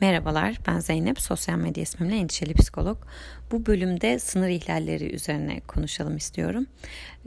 Merhabalar, 0.00 0.58
ben 0.66 0.78
Zeynep, 0.78 1.20
sosyal 1.20 1.56
medya 1.58 1.82
ismimle 1.82 2.16
endişeli 2.16 2.54
psikolog. 2.54 2.98
Bu 3.50 3.66
bölümde 3.66 4.18
sınır 4.18 4.48
ihlalleri 4.48 5.14
üzerine 5.14 5.60
konuşalım 5.60 6.16
istiyorum. 6.16 6.66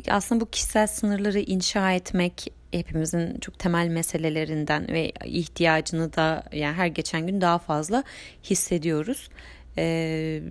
Aslında 0.09 0.41
bu 0.41 0.49
kişisel 0.49 0.87
sınırları 0.87 1.39
inşa 1.39 1.91
etmek 1.91 2.53
hepimizin 2.71 3.39
çok 3.39 3.59
temel 3.59 3.87
meselelerinden 3.87 4.87
ve 4.87 5.11
ihtiyacını 5.25 6.13
da 6.13 6.43
yani 6.53 6.75
her 6.75 6.87
geçen 6.87 7.27
gün 7.27 7.41
daha 7.41 7.57
fazla 7.57 8.03
hissediyoruz. 8.43 9.29
Ee, 9.77 10.41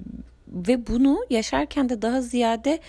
ve 0.49 0.87
bunu 0.87 1.19
yaşarken 1.31 1.89
de 1.89 2.03
daha 2.03 2.23
ziyade 2.23 2.81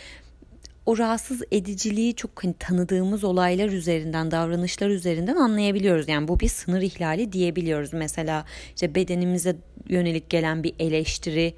o 0.90 0.98
rahatsız 0.98 1.42
ediciliği 1.52 2.16
çok 2.16 2.44
hani 2.44 2.54
tanıdığımız 2.60 3.24
olaylar 3.24 3.70
üzerinden, 3.70 4.32
davranışlar 4.32 4.90
üzerinden 4.90 5.36
anlayabiliyoruz. 5.36 6.08
Yani 6.08 6.28
bu 6.28 6.40
bir 6.40 6.48
sınır 6.48 6.82
ihlali 6.82 7.32
diyebiliyoruz. 7.34 7.94
Mesela 7.94 8.46
işte 8.76 8.96
bedenimize 8.96 9.56
yönelik 9.90 10.30
gelen 10.30 10.64
bir 10.64 10.74
eleştiri, 10.80 11.54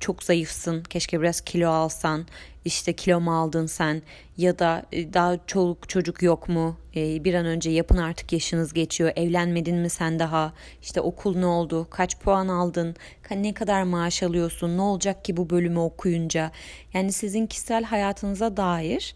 çok 0.00 0.22
zayıfsın, 0.22 0.82
keşke 0.82 1.20
biraz 1.20 1.40
kilo 1.40 1.68
alsan, 1.68 2.26
işte 2.64 2.92
kilo 2.92 3.20
mu 3.20 3.38
aldın 3.38 3.66
sen 3.66 4.02
ya 4.36 4.58
da 4.58 4.82
e, 4.92 5.12
daha 5.12 5.46
çoluk 5.46 5.88
çocuk 5.88 6.22
yok 6.22 6.48
mu, 6.48 6.76
e, 6.96 7.24
bir 7.24 7.34
an 7.34 7.46
önce 7.46 7.70
yapın 7.70 7.96
artık 7.96 8.32
yaşınız 8.32 8.72
geçiyor, 8.72 9.12
evlenmedin 9.16 9.76
mi 9.76 9.90
sen 9.90 10.18
daha, 10.18 10.52
işte 10.82 11.00
okul 11.00 11.36
ne 11.36 11.46
oldu, 11.46 11.86
kaç 11.90 12.18
puan 12.18 12.48
aldın, 12.48 12.96
ne 13.30 13.54
kadar 13.54 13.82
maaş 13.82 14.22
alıyorsun, 14.22 14.76
ne 14.76 14.82
olacak 14.82 15.24
ki 15.24 15.36
bu 15.36 15.50
bölümü 15.50 15.78
okuyunca. 15.78 16.50
Yani 16.92 17.12
sizin 17.12 17.46
kişisel 17.46 17.84
hayatınıza 17.84 18.56
dair 18.56 19.14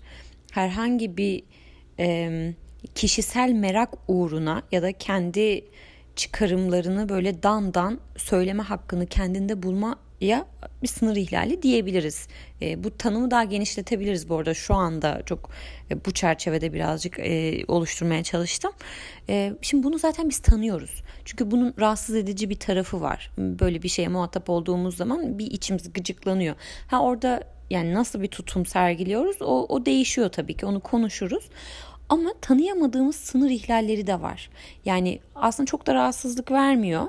herhangi 0.53 1.17
bir 1.17 1.43
kişisel 2.95 3.53
merak 3.53 3.91
uğruna 4.09 4.63
ya 4.73 4.83
da 4.83 4.93
kendi 4.93 5.65
çıkarımlarını 6.17 7.09
böyle 7.09 7.43
dandan 7.43 8.01
söyleme 8.17 8.63
hakkını 8.63 9.07
kendinde 9.07 9.63
bulma 9.63 9.97
ya 10.21 10.47
bir 10.83 10.89
sınır 10.89 11.17
ihlali 11.17 11.63
diyebiliriz. 11.63 12.29
E, 12.63 12.85
bu 12.85 12.97
tanımı 12.97 13.31
daha 13.31 13.45
genişletebiliriz 13.45 14.29
bu 14.29 14.37
arada. 14.37 14.55
Şu 14.55 14.75
anda 14.75 15.23
çok 15.27 15.51
e, 15.91 16.05
bu 16.05 16.13
çerçevede 16.13 16.73
birazcık 16.73 17.19
e, 17.19 17.65
oluşturmaya 17.69 18.23
çalıştım. 18.23 18.73
E, 19.29 19.53
şimdi 19.63 19.83
bunu 19.83 19.99
zaten 19.99 20.29
biz 20.29 20.39
tanıyoruz. 20.39 21.03
Çünkü 21.25 21.51
bunun 21.51 21.75
rahatsız 21.79 22.17
edici 22.17 22.51
bir 22.51 22.59
tarafı 22.59 23.01
var. 23.01 23.31
Böyle 23.39 23.83
bir 23.83 23.89
şeye 23.89 24.09
muhatap 24.09 24.51
olduğumuz 24.51 24.97
zaman 24.97 25.39
bir 25.39 25.47
içimiz 25.47 25.93
gıcıklanıyor. 25.93 26.55
Ha 26.87 27.03
orada 27.03 27.43
yani 27.71 27.95
nasıl 27.95 28.23
bir 28.23 28.29
tutum 28.29 28.67
sergiliyoruz 28.67 29.43
o, 29.43 29.67
o 29.69 29.87
değişiyor 29.87 30.29
tabii 30.29 30.57
ki 30.57 30.67
onu 30.67 30.81
konuşuruz. 30.81 31.49
Ama 32.09 32.31
tanıyamadığımız 32.41 33.17
sınır 33.17 33.51
ihlalleri 33.51 34.07
de 34.07 34.21
var. 34.21 34.51
Yani 34.85 35.21
aslında 35.35 35.67
çok 35.67 35.87
da 35.87 35.95
rahatsızlık 35.95 36.51
vermiyor. 36.51 37.07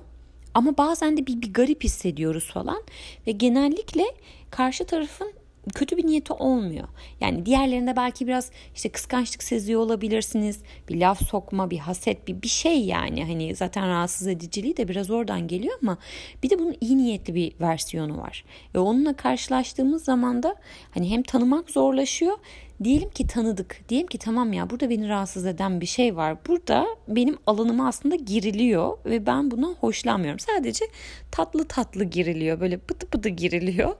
Ama 0.53 0.77
bazen 0.77 1.17
de 1.17 1.27
bir, 1.27 1.41
bir 1.41 1.53
garip 1.53 1.83
hissediyoruz 1.83 2.51
falan. 2.53 2.83
Ve 3.27 3.31
genellikle 3.31 4.05
karşı 4.51 4.85
tarafın 4.85 5.33
kötü 5.73 5.97
bir 5.97 6.07
niyeti 6.07 6.33
olmuyor. 6.33 6.87
Yani 7.21 7.45
diğerlerinde 7.45 7.95
belki 7.95 8.27
biraz 8.27 8.51
işte 8.75 8.89
kıskançlık 8.89 9.43
seziyor 9.43 9.81
olabilirsiniz. 9.81 10.59
Bir 10.89 10.99
laf 10.99 11.23
sokma, 11.23 11.69
bir 11.69 11.77
haset, 11.77 12.27
bir 12.27 12.41
bir 12.41 12.47
şey 12.47 12.85
yani. 12.85 13.25
Hani 13.25 13.55
zaten 13.55 13.87
rahatsız 13.87 14.27
ediciliği 14.27 14.77
de 14.77 14.87
biraz 14.87 15.09
oradan 15.09 15.47
geliyor 15.47 15.77
ama 15.81 15.97
bir 16.43 16.49
de 16.49 16.59
bunun 16.59 16.75
iyi 16.81 16.97
niyetli 16.97 17.35
bir 17.35 17.53
versiyonu 17.61 18.17
var. 18.17 18.45
Ve 18.75 18.79
onunla 18.79 19.13
karşılaştığımız 19.13 20.03
zaman 20.03 20.43
da 20.43 20.55
hani 20.91 21.09
hem 21.09 21.23
tanımak 21.23 21.69
zorlaşıyor 21.69 22.37
Diyelim 22.83 23.09
ki 23.09 23.27
tanıdık. 23.27 23.89
Diyelim 23.89 24.07
ki 24.07 24.17
tamam 24.17 24.53
ya 24.53 24.69
burada 24.69 24.89
beni 24.89 25.09
rahatsız 25.09 25.45
eden 25.45 25.81
bir 25.81 25.85
şey 25.85 26.15
var. 26.15 26.37
Burada 26.47 26.87
benim 27.07 27.37
alanıma 27.47 27.87
aslında 27.87 28.15
giriliyor 28.15 28.97
ve 29.05 29.25
ben 29.25 29.51
buna 29.51 29.67
hoşlanmıyorum. 29.67 30.39
Sadece 30.39 30.85
tatlı 31.31 31.67
tatlı 31.67 32.03
giriliyor. 32.03 32.59
Böyle 32.59 32.77
pıtı 32.77 33.07
pıtı 33.07 33.29
giriliyor. 33.29 33.95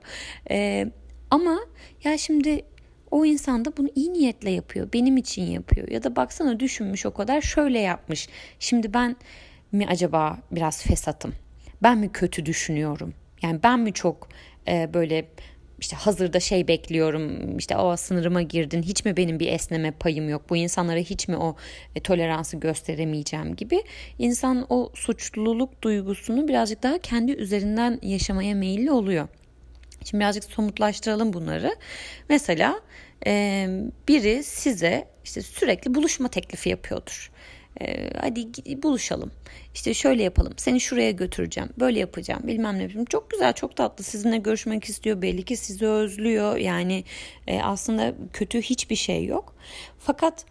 Ee, 0.51 0.91
ama 1.31 1.59
ya 2.03 2.17
şimdi 2.17 2.61
o 3.11 3.25
insan 3.25 3.65
da 3.65 3.77
bunu 3.77 3.89
iyi 3.95 4.13
niyetle 4.13 4.49
yapıyor. 4.49 4.89
Benim 4.93 5.17
için 5.17 5.43
yapıyor. 5.43 5.87
Ya 5.87 6.03
da 6.03 6.15
baksana 6.15 6.59
düşünmüş 6.59 7.05
o 7.05 7.13
kadar 7.13 7.41
şöyle 7.41 7.79
yapmış. 7.79 8.29
Şimdi 8.59 8.93
ben 8.93 9.15
mi 9.71 9.85
acaba 9.87 10.37
biraz 10.51 10.83
fesatım? 10.83 11.33
Ben 11.83 11.97
mi 11.97 12.11
kötü 12.11 12.45
düşünüyorum? 12.45 13.13
Yani 13.41 13.59
ben 13.63 13.79
mi 13.79 13.93
çok 13.93 14.29
e, 14.67 14.93
böyle 14.93 15.25
işte 15.81 15.95
hazırda 15.95 16.39
şey 16.39 16.67
bekliyorum 16.67 17.57
işte 17.57 17.77
o 17.77 17.97
sınırıma 17.97 18.41
girdin 18.41 18.81
hiç 18.81 19.05
mi 19.05 19.17
benim 19.17 19.39
bir 19.39 19.47
esneme 19.47 19.91
payım 19.91 20.29
yok 20.29 20.49
bu 20.49 20.57
insanlara 20.57 20.99
hiç 20.99 21.27
mi 21.27 21.37
o 21.37 21.55
e, 21.95 21.99
toleransı 21.99 22.57
gösteremeyeceğim 22.57 23.55
gibi 23.55 23.83
insan 24.19 24.65
o 24.69 24.91
suçluluk 24.93 25.81
duygusunu 25.81 26.47
birazcık 26.47 26.83
daha 26.83 26.97
kendi 26.97 27.31
üzerinden 27.31 27.99
yaşamaya 28.01 28.55
meyilli 28.55 28.91
oluyor. 28.91 29.27
Şimdi 30.05 30.21
birazcık 30.21 30.43
somutlaştıralım 30.43 31.33
bunları. 31.33 31.75
Mesela 32.29 32.79
e, 33.27 33.67
biri 34.07 34.43
size 34.43 35.07
işte 35.23 35.41
sürekli 35.41 35.95
buluşma 35.95 36.27
teklifi 36.27 36.69
yapıyordur. 36.69 37.31
E, 37.81 38.09
hadi 38.21 38.47
buluşalım. 38.83 39.31
İşte 39.73 39.93
şöyle 39.93 40.23
yapalım. 40.23 40.53
Seni 40.57 40.79
şuraya 40.79 41.11
götüreceğim. 41.11 41.69
Böyle 41.79 41.99
yapacağım. 41.99 42.41
Bilmem 42.43 42.77
ne 42.77 42.83
yapayım. 42.83 43.05
Çok 43.05 43.31
güzel, 43.31 43.53
çok 43.53 43.75
tatlı. 43.75 44.03
Sizinle 44.03 44.37
görüşmek 44.37 44.83
istiyor. 44.83 45.21
Belli 45.21 45.43
ki 45.43 45.57
sizi 45.57 45.87
özlüyor. 45.87 46.57
Yani 46.57 47.03
e, 47.47 47.61
aslında 47.61 48.13
kötü 48.33 48.61
hiçbir 48.61 48.95
şey 48.95 49.25
yok. 49.25 49.55
Fakat 49.99 50.45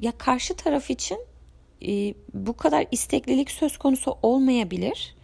ya 0.00 0.12
karşı 0.18 0.54
taraf 0.54 0.90
için 0.90 1.18
bu 2.34 2.56
kadar 2.56 2.86
isteklilik 2.90 3.50
söz 3.50 3.76
konusu 3.76 4.18
olmayabilir. 4.22 5.16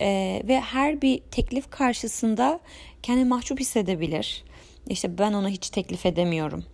E, 0.00 0.42
ve 0.48 0.60
her 0.60 1.02
bir 1.02 1.20
teklif 1.30 1.70
karşısında 1.70 2.60
kendini 3.02 3.24
mahcup 3.24 3.60
hissedebilir. 3.60 4.44
İşte 4.88 5.18
ben 5.18 5.32
ona 5.32 5.48
hiç 5.48 5.70
teklif 5.70 6.06
edemiyorum 6.06 6.64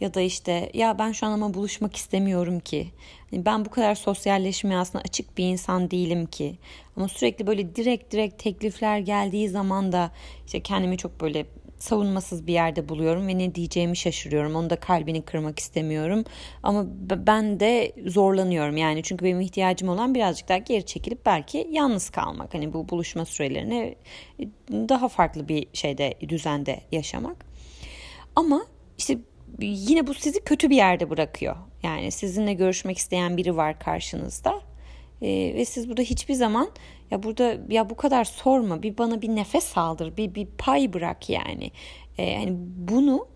ya 0.00 0.14
da 0.14 0.20
işte 0.20 0.70
ya 0.74 0.98
ben 0.98 1.12
şu 1.12 1.26
an 1.26 1.32
ama 1.32 1.54
buluşmak 1.54 1.96
istemiyorum 1.96 2.60
ki. 2.60 2.88
Hani 3.30 3.44
ben 3.44 3.64
bu 3.64 3.70
kadar 3.70 3.94
sosyalleşmeye 3.94 4.78
aslında 4.78 5.04
açık 5.04 5.38
bir 5.38 5.44
insan 5.44 5.90
değilim 5.90 6.26
ki. 6.26 6.54
Ama 6.96 7.08
sürekli 7.08 7.46
böyle 7.46 7.76
direkt 7.76 8.12
direkt 8.12 8.42
teklifler 8.42 8.98
geldiği 8.98 9.48
zaman 9.48 9.92
da 9.92 10.10
işte 10.46 10.60
kendimi 10.60 10.98
çok 10.98 11.20
böyle 11.20 11.46
savunmasız 11.84 12.46
bir 12.46 12.52
yerde 12.52 12.88
buluyorum 12.88 13.28
ve 13.28 13.38
ne 13.38 13.54
diyeceğimi 13.54 13.96
şaşırıyorum. 13.96 14.54
Onu 14.54 14.70
da 14.70 14.76
kalbini 14.76 15.22
kırmak 15.22 15.58
istemiyorum. 15.58 16.24
Ama 16.62 16.86
ben 17.26 17.60
de 17.60 17.92
zorlanıyorum 18.06 18.76
yani 18.76 19.02
çünkü 19.02 19.24
benim 19.24 19.40
ihtiyacım 19.40 19.88
olan 19.88 20.14
birazcık 20.14 20.48
daha 20.48 20.58
geri 20.58 20.86
çekilip 20.86 21.26
belki 21.26 21.68
yalnız 21.70 22.10
kalmak. 22.10 22.54
Hani 22.54 22.72
bu 22.72 22.88
buluşma 22.88 23.24
sürelerini 23.24 23.94
daha 24.70 25.08
farklı 25.08 25.48
bir 25.48 25.66
şeyde 25.72 26.14
düzende 26.28 26.80
yaşamak. 26.92 27.46
Ama 28.36 28.66
işte 28.98 29.18
yine 29.60 30.06
bu 30.06 30.14
sizi 30.14 30.40
kötü 30.44 30.70
bir 30.70 30.76
yerde 30.76 31.10
bırakıyor. 31.10 31.56
Yani 31.82 32.10
sizinle 32.10 32.54
görüşmek 32.54 32.98
isteyen 32.98 33.36
biri 33.36 33.56
var 33.56 33.78
karşınızda. 33.78 34.60
Ee, 35.22 35.54
ve 35.54 35.64
siz 35.64 35.88
burada 35.88 36.02
hiçbir 36.02 36.34
zaman 36.34 36.70
ya 37.10 37.22
burada 37.22 37.58
ya 37.68 37.90
bu 37.90 37.96
kadar 37.96 38.24
sorma 38.24 38.82
bir 38.82 38.98
bana 38.98 39.22
bir 39.22 39.28
nefes 39.28 39.78
aldır 39.78 40.16
bir 40.16 40.34
bir 40.34 40.46
pay 40.46 40.92
bırak 40.92 41.30
yani. 41.30 41.70
Ee, 42.18 42.22
yani 42.22 42.52
bunu 42.76 43.28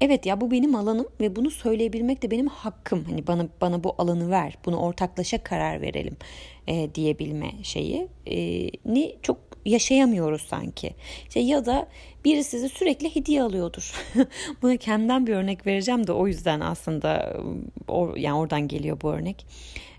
evet 0.00 0.26
ya 0.26 0.40
bu 0.40 0.50
benim 0.50 0.74
alanım 0.74 1.06
ve 1.20 1.36
bunu 1.36 1.50
söyleyebilmek 1.50 2.22
de 2.22 2.30
benim 2.30 2.46
hakkım. 2.46 3.04
Hani 3.04 3.26
bana 3.26 3.48
bana 3.60 3.84
bu 3.84 3.94
alanı 3.98 4.30
ver. 4.30 4.58
Bunu 4.64 4.76
ortaklaşa 4.76 5.42
karar 5.42 5.80
verelim 5.80 6.16
e, 6.66 6.94
diyebilme 6.94 7.52
şeyi. 7.62 8.08
E, 8.26 8.36
ni 8.84 9.16
çok 9.22 9.38
yaşayamıyoruz 9.64 10.42
sanki. 10.42 10.94
İşte 11.28 11.40
ya 11.40 11.66
da 11.66 11.88
biri 12.24 12.44
size 12.44 12.68
sürekli 12.68 13.16
hediye 13.16 13.42
alıyordur. 13.42 13.92
Buna 14.62 14.76
kendimden 14.76 15.26
bir 15.26 15.34
örnek 15.34 15.66
vereceğim 15.66 16.06
de 16.06 16.12
o 16.12 16.26
yüzden 16.26 16.60
aslında 16.60 17.36
or, 17.88 18.16
yani 18.16 18.38
oradan 18.38 18.68
geliyor 18.68 19.00
bu 19.02 19.12
örnek. 19.12 19.46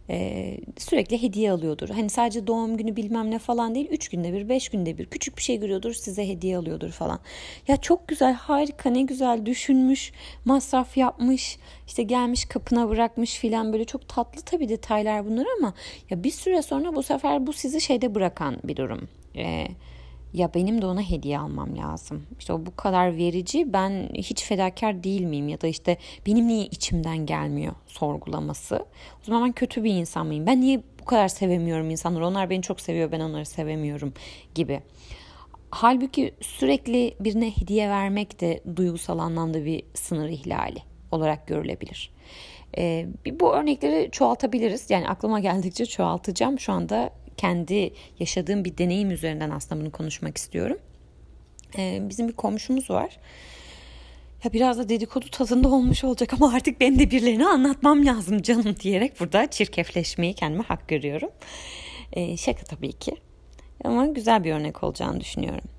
Ee, 0.09 0.57
sürekli 0.77 1.21
hediye 1.21 1.51
alıyordur. 1.51 1.89
Hani 1.89 2.09
sadece 2.09 2.47
doğum 2.47 2.77
günü 2.77 2.95
bilmem 2.95 3.31
ne 3.31 3.39
falan 3.39 3.75
değil. 3.75 3.87
Üç 3.91 4.09
günde 4.09 4.33
bir, 4.33 4.49
beş 4.49 4.69
günde 4.69 4.97
bir 4.97 5.05
küçük 5.05 5.37
bir 5.37 5.41
şey 5.41 5.59
görüyordur 5.59 5.93
size 5.93 6.27
hediye 6.27 6.57
alıyordur 6.57 6.89
falan. 6.89 7.19
Ya 7.67 7.77
çok 7.77 8.07
güzel, 8.07 8.33
harika, 8.33 8.89
ne 8.89 9.01
güzel 9.01 9.45
düşünmüş, 9.45 10.11
masraf 10.45 10.97
yapmış, 10.97 11.57
işte 11.87 12.03
gelmiş 12.03 12.45
kapına 12.45 12.89
bırakmış 12.89 13.37
filan 13.37 13.73
böyle 13.73 13.85
çok 13.85 14.09
tatlı 14.09 14.41
tabii 14.41 14.69
detaylar 14.69 15.25
bunlar 15.25 15.45
ama 15.59 15.73
ya 16.09 16.23
bir 16.23 16.31
süre 16.31 16.61
sonra 16.61 16.95
bu 16.95 17.03
sefer 17.03 17.47
bu 17.47 17.53
sizi 17.53 17.81
şeyde 17.81 18.15
bırakan 18.15 18.57
bir 18.63 18.75
durum. 18.75 19.07
Ee, 19.35 19.67
ya 20.33 20.53
benim 20.53 20.81
de 20.81 20.85
ona 20.85 21.01
hediye 21.01 21.39
almam 21.39 21.77
lazım. 21.77 22.25
İşte 22.39 22.53
o 22.53 22.65
bu 22.65 22.75
kadar 22.75 23.17
verici 23.17 23.73
ben 23.73 24.09
hiç 24.13 24.43
fedakar 24.43 25.03
değil 25.03 25.21
miyim 25.21 25.49
ya 25.49 25.61
da 25.61 25.67
işte 25.67 25.97
benim 26.27 26.47
niye 26.47 26.65
içimden 26.65 27.25
gelmiyor 27.25 27.73
sorgulaması. 27.87 28.75
O 29.21 29.25
zaman 29.25 29.47
ben 29.47 29.51
kötü 29.51 29.83
bir 29.83 29.93
insan 29.93 30.27
mıyım? 30.27 30.45
Ben 30.45 30.61
niye 30.61 30.83
bu 31.01 31.05
kadar 31.05 31.27
sevemiyorum 31.27 31.89
insanları? 31.89 32.27
Onlar 32.27 32.49
beni 32.49 32.61
çok 32.61 32.81
seviyor 32.81 33.11
ben 33.11 33.19
onları 33.19 33.45
sevemiyorum 33.45 34.13
gibi. 34.55 34.81
Halbuki 35.71 36.33
sürekli 36.41 37.15
birine 37.19 37.51
hediye 37.57 37.89
vermek 37.89 38.41
de 38.41 38.63
duygusal 38.75 39.19
anlamda 39.19 39.65
bir 39.65 39.83
sınır 39.93 40.29
ihlali 40.29 40.79
olarak 41.11 41.47
görülebilir. 41.47 42.11
Ee, 42.77 43.07
bu 43.39 43.53
örnekleri 43.53 44.09
çoğaltabiliriz. 44.11 44.89
Yani 44.89 45.09
aklıma 45.09 45.39
geldikçe 45.39 45.85
çoğaltacağım. 45.85 46.59
Şu 46.59 46.73
anda 46.73 47.09
kendi 47.39 47.93
yaşadığım 48.19 48.65
bir 48.65 48.77
deneyim 48.77 49.11
üzerinden 49.11 49.49
aslında 49.49 49.81
bunu 49.81 49.91
konuşmak 49.91 50.37
istiyorum. 50.37 50.77
Ee, 51.77 51.99
bizim 52.09 52.27
bir 52.27 52.33
komşumuz 52.33 52.89
var. 52.89 53.17
Ya 54.43 54.53
biraz 54.53 54.77
da 54.77 54.89
dedikodu 54.89 55.25
tadında 55.31 55.69
olmuş 55.69 56.03
olacak 56.03 56.33
ama 56.33 56.53
artık 56.53 56.79
benim 56.79 56.99
de 56.99 57.11
birilerine 57.11 57.47
anlatmam 57.47 58.05
lazım 58.05 58.41
canım 58.41 58.75
diyerek 58.79 59.19
burada 59.19 59.49
çirkefleşmeyi 59.49 60.33
kendime 60.33 60.63
hak 60.63 60.87
görüyorum. 60.87 61.29
Ee, 62.13 62.37
şaka 62.37 62.63
tabii 62.63 62.91
ki. 62.91 63.11
Ama 63.83 64.05
güzel 64.05 64.43
bir 64.43 64.51
örnek 64.51 64.83
olacağını 64.83 65.19
düşünüyorum. 65.19 65.69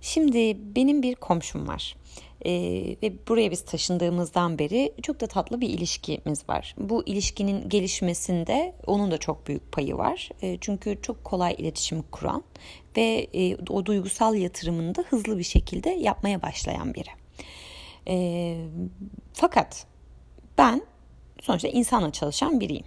Şimdi 0.00 0.56
benim 0.76 1.02
bir 1.02 1.14
komşum 1.14 1.68
var. 1.68 1.96
Ee, 2.46 2.96
ve 3.02 3.26
buraya 3.28 3.50
biz 3.50 3.64
taşındığımızdan 3.64 4.58
beri 4.58 4.94
çok 5.02 5.20
da 5.20 5.26
tatlı 5.26 5.60
bir 5.60 5.68
ilişkimiz 5.68 6.48
var. 6.48 6.74
Bu 6.78 7.06
ilişkinin 7.06 7.68
gelişmesinde 7.68 8.74
onun 8.86 9.10
da 9.10 9.18
çok 9.18 9.46
büyük 9.46 9.72
payı 9.72 9.96
var. 9.96 10.28
Ee, 10.42 10.58
çünkü 10.60 10.98
çok 11.02 11.24
kolay 11.24 11.54
iletişim 11.58 12.02
kuran 12.02 12.42
ve 12.96 13.26
e, 13.34 13.56
o 13.56 13.86
duygusal 13.86 14.34
yatırımını 14.34 14.94
da 14.94 15.02
hızlı 15.02 15.38
bir 15.38 15.44
şekilde 15.44 15.90
yapmaya 15.90 16.42
başlayan 16.42 16.94
biri. 16.94 17.10
Ee, 18.08 18.56
fakat 19.32 19.86
ben 20.58 20.82
sonuçta 21.40 21.68
insanla 21.68 22.12
çalışan 22.12 22.60
biriyim. 22.60 22.84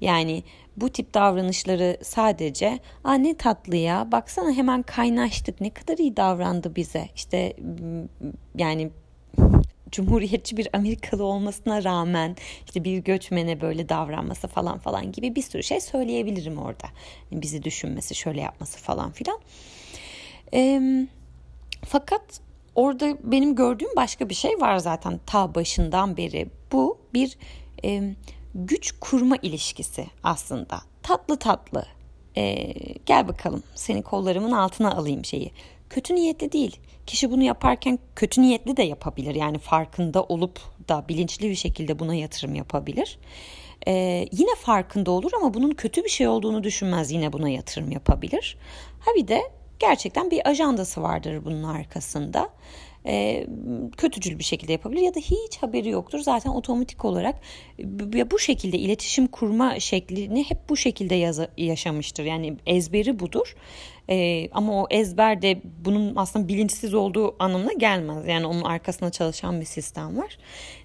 Yani 0.00 0.42
bu 0.80 0.88
tip 0.90 1.14
davranışları 1.14 1.98
sadece 2.02 2.78
anne 3.04 3.36
tatlı 3.36 3.76
ya 3.76 4.12
baksana 4.12 4.52
hemen 4.52 4.82
kaynaştık 4.82 5.60
ne 5.60 5.70
kadar 5.70 5.98
iyi 5.98 6.16
davrandı 6.16 6.76
bize 6.76 7.08
işte 7.14 7.56
yani 8.58 8.90
cumhuriyetçi 9.90 10.56
bir 10.56 10.68
Amerikalı 10.72 11.24
olmasına 11.24 11.84
rağmen 11.84 12.36
işte 12.66 12.84
bir 12.84 12.98
göçmene 12.98 13.60
böyle 13.60 13.88
davranması 13.88 14.48
falan 14.48 14.78
falan 14.78 15.12
gibi 15.12 15.36
bir 15.36 15.42
sürü 15.42 15.62
şey 15.62 15.80
söyleyebilirim 15.80 16.58
orada. 16.58 16.86
Bizi 17.32 17.62
düşünmesi, 17.62 18.14
şöyle 18.14 18.40
yapması 18.40 18.78
falan 18.78 19.12
filan. 19.12 19.38
E, 20.54 20.80
fakat 21.86 22.40
orada 22.74 23.18
benim 23.22 23.54
gördüğüm 23.54 23.96
başka 23.96 24.28
bir 24.28 24.34
şey 24.34 24.60
var 24.60 24.78
zaten 24.78 25.20
ta 25.26 25.54
başından 25.54 26.16
beri. 26.16 26.48
Bu 26.72 26.98
bir 27.14 27.38
e, 27.84 28.14
güç 28.54 28.92
kurma 29.00 29.36
ilişkisi 29.42 30.06
aslında. 30.24 30.80
Tatlı 31.02 31.38
tatlı. 31.38 31.86
Ee, 32.36 32.74
gel 33.06 33.28
bakalım 33.28 33.62
seni 33.74 34.02
kollarımın 34.02 34.52
altına 34.52 34.92
alayım 34.92 35.24
şeyi. 35.24 35.52
Kötü 35.90 36.14
niyetli 36.14 36.52
değil. 36.52 36.76
Kişi 37.06 37.30
bunu 37.30 37.42
yaparken 37.42 37.98
kötü 38.16 38.42
niyetli 38.42 38.76
de 38.76 38.82
yapabilir. 38.82 39.34
Yani 39.34 39.58
farkında 39.58 40.22
olup 40.22 40.60
da 40.88 41.04
bilinçli 41.08 41.50
bir 41.50 41.54
şekilde 41.54 41.98
buna 41.98 42.14
yatırım 42.14 42.54
yapabilir. 42.54 43.18
Ee, 43.86 44.28
yine 44.32 44.54
farkında 44.54 45.10
olur 45.10 45.30
ama 45.40 45.54
bunun 45.54 45.70
kötü 45.70 46.04
bir 46.04 46.08
şey 46.08 46.28
olduğunu 46.28 46.64
düşünmez. 46.64 47.12
Yine 47.12 47.32
buna 47.32 47.48
yatırım 47.48 47.90
yapabilir. 47.90 48.58
Ha 49.00 49.10
bir 49.16 49.28
de 49.28 49.42
gerçekten 49.78 50.30
bir 50.30 50.48
ajandası 50.48 51.02
vardır 51.02 51.44
bunun 51.44 51.62
arkasında 51.62 52.50
e, 53.08 53.46
kötücül 53.96 54.38
bir 54.38 54.44
şekilde 54.44 54.72
yapabilir 54.72 55.00
ya 55.00 55.14
da 55.14 55.20
hiç 55.20 55.58
haberi 55.60 55.88
yoktur. 55.88 56.18
Zaten 56.18 56.50
otomatik 56.50 57.04
olarak 57.04 57.40
ya 58.14 58.30
bu 58.30 58.38
şekilde 58.38 58.78
iletişim 58.78 59.26
kurma 59.26 59.80
şeklini 59.80 60.50
hep 60.50 60.68
bu 60.68 60.76
şekilde 60.76 61.14
yazı, 61.14 61.48
yaşamıştır. 61.56 62.24
Yani 62.24 62.56
ezberi 62.66 63.18
budur. 63.18 63.56
E, 64.10 64.48
ama 64.52 64.82
o 64.82 64.86
ezber 64.90 65.42
de 65.42 65.60
bunun 65.84 66.16
aslında 66.16 66.48
bilinçsiz 66.48 66.94
olduğu 66.94 67.36
anlamına 67.38 67.72
gelmez. 67.72 68.26
Yani 68.26 68.46
onun 68.46 68.62
arkasında 68.62 69.10
çalışan 69.10 69.60
bir 69.60 69.66
sistem 69.66 70.18
var. 70.18 70.38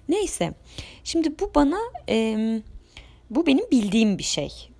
Neyse. 0.08 0.54
Şimdi 1.04 1.38
bu 1.40 1.50
bana 1.54 1.78
e, 2.08 2.36
bu 3.30 3.46
benim 3.46 3.70
bildiğim 3.70 4.18
bir 4.18 4.22
şey. 4.22 4.70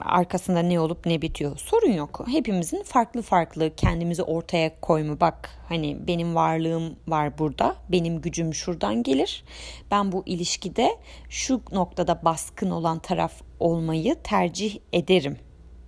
Arkasında 0.00 0.62
ne 0.62 0.80
olup 0.80 1.06
ne 1.06 1.22
bitiyor. 1.22 1.58
Sorun 1.58 1.92
yok. 1.92 2.24
Hepimizin 2.28 2.82
farklı 2.82 3.22
farklı 3.22 3.76
kendimizi 3.76 4.22
ortaya 4.22 4.80
koyma. 4.80 5.20
Bak 5.20 5.50
hani 5.68 6.06
benim 6.06 6.34
varlığım 6.34 6.96
var 7.08 7.38
burada. 7.38 7.76
Benim 7.88 8.20
gücüm 8.20 8.54
şuradan 8.54 9.02
gelir. 9.02 9.44
Ben 9.90 10.12
bu 10.12 10.22
ilişkide 10.26 10.90
şu 11.28 11.60
noktada 11.72 12.24
baskın 12.24 12.70
olan 12.70 12.98
taraf 12.98 13.32
olmayı 13.60 14.16
tercih 14.24 14.78
ederim 14.92 15.36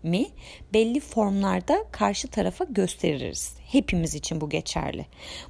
mi 0.03 0.27
belli 0.75 1.01
formlarda 1.01 1.85
karşı 1.93 2.29
tarafa 2.29 2.65
gösteririz. 2.65 3.57
Hepimiz 3.73 4.15
için 4.15 4.41
bu 4.41 4.49
geçerli. 4.49 5.07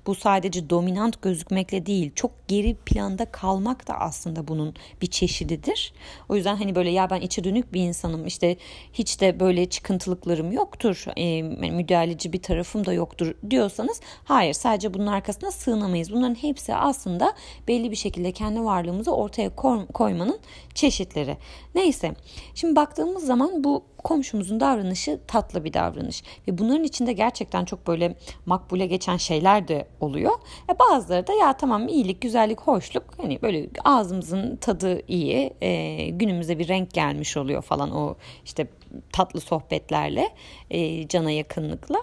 Bu 0.06 0.14
sadece 0.14 0.70
dominant 0.70 1.22
gözükmekle 1.22 1.86
değil, 1.86 2.10
çok 2.14 2.30
geri 2.48 2.74
planda 2.74 3.24
kalmak 3.24 3.88
da 3.88 3.94
aslında 3.94 4.48
bunun 4.48 4.74
bir 5.02 5.06
çeşididir. 5.06 5.92
O 6.28 6.36
yüzden 6.36 6.56
hani 6.56 6.74
böyle 6.74 6.90
ya 6.90 7.10
ben 7.10 7.20
içe 7.20 7.44
dönük 7.44 7.72
bir 7.72 7.80
insanım, 7.80 8.26
işte 8.26 8.56
hiç 8.92 9.20
de 9.20 9.40
böyle 9.40 9.66
çıkıntılıklarım 9.66 10.52
yoktur, 10.52 11.04
e, 11.16 11.42
müdahaleci 11.42 12.32
bir 12.32 12.42
tarafım 12.42 12.86
da 12.86 12.92
yoktur 12.92 13.34
diyorsanız 13.50 14.00
hayır 14.24 14.52
sadece 14.52 14.94
bunun 14.94 15.06
arkasına 15.06 15.50
sığınamayız. 15.50 16.12
Bunların 16.12 16.34
hepsi 16.34 16.74
aslında 16.74 17.34
belli 17.68 17.90
bir 17.90 17.96
şekilde 17.96 18.32
kendi 18.32 18.64
varlığımızı 18.64 19.14
ortaya 19.14 19.56
koymanın 19.94 20.38
çeşitleri. 20.74 21.36
Neyse 21.74 22.14
şimdi 22.54 22.76
baktığımız 22.76 23.26
zaman 23.26 23.64
bu 23.64 23.84
komşumuzun 24.04 24.60
davranışı 24.60 25.20
tatlı 25.26 25.64
bir 25.64 25.72
davranış 25.72 26.22
ve 26.48 26.58
bunların 26.58 26.84
içinde 26.84 27.12
gerçekten 27.12 27.64
çok 27.64 27.86
böyle 27.86 28.11
makbule 28.46 28.86
geçen 28.86 29.16
şeyler 29.16 29.68
de 29.68 29.88
oluyor. 30.00 30.32
E 30.74 30.78
bazıları 30.78 31.26
da 31.26 31.32
ya 31.32 31.52
tamam 31.52 31.88
iyilik, 31.88 32.20
güzellik, 32.20 32.60
hoşluk 32.60 33.04
hani 33.16 33.42
böyle 33.42 33.68
ağzımızın 33.84 34.56
tadı 34.56 35.02
iyi, 35.08 35.52
e, 35.60 36.08
günümüze 36.08 36.58
bir 36.58 36.68
renk 36.68 36.90
gelmiş 36.90 37.36
oluyor 37.36 37.62
falan 37.62 37.96
o 37.96 38.16
işte 38.44 38.66
tatlı 39.12 39.40
sohbetlerle, 39.40 40.30
e, 40.70 41.08
cana 41.08 41.30
yakınlıkla. 41.30 41.98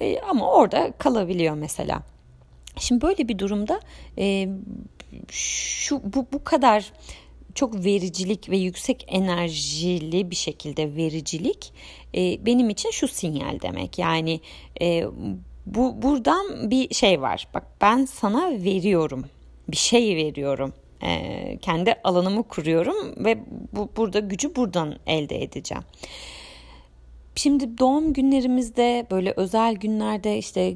E, 0.00 0.20
ama 0.20 0.52
orada 0.52 0.92
kalabiliyor 0.98 1.54
mesela. 1.54 2.02
Şimdi 2.76 3.02
böyle 3.02 3.28
bir 3.28 3.38
durumda 3.38 3.80
e, 4.18 4.48
şu 5.28 6.00
bu 6.04 6.26
bu 6.32 6.44
kadar 6.44 6.92
çok 7.54 7.84
vericilik 7.84 8.50
ve 8.50 8.56
yüksek 8.56 9.04
enerjili 9.08 10.30
bir 10.30 10.36
şekilde 10.36 10.96
vericilik 10.96 11.72
e, 12.14 12.46
benim 12.46 12.70
için 12.70 12.90
şu 12.90 13.08
sinyal 13.08 13.60
demek. 13.60 13.98
Yani 13.98 14.40
e, 14.80 15.04
bu 15.74 16.02
buradan 16.02 16.70
bir 16.70 16.94
şey 16.94 17.20
var. 17.20 17.48
Bak 17.54 17.64
ben 17.80 18.04
sana 18.04 18.50
veriyorum. 18.50 19.24
Bir 19.68 19.76
şey 19.76 20.16
veriyorum. 20.16 20.72
E, 21.02 21.58
kendi 21.62 21.94
alanımı 22.04 22.42
kuruyorum 22.42 23.24
ve 23.24 23.38
bu 23.72 23.90
burada 23.96 24.18
gücü 24.18 24.56
buradan 24.56 24.96
elde 25.06 25.42
edeceğim. 25.42 25.84
Şimdi 27.42 27.78
doğum 27.78 28.12
günlerimizde 28.12 29.06
böyle 29.10 29.34
özel 29.36 29.74
günlerde 29.74 30.38
işte 30.38 30.74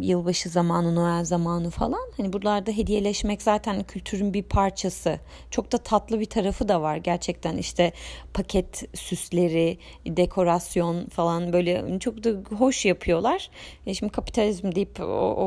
yılbaşı 0.00 0.48
zamanı, 0.48 0.94
Noel 0.94 1.24
zamanı 1.24 1.70
falan 1.70 2.10
hani 2.16 2.32
buralarda 2.32 2.70
hediyeleşmek 2.70 3.42
zaten 3.42 3.82
kültürün 3.82 4.34
bir 4.34 4.42
parçası. 4.42 5.18
Çok 5.50 5.72
da 5.72 5.78
tatlı 5.78 6.20
bir 6.20 6.24
tarafı 6.24 6.68
da 6.68 6.82
var 6.82 6.96
gerçekten 6.96 7.56
işte 7.56 7.92
paket 8.34 8.98
süsleri, 8.98 9.78
dekorasyon 10.06 11.06
falan 11.06 11.52
böyle 11.52 11.98
çok 11.98 12.24
da 12.24 12.56
hoş 12.56 12.86
yapıyorlar. 12.86 13.50
E 13.86 13.94
şimdi 13.94 14.12
kapitalizm 14.12 14.74
deyip 14.74 15.00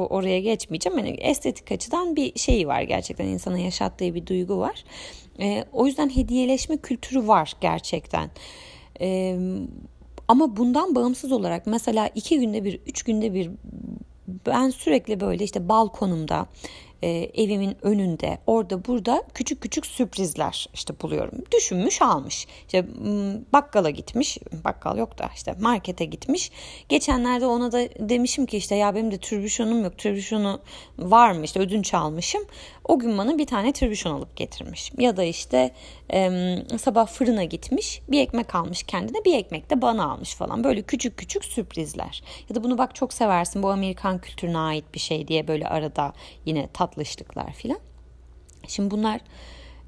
oraya 0.09 0.39
geçmeyeceğim. 0.39 0.97
Yani 0.97 1.09
estetik 1.09 1.71
açıdan 1.71 2.15
bir 2.15 2.39
şeyi 2.39 2.67
var 2.67 2.81
gerçekten 2.81 3.25
insana 3.25 3.57
yaşattığı 3.57 4.15
bir 4.15 4.27
duygu 4.27 4.59
var. 4.59 4.83
E, 5.39 5.65
o 5.73 5.87
yüzden 5.87 6.09
hediyeleşme 6.09 6.77
kültürü 6.77 7.27
var 7.27 7.53
gerçekten. 7.61 8.29
E, 9.01 9.37
ama 10.27 10.57
bundan 10.57 10.95
bağımsız 10.95 11.31
olarak 11.31 11.67
mesela 11.67 12.09
iki 12.15 12.39
günde 12.39 12.63
bir, 12.63 12.79
üç 12.87 13.03
günde 13.03 13.33
bir 13.33 13.51
ben 14.45 14.69
sürekli 14.69 15.19
böyle 15.19 15.43
işte 15.43 15.69
balkonumda 15.69 16.47
e, 17.03 17.31
evimin 17.43 17.77
önünde 17.81 18.37
orada 18.47 18.85
burada 18.85 19.23
küçük 19.33 19.61
küçük 19.61 19.85
sürprizler 19.85 20.67
işte 20.73 20.93
buluyorum. 21.01 21.43
Düşünmüş 21.51 22.01
almış. 22.01 22.47
İşte 22.65 22.85
bakkala 23.53 23.89
gitmiş. 23.89 24.37
Bakkal 24.65 24.97
yok 24.97 25.17
da 25.17 25.29
işte 25.35 25.55
markete 25.59 26.05
gitmiş. 26.05 26.51
Geçenlerde 26.89 27.45
ona 27.45 27.71
da 27.71 27.79
demişim 28.09 28.45
ki 28.45 28.57
işte 28.57 28.75
ya 28.75 28.95
benim 28.95 29.11
de 29.11 29.17
türbüşonum 29.17 29.83
yok. 29.83 29.97
Türbüşonu 29.97 30.61
var 30.99 31.31
mı 31.31 31.43
işte 31.43 31.59
ödünç 31.59 31.93
almışım. 31.93 32.41
O 32.85 32.99
gün 32.99 33.17
bana 33.17 33.37
bir 33.37 33.45
tane 33.45 33.71
türbüşon 33.71 34.11
alıp 34.11 34.35
getirmiş. 34.35 34.91
Ya 34.97 35.17
da 35.17 35.23
işte 35.23 35.71
e, 36.13 36.29
sabah 36.79 37.07
fırına 37.07 37.43
gitmiş. 37.43 38.01
Bir 38.07 38.21
ekmek 38.21 38.55
almış 38.55 38.83
kendine 38.83 39.25
bir 39.25 39.37
ekmek 39.37 39.69
de 39.69 39.81
bana 39.81 40.11
almış 40.11 40.35
falan. 40.35 40.63
Böyle 40.63 40.81
küçük 40.81 41.17
küçük 41.17 41.45
sürprizler. 41.45 42.23
Ya 42.49 42.55
da 42.55 42.63
bunu 42.63 42.77
bak 42.77 42.95
çok 42.95 43.13
seversin 43.13 43.63
bu 43.63 43.69
Amerikan 43.69 44.21
kültürüne 44.21 44.57
ait 44.57 44.85
bir 44.93 44.99
şey 44.99 45.27
diye 45.27 45.47
böyle 45.47 45.67
arada 45.67 46.13
yine 46.45 46.67
tatlışlıklar 46.93 47.53
filan. 47.53 47.79
Şimdi 48.67 48.91
bunlar 48.91 49.21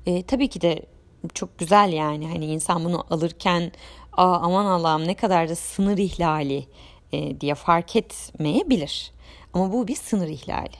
e, 0.05 0.23
tabii 0.23 0.47
ki 0.47 0.61
de 0.61 0.85
çok 1.33 1.59
güzel 1.59 1.93
yani 1.93 2.27
hani 2.27 2.45
insan 2.45 2.85
bunu 2.85 3.05
alırken 3.09 3.71
Aa, 4.13 4.37
aman 4.37 4.65
Allah'ım 4.65 5.07
ne 5.07 5.13
kadar 5.15 5.49
da 5.49 5.55
sınır 5.55 5.97
ihlali 5.97 6.67
e, 7.11 7.41
diye 7.41 7.55
fark 7.55 7.95
etmeyebilir. 7.95 9.11
Ama 9.53 9.73
bu 9.73 9.87
bir 9.87 9.95
sınır 9.95 10.27
ihlali. 10.27 10.75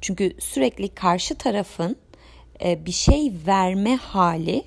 Çünkü 0.00 0.36
sürekli 0.40 0.88
karşı 0.88 1.34
tarafın 1.34 1.96
e, 2.64 2.86
bir 2.86 2.92
şey 2.92 3.32
verme 3.46 3.96
hali 3.96 4.64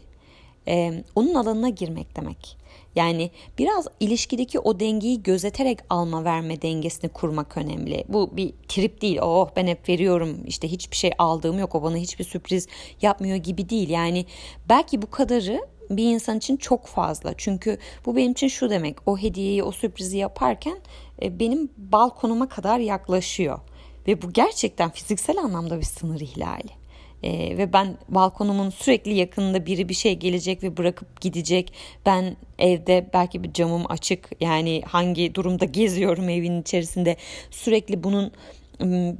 e, 0.67 1.03
onun 1.15 1.33
alanına 1.33 1.69
girmek 1.69 2.15
demek. 2.15 2.57
Yani 2.95 3.31
biraz 3.57 3.87
ilişkideki 3.99 4.59
o 4.59 4.79
dengeyi 4.79 5.23
gözeterek 5.23 5.79
alma 5.89 6.23
verme 6.23 6.61
dengesini 6.61 7.11
kurmak 7.11 7.57
önemli. 7.57 8.03
Bu 8.07 8.37
bir 8.37 8.53
trip 8.67 9.01
değil. 9.01 9.19
Oh 9.21 9.49
ben 9.55 9.67
hep 9.67 9.89
veriyorum 9.89 10.37
işte 10.47 10.67
hiçbir 10.67 10.95
şey 10.95 11.11
aldığım 11.17 11.59
yok 11.59 11.75
o 11.75 11.83
bana 11.83 11.97
hiçbir 11.97 12.23
sürpriz 12.23 12.67
yapmıyor 13.01 13.35
gibi 13.35 13.69
değil. 13.69 13.89
Yani 13.89 14.25
belki 14.69 15.01
bu 15.01 15.09
kadarı 15.09 15.61
bir 15.89 16.13
insan 16.13 16.37
için 16.37 16.57
çok 16.57 16.87
fazla. 16.87 17.33
Çünkü 17.37 17.77
bu 18.05 18.15
benim 18.15 18.31
için 18.31 18.47
şu 18.47 18.69
demek. 18.69 19.07
O 19.07 19.17
hediyeyi, 19.17 19.63
o 19.63 19.71
sürprizi 19.71 20.17
yaparken 20.17 20.77
e, 21.21 21.39
benim 21.39 21.69
balkonuma 21.77 22.49
kadar 22.49 22.79
yaklaşıyor. 22.79 23.59
Ve 24.07 24.21
bu 24.21 24.33
gerçekten 24.33 24.89
fiziksel 24.89 25.37
anlamda 25.37 25.79
bir 25.79 25.85
sınır 25.85 26.19
ihlali. 26.19 26.80
Ee, 27.23 27.57
ve 27.57 27.73
ben 27.73 27.97
balkonumun 28.09 28.69
sürekli 28.69 29.13
yakınında 29.13 29.65
biri 29.65 29.89
bir 29.89 29.93
şey 29.93 30.15
gelecek 30.15 30.63
ve 30.63 30.77
bırakıp 30.77 31.21
gidecek. 31.21 31.73
Ben 32.05 32.35
evde 32.59 33.09
belki 33.13 33.43
bir 33.43 33.53
camım 33.53 33.83
açık 33.89 34.29
yani 34.39 34.81
hangi 34.85 35.35
durumda 35.35 35.65
geziyorum 35.65 36.29
evin 36.29 36.61
içerisinde 36.61 37.17
sürekli 37.51 38.03
bunun 38.03 38.31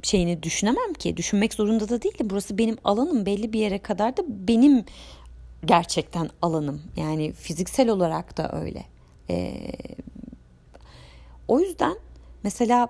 şeyini 0.02 0.42
düşünemem 0.42 0.92
ki. 0.92 1.16
Düşünmek 1.16 1.54
zorunda 1.54 1.88
da 1.88 2.02
değilim. 2.02 2.30
Burası 2.30 2.58
benim 2.58 2.76
alanım 2.84 3.26
belli 3.26 3.52
bir 3.52 3.60
yere 3.60 3.78
kadar 3.78 4.16
da 4.16 4.22
benim 4.28 4.84
gerçekten 5.64 6.30
alanım. 6.42 6.82
Yani 6.96 7.32
fiziksel 7.32 7.88
olarak 7.88 8.36
da 8.36 8.60
öyle. 8.60 8.84
Ee, 9.30 9.72
o 11.48 11.60
yüzden 11.60 11.96
mesela 12.42 12.88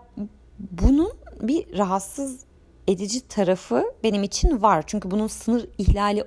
bunun 0.58 1.12
bir 1.42 1.78
rahatsız 1.78 2.44
edici 2.88 3.28
tarafı 3.28 3.84
benim 4.02 4.22
için 4.22 4.62
var. 4.62 4.84
Çünkü 4.86 5.10
bunun 5.10 5.26
sınır 5.26 5.66
ihlali 5.78 6.24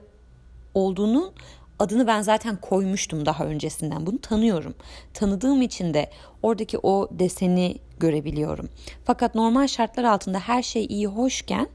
olduğunu 0.74 1.34
adını 1.80 2.08
ben 2.08 2.22
zaten 2.22 2.58
koymuştum 2.62 3.26
daha 3.26 3.46
öncesinden. 3.46 4.06
Bunu 4.06 4.22
tanıyorum. 4.22 4.76
Tanıdığım 5.14 5.62
için 5.62 5.94
de 5.94 6.10
oradaki 6.44 6.78
o 6.84 7.10
deseni 7.12 7.76
görebiliyorum. 8.00 8.70
Fakat 9.06 9.36
normal 9.36 9.68
şartlar 9.68 10.04
altında 10.04 10.40
her 10.40 10.64
şey 10.64 10.86
iyi 10.86 11.08
hoşken 11.08 11.68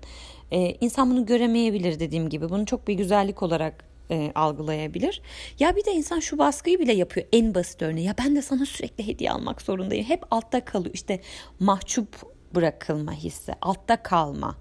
e, 0.50 0.76
insan 0.80 1.10
bunu 1.10 1.26
göremeyebilir 1.26 2.00
dediğim 2.00 2.28
gibi. 2.28 2.50
Bunu 2.50 2.66
çok 2.66 2.88
bir 2.88 2.94
güzellik 2.94 3.42
olarak 3.42 3.84
e, 4.10 4.32
algılayabilir. 4.34 5.22
Ya 5.58 5.76
bir 5.76 5.84
de 5.84 5.92
insan 5.92 6.20
şu 6.20 6.38
baskıyı 6.38 6.78
bile 6.78 6.92
yapıyor 6.92 7.26
en 7.32 7.54
basit 7.54 7.82
örneği. 7.82 8.06
Ya 8.06 8.14
ben 8.18 8.36
de 8.36 8.42
sana 8.42 8.66
sürekli 8.66 9.06
hediye 9.06 9.32
almak 9.32 9.62
zorundayım. 9.62 10.04
Hep 10.04 10.22
altta 10.30 10.64
kalıyor. 10.64 10.94
İşte 10.94 11.20
mahcup 11.60 12.39
bırakılma 12.54 13.12
hissi, 13.12 13.52
altta 13.62 14.02
kalma, 14.02 14.56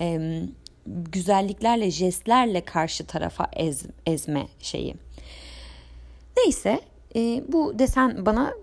e, 0.00 0.40
güzelliklerle, 0.86 1.90
jestlerle 1.90 2.64
karşı 2.64 3.06
tarafa 3.06 3.48
ez, 3.52 3.82
ezme 4.06 4.46
şeyi. 4.58 4.94
Neyse 6.36 6.80
e, 7.16 7.44
bu 7.48 7.78
desen 7.78 8.26
bana 8.26 8.54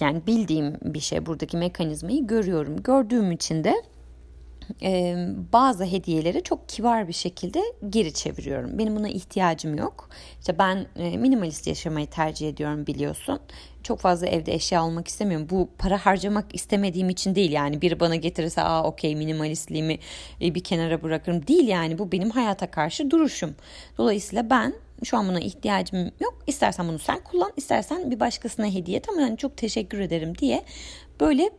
yani 0.00 0.26
bildiğim 0.26 0.74
bir 0.84 1.00
şey 1.00 1.26
buradaki 1.26 1.56
mekanizmayı 1.56 2.26
görüyorum. 2.26 2.82
Gördüğüm 2.82 3.32
için 3.32 3.64
de 3.64 3.82
e, 4.82 5.26
bazı 5.52 5.84
hediyeleri 5.84 6.42
çok 6.42 6.68
kibar 6.68 7.08
bir 7.08 7.12
şekilde 7.12 7.62
geri 7.90 8.14
çeviriyorum. 8.14 8.78
Benim 8.78 8.96
buna 8.96 9.08
ihtiyacım 9.08 9.74
yok. 9.74 10.08
İşte 10.40 10.58
ben 10.58 10.86
e, 10.96 11.16
minimalist 11.16 11.66
yaşamayı 11.66 12.06
tercih 12.06 12.48
ediyorum 12.48 12.86
biliyorsun. 12.86 13.40
Çok 13.82 14.00
fazla 14.00 14.26
evde 14.26 14.54
eşya 14.54 14.80
almak 14.80 15.08
istemiyorum. 15.08 15.46
Bu 15.50 15.68
para 15.78 16.06
harcamak 16.06 16.54
istemediğim 16.54 17.08
için 17.08 17.34
değil 17.34 17.52
yani. 17.52 17.82
Biri 17.82 18.00
bana 18.00 18.16
getirirse 18.16 18.62
aa 18.62 18.84
okey 18.84 19.16
minimalistliğimi 19.16 19.98
e, 20.42 20.54
bir 20.54 20.64
kenara 20.64 21.02
bırakırım. 21.02 21.46
Değil 21.46 21.68
yani 21.68 21.98
bu 21.98 22.12
benim 22.12 22.30
hayata 22.30 22.70
karşı 22.70 23.10
duruşum. 23.10 23.54
Dolayısıyla 23.98 24.50
ben 24.50 24.74
şu 25.04 25.16
an 25.16 25.28
buna 25.28 25.40
ihtiyacım 25.40 26.10
yok. 26.20 26.38
İstersen 26.46 26.88
bunu 26.88 26.98
sen 26.98 27.20
kullan, 27.24 27.52
istersen 27.56 28.10
bir 28.10 28.20
başkasına 28.20 28.66
hediye 28.66 28.96
et 28.96 29.06
yani 29.18 29.36
çok 29.36 29.56
teşekkür 29.56 30.00
ederim 30.00 30.38
diye 30.38 30.64
böyle 31.20 31.50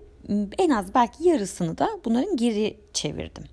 en 0.58 0.70
az 0.70 0.96
belki 0.96 1.30
yarısını 1.30 1.78
da 1.78 1.90
bunların 2.06 2.38
geri 2.38 2.80
çevirdim. 2.94 3.44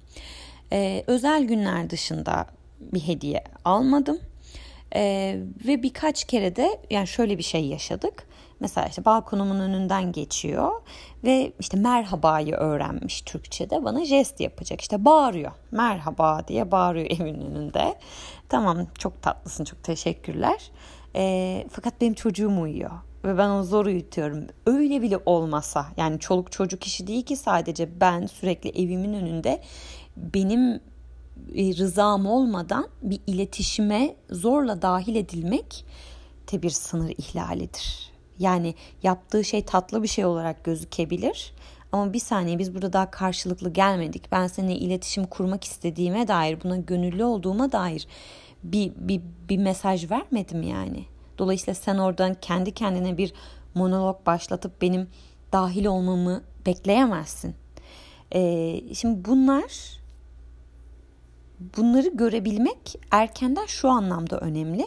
Ee, 0.73 1.05
özel 1.07 1.45
günler 1.45 1.91
dışında 1.91 2.47
bir 2.81 3.01
hediye 3.01 3.45
almadım. 3.65 4.19
Ee, 4.95 5.41
ve 5.67 5.83
birkaç 5.83 6.25
kere 6.25 6.57
de 6.57 6.81
yani 6.91 7.07
şöyle 7.07 7.39
bir 7.39 7.43
şey 7.43 7.67
yaşadık. 7.67 8.29
Mesela 8.61 8.87
işte 8.87 9.05
balkonumun 9.05 9.61
önünden 9.61 10.13
geçiyor 10.13 10.73
ve 11.25 11.53
işte 11.61 11.77
merhabayı 11.77 12.55
öğrenmiş 12.55 13.23
Türkçe'de 13.23 13.85
bana 13.85 14.05
jest 14.05 14.41
yapacak. 14.41 14.81
İşte 14.81 15.05
bağırıyor. 15.05 15.53
Merhaba 15.71 16.49
diye 16.49 16.71
bağırıyor 16.71 17.07
evin 17.11 17.41
önünde. 17.41 17.95
Tamam 18.49 18.87
çok 18.99 19.23
tatlısın 19.23 19.65
çok 19.65 19.85
teşekkürler. 19.85 20.71
E, 21.17 21.65
fakat 21.71 22.01
benim 22.01 22.15
çocuğum 22.15 22.61
uyuyor 22.61 22.91
ve 23.29 23.39
ben 23.39 23.49
onu 23.49 23.65
zor 23.65 23.87
uyutuyorum. 23.87 24.47
Öyle 24.67 25.03
bile 25.03 25.19
olmasa 25.27 25.87
yani 25.97 26.19
çoluk 26.19 26.53
çocuk 26.53 26.87
işi 26.87 27.07
değil 27.07 27.25
ki 27.25 27.37
sadece 27.37 28.01
ben 28.01 28.27
sürekli 28.27 28.71
evimin 28.71 29.15
önünde 29.15 29.63
benim 30.17 30.81
e, 31.55 31.77
rızam 31.77 32.27
olmadan 32.27 32.89
bir 33.03 33.21
iletişime 33.27 34.17
zorla 34.31 34.83
dahil 34.83 35.17
edilmek 35.17 35.85
de 36.53 36.63
bir 36.63 36.71
sınır 36.71 37.11
ihlalidir. 37.11 38.13
Yani 38.39 38.75
yaptığı 39.03 39.45
şey 39.45 39.65
tatlı 39.65 40.03
bir 40.03 40.09
şey 40.09 40.25
olarak 40.25 40.65
gözükebilir. 40.65 41.53
Ama 41.93 42.13
bir 42.13 42.19
saniye 42.19 42.59
biz 42.59 42.75
burada 42.75 42.93
daha 42.93 43.11
karşılıklı 43.11 43.73
gelmedik. 43.73 44.33
Ben 44.33 44.47
seninle 44.47 44.75
iletişim 44.75 45.25
kurmak 45.25 45.65
istediğime 45.65 46.29
dair, 46.29 46.59
buna 46.65 46.77
gönüllü 46.77 47.25
olduğuma 47.25 47.73
dair 47.73 48.07
bir, 48.63 48.93
bir, 48.97 49.21
bir 49.49 49.59
mesaj 49.59 50.11
vermedim 50.11 50.63
yani. 50.63 51.05
Dolayısıyla 51.39 51.75
sen 51.75 51.99
oradan 51.99 52.35
kendi 52.35 52.73
kendine 52.75 53.17
bir 53.17 53.33
monolog 53.75 54.27
başlatıp 54.27 54.83
benim 54.83 55.09
dahil 55.53 55.87
olmamı 55.87 56.43
bekleyemezsin. 56.67 57.55
Ee, 58.35 58.81
şimdi 58.95 59.25
bunlar 59.25 59.99
bunları 61.77 62.09
görebilmek 62.09 63.01
erkenden 63.11 63.67
şu 63.67 63.89
anlamda 63.89 64.41
önemli. 64.41 64.87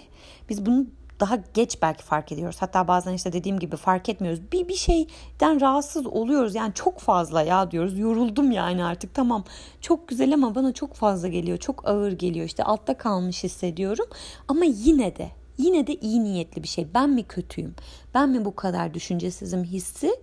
Biz 0.49 0.65
bunu 0.65 0.85
daha 1.19 1.35
geç 1.53 1.81
belki 1.81 2.03
fark 2.03 2.31
ediyoruz. 2.31 2.57
Hatta 2.59 2.87
bazen 2.87 3.13
işte 3.13 3.33
dediğim 3.33 3.59
gibi 3.59 3.75
fark 3.75 4.09
etmiyoruz. 4.09 4.41
Bir 4.51 4.67
bir 4.67 4.75
şeyden 4.75 5.61
rahatsız 5.61 6.07
oluyoruz. 6.07 6.55
Yani 6.55 6.73
çok 6.73 6.99
fazla 6.99 7.41
ya 7.41 7.71
diyoruz. 7.71 7.99
Yoruldum 7.99 8.51
yani 8.51 8.83
artık. 8.83 9.13
Tamam. 9.13 9.43
Çok 9.81 10.07
güzel 10.07 10.33
ama 10.33 10.55
bana 10.55 10.73
çok 10.73 10.93
fazla 10.93 11.27
geliyor. 11.27 11.57
Çok 11.57 11.87
ağır 11.89 12.11
geliyor. 12.11 12.45
İşte 12.45 12.63
altta 12.63 12.97
kalmış 12.97 13.43
hissediyorum. 13.43 14.05
Ama 14.47 14.65
yine 14.65 15.15
de 15.15 15.29
yine 15.57 15.87
de 15.87 15.95
iyi 15.95 16.23
niyetli 16.23 16.63
bir 16.63 16.67
şey. 16.67 16.87
Ben 16.93 17.09
mi 17.09 17.23
kötüyüm? 17.23 17.75
Ben 18.13 18.29
mi 18.29 18.45
bu 18.45 18.55
kadar 18.55 18.93
düşüncesizim 18.93 19.63
hissi 19.63 20.15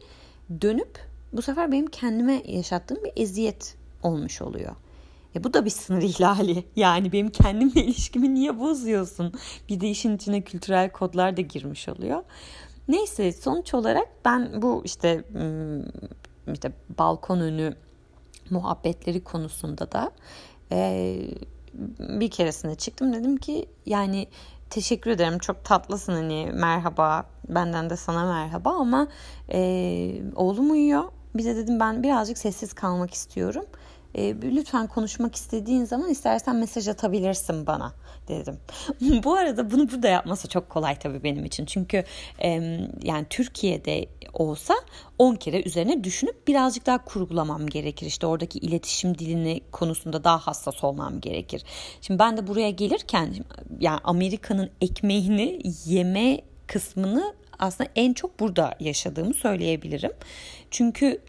dönüp 0.61 0.99
bu 1.33 1.43
sefer 1.43 1.73
benim 1.73 1.87
kendime 1.87 2.43
yaşattığım 2.47 3.05
bir 3.05 3.23
eziyet 3.23 3.77
olmuş 4.03 4.43
oluyor. 4.43 4.77
E 5.37 5.45
bu 5.45 5.55
da 5.55 5.65
bir 5.65 5.71
sınır 5.71 6.03
ihlali. 6.03 6.65
Yani 6.77 7.13
benim 7.13 7.31
kendimle 7.31 7.85
ilişkimi 7.85 8.35
niye 8.35 8.59
bozuyorsun? 8.59 9.33
Bir 9.69 9.81
de 9.81 9.89
işin 9.89 10.17
içine 10.17 10.41
kültürel 10.41 10.93
kodlar 10.93 11.37
da 11.37 11.41
girmiş 11.41 11.89
oluyor. 11.89 12.23
Neyse 12.89 13.33
sonuç 13.33 13.75
olarak 13.75 14.09
ben 14.25 14.63
bu 14.63 14.83
işte 14.85 15.25
işte 16.53 16.73
balkon 16.99 17.41
önü 17.41 17.75
muhabbetleri 18.51 19.25
konusunda 19.25 19.93
da 19.93 20.13
e, 20.73 21.17
bir 21.99 22.31
keresinde 22.31 22.75
çıktım 22.75 23.13
dedim 23.13 23.37
ki 23.37 23.69
yani 23.87 24.29
teşekkür 24.71 25.11
ederim. 25.11 25.39
Çok 25.39 25.65
tatlısın 25.65 26.13
hani. 26.13 26.51
Merhaba. 26.55 27.27
Benden 27.49 27.91
de 27.91 27.97
sana 27.97 28.33
merhaba 28.33 28.71
ama 28.71 29.09
e, 29.53 29.61
oğlum 30.37 30.71
uyuyor. 30.71 31.05
Bize 31.35 31.57
dedim 31.57 31.81
ben 31.81 32.03
birazcık 32.03 32.39
sessiz 32.39 32.73
kalmak 32.73 33.15
istiyorum 33.15 33.65
e, 34.19 34.35
lütfen 34.43 34.87
konuşmak 34.87 35.35
istediğin 35.35 35.85
zaman 35.85 36.11
istersen 36.11 36.57
mesaj 36.57 36.89
atabilirsin 36.89 37.67
bana 37.67 37.93
dedim. 38.29 38.59
Bu 39.25 39.35
arada 39.35 39.71
bunu 39.71 39.91
burada 39.91 40.09
yapması 40.09 40.49
çok 40.49 40.71
kolay 40.71 40.99
tabii 40.99 41.23
benim 41.23 41.45
için. 41.45 41.67
Çünkü 41.67 42.05
e, 42.43 42.49
yani 43.03 43.27
Türkiye'de 43.31 44.07
olsa 44.33 44.75
10 45.19 45.35
kere 45.35 45.63
üzerine 45.63 46.05
düşünüp 46.05 46.49
birazcık 46.49 46.87
daha 46.87 47.05
kurgulamam 47.05 47.67
gerekir. 47.67 48.07
İşte 48.07 48.27
oradaki 48.27 48.59
iletişim 48.59 49.19
dilini 49.19 49.61
konusunda 49.73 50.25
daha 50.25 50.39
hassas 50.39 50.85
olmam 50.85 51.21
gerekir. 51.21 51.65
Şimdi 52.01 52.19
ben 52.19 52.37
de 52.37 52.47
buraya 52.47 52.71
gelirken 52.71 53.35
yani 53.81 54.01
Amerika'nın 54.05 54.71
ekmeğini 54.81 55.61
yeme 55.87 56.41
kısmını 56.67 57.35
aslında 57.59 57.91
en 57.97 58.13
çok 58.13 58.41
burada 58.41 58.75
yaşadığımı 58.81 59.35
söyleyebilirim. 59.35 60.13
Çünkü 60.71 61.21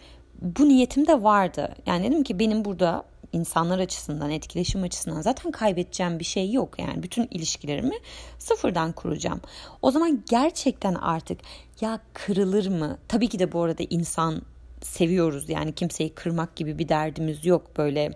bu 0.42 0.68
niyetim 0.68 1.08
de 1.08 1.24
vardı. 1.24 1.76
Yani 1.86 2.10
dedim 2.10 2.24
ki 2.24 2.40
benim 2.40 2.66
burada 2.66 3.04
insanlar 3.34 3.80
açısından, 3.80 4.32
etkileşim 4.32 4.84
açısından 4.84 5.22
zaten 5.22 5.52
kaybedeceğim 5.52 6.20
bir 6.20 6.26
şey 6.26 6.52
yok. 6.52 6.80
Yani 6.80 7.04
bütün 7.04 7.28
ilişkilerimi 7.32 7.96
sıfırdan 8.40 8.92
kuracağım. 8.92 9.42
O 9.82 9.92
zaman 9.92 10.24
gerçekten 10.30 10.94
artık 10.96 11.40
ya 11.82 12.00
kırılır 12.14 12.68
mı? 12.68 12.98
Tabii 13.08 13.28
ki 13.28 13.40
de 13.40 13.52
bu 13.52 13.62
arada 13.64 13.84
insan 13.90 14.42
seviyoruz. 14.82 15.50
Yani 15.50 15.76
kimseyi 15.76 16.10
kırmak 16.10 16.56
gibi 16.56 16.80
bir 16.80 16.90
derdimiz 16.90 17.46
yok. 17.46 17.78
Böyle 17.78 18.12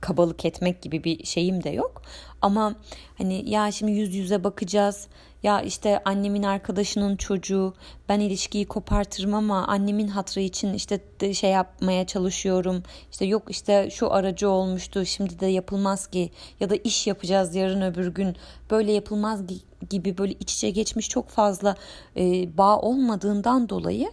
kabalık 0.00 0.44
etmek 0.44 0.82
gibi 0.82 1.04
bir 1.04 1.24
şeyim 1.24 1.64
de 1.64 1.70
yok. 1.70 2.02
Ama 2.42 2.74
hani 3.18 3.50
ya 3.50 3.72
şimdi 3.72 3.92
yüz 3.92 4.14
yüze 4.14 4.44
bakacağız. 4.44 5.08
Ya 5.42 5.62
işte 5.62 6.02
annemin 6.04 6.42
arkadaşının 6.42 7.16
çocuğu 7.16 7.74
ben 8.08 8.20
ilişkiyi 8.20 8.66
kopartırım 8.66 9.34
ama 9.34 9.66
annemin 9.66 10.08
hatrı 10.08 10.40
için 10.40 10.74
işte 10.74 11.00
şey 11.34 11.50
yapmaya 11.50 12.06
çalışıyorum. 12.06 12.82
İşte 13.10 13.24
yok 13.24 13.42
işte 13.48 13.88
şu 13.90 14.12
aracı 14.12 14.48
olmuştu 14.48 15.06
şimdi 15.06 15.40
de 15.40 15.46
yapılmaz 15.46 16.06
ki 16.06 16.30
ya 16.60 16.70
da 16.70 16.76
iş 16.76 17.06
yapacağız 17.06 17.54
yarın 17.54 17.82
öbür 17.82 18.06
gün 18.06 18.36
böyle 18.70 18.92
yapılmaz 18.92 19.42
gibi 19.90 20.18
böyle 20.18 20.32
iç 20.32 20.54
içe 20.54 20.70
geçmiş 20.70 21.08
çok 21.08 21.28
fazla 21.28 21.76
e, 22.16 22.56
bağ 22.58 22.80
olmadığından 22.80 23.68
dolayı 23.68 24.10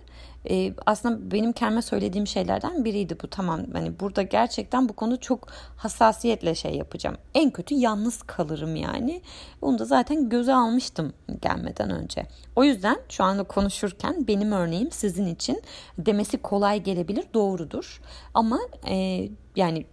e, 0.49 0.73
aslında 0.85 1.31
benim 1.31 1.51
kendime 1.51 1.81
söylediğim 1.81 2.27
şeylerden 2.27 2.85
biriydi 2.85 3.17
bu. 3.23 3.27
Tamam 3.27 3.61
hani 3.73 3.99
burada 3.99 4.21
gerçekten 4.21 4.89
bu 4.89 4.93
konu 4.93 5.19
çok 5.19 5.47
hassasiyetle 5.77 6.55
şey 6.55 6.75
yapacağım. 6.75 7.17
En 7.33 7.51
kötü 7.51 7.75
yalnız 7.75 8.23
kalırım 8.23 8.75
yani. 8.75 9.21
Onu 9.61 9.79
da 9.79 9.85
zaten 9.85 10.29
göze 10.29 10.53
almıştım 10.53 11.13
gelmeden 11.41 11.89
önce. 11.89 12.27
O 12.55 12.63
yüzden 12.63 12.97
şu 13.09 13.23
anda 13.23 13.43
konuşurken 13.43 14.27
benim 14.27 14.51
örneğim 14.51 14.91
sizin 14.91 15.25
için 15.25 15.61
demesi 15.97 16.37
kolay 16.37 16.83
gelebilir 16.83 17.25
doğrudur. 17.33 18.01
Ama 18.33 18.59
e, 18.87 19.29
yani 19.55 19.85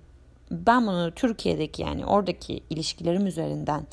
ben 0.51 0.87
bunu 0.87 1.11
Türkiye'deki 1.11 1.83
yani 1.83 2.07
oradaki 2.07 2.63
ilişkilerim 2.71 3.27
üzerinden 3.27 3.87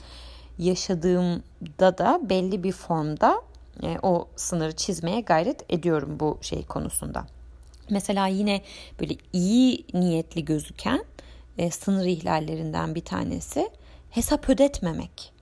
yaşadığımda 0.58 1.98
da 1.98 2.20
belli 2.30 2.64
bir 2.64 2.72
formda 2.72 3.42
e, 3.84 3.98
o 4.04 4.28
sınırı 4.36 4.76
çizmeye 4.76 5.22
gayret 5.22 5.74
ediyorum 5.74 6.20
bu 6.20 6.38
şey 6.42 6.66
konusunda. 6.66 7.26
Mesela 7.90 8.28
yine 8.28 8.62
böyle 9.00 9.16
iyi 9.34 9.86
niyetli 9.94 10.46
gözüken 10.46 11.06
e, 11.58 11.72
sınır 11.72 12.06
ihlallerinden 12.06 12.96
bir 12.96 13.06
tanesi 13.06 13.70
hesap 14.10 14.50
ödetmemek. 14.50 15.34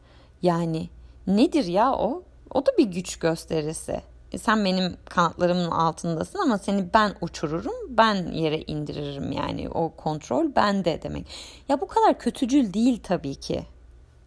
Yani 0.41 0.89
nedir 1.27 1.65
ya 1.65 1.93
o? 1.93 2.23
O 2.51 2.65
da 2.65 2.71
bir 2.77 2.85
güç 2.85 3.19
gösterisi. 3.19 4.01
E, 4.31 4.37
sen 4.37 4.65
benim 4.65 4.97
kanatlarımın 5.05 5.71
altındasın 5.71 6.39
ama 6.39 6.57
seni 6.57 6.93
ben 6.93 7.15
uçururum, 7.21 7.97
ben 7.97 8.31
yere 8.31 8.61
indiririm 8.61 9.31
yani 9.31 9.69
o 9.69 9.89
kontrol 9.95 10.55
bende 10.55 11.01
demek. 11.01 11.27
Ya 11.69 11.81
bu 11.81 11.87
kadar 11.87 12.19
kötücül 12.19 12.73
değil 12.73 12.99
tabii 13.03 13.35
ki. 13.35 13.63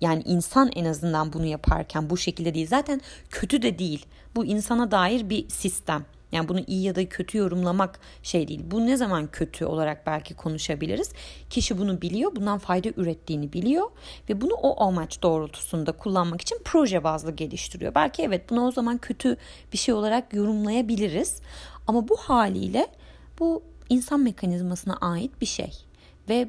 Yani 0.02 0.22
insan 0.26 0.70
en 0.76 0.84
azından 0.84 1.32
bunu 1.32 1.46
yaparken 1.46 2.10
bu 2.10 2.16
şekilde 2.16 2.54
değil. 2.54 2.66
Zaten 2.66 3.00
kötü 3.30 3.62
de 3.62 3.78
değil. 3.78 4.06
Bu 4.36 4.44
insana 4.44 4.90
dair 4.90 5.30
bir 5.30 5.48
sistem. 5.48 6.04
Yani 6.32 6.48
bunu 6.48 6.60
iyi 6.66 6.82
ya 6.82 6.94
da 6.94 7.08
kötü 7.08 7.38
yorumlamak 7.38 8.00
şey 8.22 8.48
değil. 8.48 8.60
Bu 8.64 8.86
ne 8.86 8.96
zaman 8.96 9.26
kötü 9.26 9.64
olarak 9.64 10.06
belki 10.06 10.34
konuşabiliriz. 10.34 11.12
Kişi 11.50 11.78
bunu 11.78 12.02
biliyor, 12.02 12.36
bundan 12.36 12.58
fayda 12.58 12.88
ürettiğini 12.96 13.52
biliyor 13.52 13.90
ve 14.28 14.40
bunu 14.40 14.54
o 14.54 14.84
amaç 14.84 15.22
doğrultusunda 15.22 15.92
kullanmak 15.92 16.40
için 16.40 16.58
proje 16.64 17.04
bazlı 17.04 17.32
geliştiriyor. 17.32 17.94
Belki 17.94 18.22
evet 18.22 18.50
bunu 18.50 18.66
o 18.66 18.72
zaman 18.72 18.98
kötü 18.98 19.36
bir 19.72 19.78
şey 19.78 19.94
olarak 19.94 20.34
yorumlayabiliriz. 20.34 21.40
Ama 21.86 22.08
bu 22.08 22.16
haliyle 22.16 22.86
bu 23.38 23.62
insan 23.88 24.20
mekanizmasına 24.20 24.96
ait 24.96 25.40
bir 25.40 25.46
şey 25.46 25.72
ve 26.28 26.48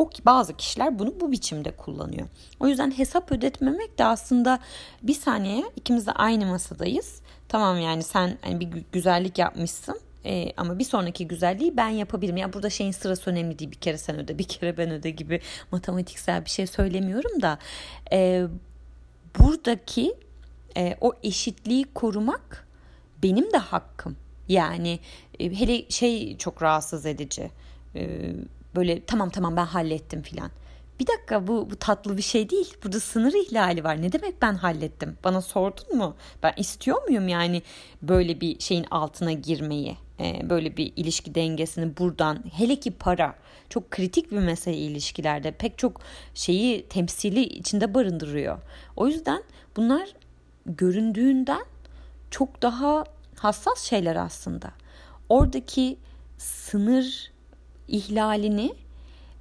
o 0.00 0.10
bazı 0.26 0.56
kişiler 0.56 0.98
bunu 0.98 1.20
bu 1.20 1.32
biçimde 1.32 1.70
kullanıyor. 1.70 2.28
O 2.60 2.68
yüzden 2.68 2.98
hesap 2.98 3.32
ödetmemek 3.32 3.98
de 3.98 4.04
aslında 4.04 4.58
bir 5.02 5.14
saniye 5.14 5.64
ikimiz 5.76 6.06
de 6.06 6.12
aynı 6.12 6.46
masadayız. 6.46 7.20
Tamam 7.48 7.80
yani 7.80 8.02
sen 8.02 8.38
hani 8.42 8.60
bir 8.60 8.84
güzellik 8.92 9.38
yapmışsın 9.38 10.00
e, 10.24 10.52
ama 10.56 10.78
bir 10.78 10.84
sonraki 10.84 11.28
güzelliği 11.28 11.76
ben 11.76 11.88
yapabilirim. 11.88 12.36
Ya 12.36 12.42
yani 12.42 12.52
burada 12.52 12.70
şeyin 12.70 12.90
sırası 12.90 13.30
önemli 13.30 13.58
değil. 13.58 13.70
Bir 13.70 13.76
kere 13.76 13.98
sen 13.98 14.18
öde, 14.18 14.38
bir 14.38 14.44
kere 14.44 14.76
ben 14.78 14.90
öde 14.90 15.10
gibi 15.10 15.40
matematiksel 15.72 16.44
bir 16.44 16.50
şey 16.50 16.66
söylemiyorum 16.66 17.42
da 17.42 17.58
e, 18.12 18.46
buradaki 19.38 20.14
e, 20.76 20.96
o 21.00 21.12
eşitliği 21.22 21.84
korumak 21.94 22.68
benim 23.22 23.52
de 23.52 23.58
hakkım. 23.58 24.16
Yani 24.48 24.98
e, 25.40 25.60
hele 25.60 25.90
şey 25.90 26.38
çok 26.38 26.62
rahatsız 26.62 27.06
edici. 27.06 27.50
E, 27.94 28.32
böyle 28.76 29.04
tamam 29.04 29.30
tamam 29.30 29.56
ben 29.56 29.66
hallettim 29.66 30.22
filan. 30.22 30.50
Bir 31.00 31.06
dakika 31.06 31.46
bu, 31.46 31.70
bu 31.70 31.76
tatlı 31.76 32.16
bir 32.16 32.22
şey 32.22 32.50
değil. 32.50 32.74
Burada 32.84 33.00
sınır 33.00 33.32
ihlali 33.32 33.84
var. 33.84 34.02
Ne 34.02 34.12
demek 34.12 34.42
ben 34.42 34.54
hallettim? 34.54 35.18
Bana 35.24 35.40
sordun 35.40 35.96
mu? 35.96 36.16
Ben 36.42 36.52
istiyor 36.56 37.02
muyum 37.08 37.28
yani 37.28 37.62
böyle 38.02 38.40
bir 38.40 38.60
şeyin 38.60 38.86
altına 38.90 39.32
girmeyi? 39.32 39.96
Ee, 40.20 40.50
böyle 40.50 40.76
bir 40.76 40.92
ilişki 40.96 41.34
dengesini 41.34 41.96
buradan 41.96 42.44
hele 42.52 42.76
ki 42.76 42.90
para 42.90 43.34
çok 43.68 43.90
kritik 43.90 44.32
bir 44.32 44.38
mesele 44.38 44.76
ilişkilerde 44.76 45.52
pek 45.52 45.78
çok 45.78 46.00
şeyi 46.34 46.88
temsili 46.88 47.42
içinde 47.42 47.94
barındırıyor. 47.94 48.58
O 48.96 49.06
yüzden 49.06 49.42
bunlar 49.76 50.08
göründüğünden 50.66 51.64
çok 52.30 52.62
daha 52.62 53.04
hassas 53.36 53.82
şeyler 53.82 54.16
aslında. 54.16 54.70
Oradaki 55.28 55.98
sınır 56.38 57.32
ihlalini 57.90 58.74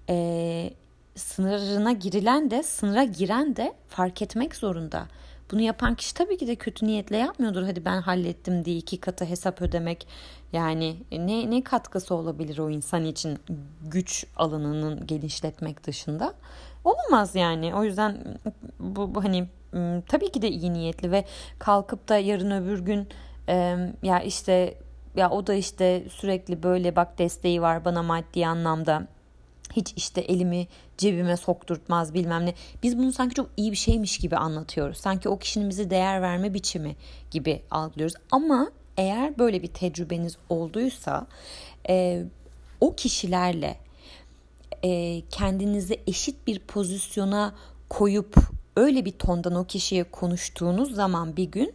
e, 0.10 0.74
sınırına 1.16 1.92
girilen 1.92 2.52
de 2.52 2.64
sınıra 2.64 3.04
giren 3.04 3.56
de 3.56 3.74
fark 3.88 4.22
etmek 4.22 4.56
zorunda. 4.56 5.08
Bunu 5.52 5.62
yapan 5.62 5.96
kişi 5.96 6.14
tabii 6.14 6.38
ki 6.38 6.48
de 6.48 6.56
kötü 6.56 6.88
niyetle 6.88 7.18
yapmıyordur. 7.18 7.64
Hadi 7.64 7.86
ben 7.86 8.02
hallettim 8.02 8.66
diye 8.66 8.78
iki 8.78 9.00
katı 9.00 9.26
hesap 9.26 9.62
ödemek. 9.62 10.08
Yani 10.54 10.98
ne, 11.12 11.52
ne 11.52 11.64
katkısı 11.64 12.16
olabilir 12.16 12.58
o 12.58 12.70
insan 12.70 13.06
için 13.06 13.40
güç 13.82 14.26
alanının 14.36 15.08
genişletmek 15.08 15.86
dışında? 15.88 16.34
Olamaz 16.84 17.36
yani. 17.36 17.76
O 17.76 17.84
yüzden 17.84 18.40
bu, 18.80 19.16
bu 19.16 19.24
hani 19.24 19.48
tabii 20.08 20.32
ki 20.32 20.42
de 20.42 20.50
iyi 20.50 20.74
niyetli 20.74 21.12
ve 21.12 21.26
kalkıp 21.60 22.10
da 22.10 22.18
yarın 22.18 22.52
öbür 22.52 22.80
gün 22.80 23.08
e, 23.50 23.78
ya 24.04 24.20
işte 24.22 24.76
ya 25.20 25.30
o 25.30 25.48
da 25.48 25.54
işte 25.54 26.04
sürekli 26.10 26.64
böyle 26.64 26.96
bak 26.96 27.18
desteği 27.18 27.62
var 27.62 27.86
bana 27.86 28.04
maddi 28.04 28.48
anlamda 28.48 29.08
hiç 29.74 29.94
işte 29.96 30.22
elimi 30.22 30.68
cebime 30.98 31.38
sokturtmaz 31.38 32.14
bilmem 32.14 32.46
ne. 32.46 32.54
Biz 32.84 32.98
bunu 32.98 33.12
sanki 33.12 33.36
çok 33.36 33.50
iyi 33.58 33.72
bir 33.72 33.78
şeymiş 33.78 34.18
gibi 34.18 34.38
anlatıyoruz. 34.38 34.98
Sanki 34.98 35.30
o 35.30 35.40
kişinin 35.40 35.70
bize 35.70 35.90
değer 35.90 36.22
verme 36.22 36.54
biçimi 36.54 36.96
gibi 37.32 37.62
algılıyoruz. 37.72 38.16
Ama 38.32 38.72
eğer 38.98 39.40
böyle 39.40 39.62
bir 39.62 39.68
tecrübeniz 39.68 40.38
olduysa 40.50 41.28
e, 41.90 42.24
o 42.82 42.96
kişilerle 42.96 43.78
e, 44.84 45.22
kendinizi 45.30 46.02
eşit 46.08 46.48
bir 46.48 46.60
pozisyona 46.60 47.56
koyup 47.90 48.36
öyle 48.76 49.06
bir 49.06 49.12
tondan 49.12 49.56
o 49.56 49.66
kişiye 49.66 50.04
konuştuğunuz 50.04 50.96
zaman 50.96 51.38
bir 51.38 51.52
gün 51.52 51.74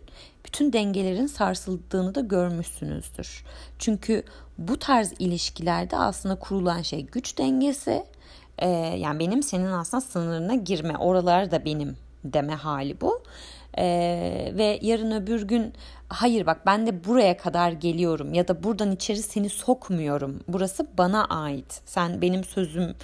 bütün 0.54 0.72
dengelerin 0.72 1.26
sarsıldığını 1.26 2.14
da 2.14 2.20
görmüşsünüzdür. 2.20 3.44
Çünkü 3.78 4.22
bu 4.58 4.78
tarz 4.78 5.12
ilişkilerde 5.18 5.96
aslında 5.96 6.34
kurulan 6.34 6.82
şey 6.82 7.06
güç 7.06 7.38
dengesi. 7.38 8.04
Ee, 8.58 8.68
yani 8.68 9.18
benim 9.18 9.42
senin 9.42 9.72
aslında 9.72 10.00
sınırına 10.00 10.54
girme, 10.54 10.96
oralar 10.96 11.50
da 11.50 11.64
benim 11.64 11.96
deme 12.24 12.54
hali 12.54 13.00
bu. 13.00 13.22
Ee, 13.78 14.52
ve 14.54 14.78
yarın 14.82 15.10
öbür 15.10 15.42
gün 15.42 15.72
hayır 16.08 16.46
bak 16.46 16.66
ben 16.66 16.86
de 16.86 17.04
buraya 17.04 17.36
kadar 17.36 17.72
geliyorum 17.72 18.34
ya 18.34 18.48
da 18.48 18.62
buradan 18.62 18.92
içeri 18.92 19.22
seni 19.22 19.48
sokmuyorum. 19.48 20.40
Burası 20.48 20.86
bana 20.98 21.24
ait. 21.24 21.82
Sen 21.84 22.22
benim 22.22 22.44
sözüm 22.44 22.94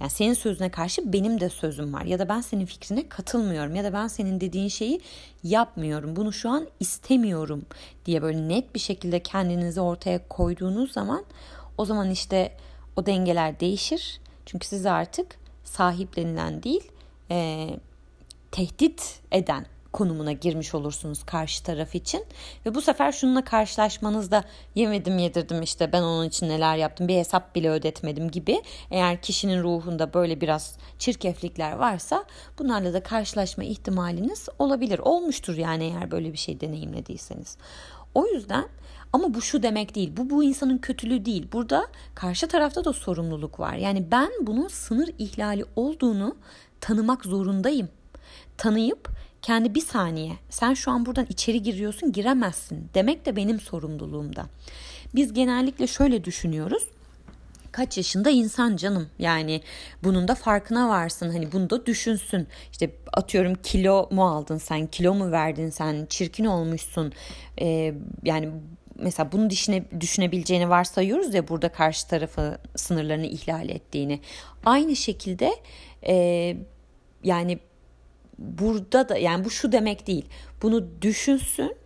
yani 0.00 0.10
senin 0.10 0.34
sözüne 0.34 0.70
karşı 0.70 1.12
benim 1.12 1.40
de 1.40 1.48
sözüm 1.48 1.94
var 1.94 2.04
ya 2.04 2.18
da 2.18 2.28
ben 2.28 2.40
senin 2.40 2.66
fikrine 2.66 3.08
katılmıyorum 3.08 3.74
ya 3.74 3.84
da 3.84 3.92
ben 3.92 4.08
senin 4.08 4.40
dediğin 4.40 4.68
şeyi 4.68 5.00
yapmıyorum. 5.42 6.16
Bunu 6.16 6.32
şu 6.32 6.50
an 6.50 6.66
istemiyorum 6.80 7.66
diye 8.06 8.22
böyle 8.22 8.48
net 8.48 8.74
bir 8.74 8.80
şekilde 8.80 9.20
kendinizi 9.20 9.80
ortaya 9.80 10.28
koyduğunuz 10.28 10.92
zaman 10.92 11.24
o 11.78 11.84
zaman 11.84 12.10
işte 12.10 12.52
o 12.96 13.06
dengeler 13.06 13.60
değişir. 13.60 14.20
Çünkü 14.46 14.66
siz 14.66 14.86
artık 14.86 15.36
sahiplenilen 15.64 16.62
değil, 16.62 16.90
e, 17.30 17.68
tehdit 18.50 19.20
eden 19.32 19.66
konumuna 19.92 20.32
girmiş 20.32 20.74
olursunuz 20.74 21.24
karşı 21.24 21.62
taraf 21.64 21.94
için. 21.94 22.24
Ve 22.66 22.74
bu 22.74 22.82
sefer 22.82 23.12
şununla 23.12 23.44
karşılaşmanızda 23.44 24.44
yemedim 24.74 25.18
yedirdim 25.18 25.62
işte 25.62 25.92
ben 25.92 26.02
onun 26.02 26.28
için 26.28 26.48
neler 26.48 26.76
yaptım 26.76 27.08
bir 27.08 27.16
hesap 27.16 27.54
bile 27.54 27.70
ödetmedim 27.70 28.30
gibi. 28.30 28.62
Eğer 28.90 29.22
kişinin 29.22 29.62
ruhunda 29.62 30.14
böyle 30.14 30.40
biraz 30.40 30.76
çirkeflikler 30.98 31.72
varsa 31.72 32.24
bunlarla 32.58 32.92
da 32.92 33.02
karşılaşma 33.02 33.64
ihtimaliniz 33.64 34.48
olabilir. 34.58 34.98
Olmuştur 34.98 35.56
yani 35.56 35.84
eğer 35.84 36.10
böyle 36.10 36.32
bir 36.32 36.38
şey 36.38 36.60
deneyimlediyseniz. 36.60 37.56
O 38.14 38.26
yüzden 38.26 38.68
ama 39.12 39.34
bu 39.34 39.42
şu 39.42 39.62
demek 39.62 39.94
değil. 39.94 40.12
Bu 40.16 40.30
bu 40.30 40.44
insanın 40.44 40.78
kötülüğü 40.78 41.24
değil. 41.24 41.48
Burada 41.52 41.86
karşı 42.14 42.48
tarafta 42.48 42.84
da 42.84 42.92
sorumluluk 42.92 43.60
var. 43.60 43.74
Yani 43.74 44.10
ben 44.10 44.30
bunun 44.40 44.68
sınır 44.68 45.10
ihlali 45.18 45.64
olduğunu 45.76 46.36
tanımak 46.80 47.24
zorundayım. 47.24 47.88
Tanıyıp 48.56 49.08
kendi 49.42 49.74
bir 49.74 49.80
saniye 49.80 50.32
sen 50.50 50.74
şu 50.74 50.90
an 50.90 51.06
buradan 51.06 51.26
içeri 51.28 51.62
giriyorsun 51.62 52.12
giremezsin. 52.12 52.88
Demek 52.94 53.26
de 53.26 53.36
benim 53.36 53.60
sorumluluğumda. 53.60 54.46
Biz 55.14 55.32
genellikle 55.32 55.86
şöyle 55.86 56.24
düşünüyoruz. 56.24 56.82
kaç 57.72 57.96
yaşında 57.96 58.30
insan 58.30 58.76
canım? 58.76 59.08
Yani 59.18 59.60
bunun 60.04 60.28
da 60.28 60.34
farkına 60.34 60.88
varsın 60.88 61.30
hani 61.30 61.52
bunu 61.52 61.70
da 61.70 61.86
düşünsün. 61.86 62.48
İşte 62.72 62.90
atıyorum 63.12 63.54
kilo 63.62 64.08
mu 64.10 64.28
aldın 64.28 64.58
sen 64.58 64.86
kilo 64.86 65.14
mu 65.14 65.32
verdin 65.32 65.70
sen 65.70 66.06
çirkin 66.06 66.44
olmuşsun. 66.44 67.12
Ee, 67.60 67.94
yani 68.24 68.50
mesela 68.94 69.32
bunu 69.32 69.50
düşüne, 69.50 69.84
düşünebileceğini 70.00 70.68
varsayıyoruz 70.68 71.34
ya 71.34 71.48
burada 71.48 71.68
karşı 71.68 72.08
tarafı 72.08 72.58
sınırlarını 72.76 73.26
ihlal 73.26 73.68
ettiğini. 73.68 74.20
Aynı 74.64 74.96
şekilde 74.96 75.54
e, 76.06 76.56
yani 77.24 77.58
burada 78.40 79.08
da 79.08 79.18
yani 79.18 79.44
bu 79.44 79.50
şu 79.50 79.72
demek 79.72 80.06
değil 80.06 80.24
bunu 80.62 81.02
düşünsün 81.02 81.76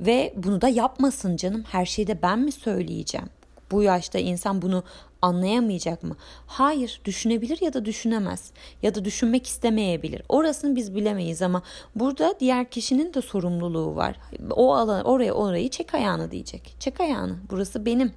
ve 0.00 0.34
bunu 0.36 0.60
da 0.60 0.68
yapmasın 0.68 1.36
canım 1.36 1.64
her 1.68 1.86
şeyde 1.86 2.22
ben 2.22 2.38
mi 2.38 2.52
söyleyeceğim 2.52 3.28
bu 3.72 3.82
yaşta 3.82 4.18
insan 4.18 4.62
bunu 4.62 4.84
anlayamayacak 5.22 6.02
mı? 6.02 6.16
Hayır, 6.46 7.00
düşünebilir 7.04 7.58
ya 7.60 7.72
da 7.72 7.84
düşünemez 7.84 8.52
ya 8.82 8.94
da 8.94 9.04
düşünmek 9.04 9.46
istemeyebilir. 9.46 10.22
Orasını 10.28 10.76
biz 10.76 10.94
bilemeyiz 10.94 11.42
ama 11.42 11.62
burada 11.94 12.34
diğer 12.40 12.70
kişinin 12.70 13.14
de 13.14 13.22
sorumluluğu 13.22 13.96
var. 13.96 14.16
O 14.50 14.74
alan 14.74 15.04
oraya 15.04 15.32
orayı 15.32 15.70
çek 15.70 15.94
ayağını 15.94 16.30
diyecek. 16.30 16.76
Çek 16.80 17.00
ayağını. 17.00 17.36
Burası 17.50 17.86
benim. 17.86 18.12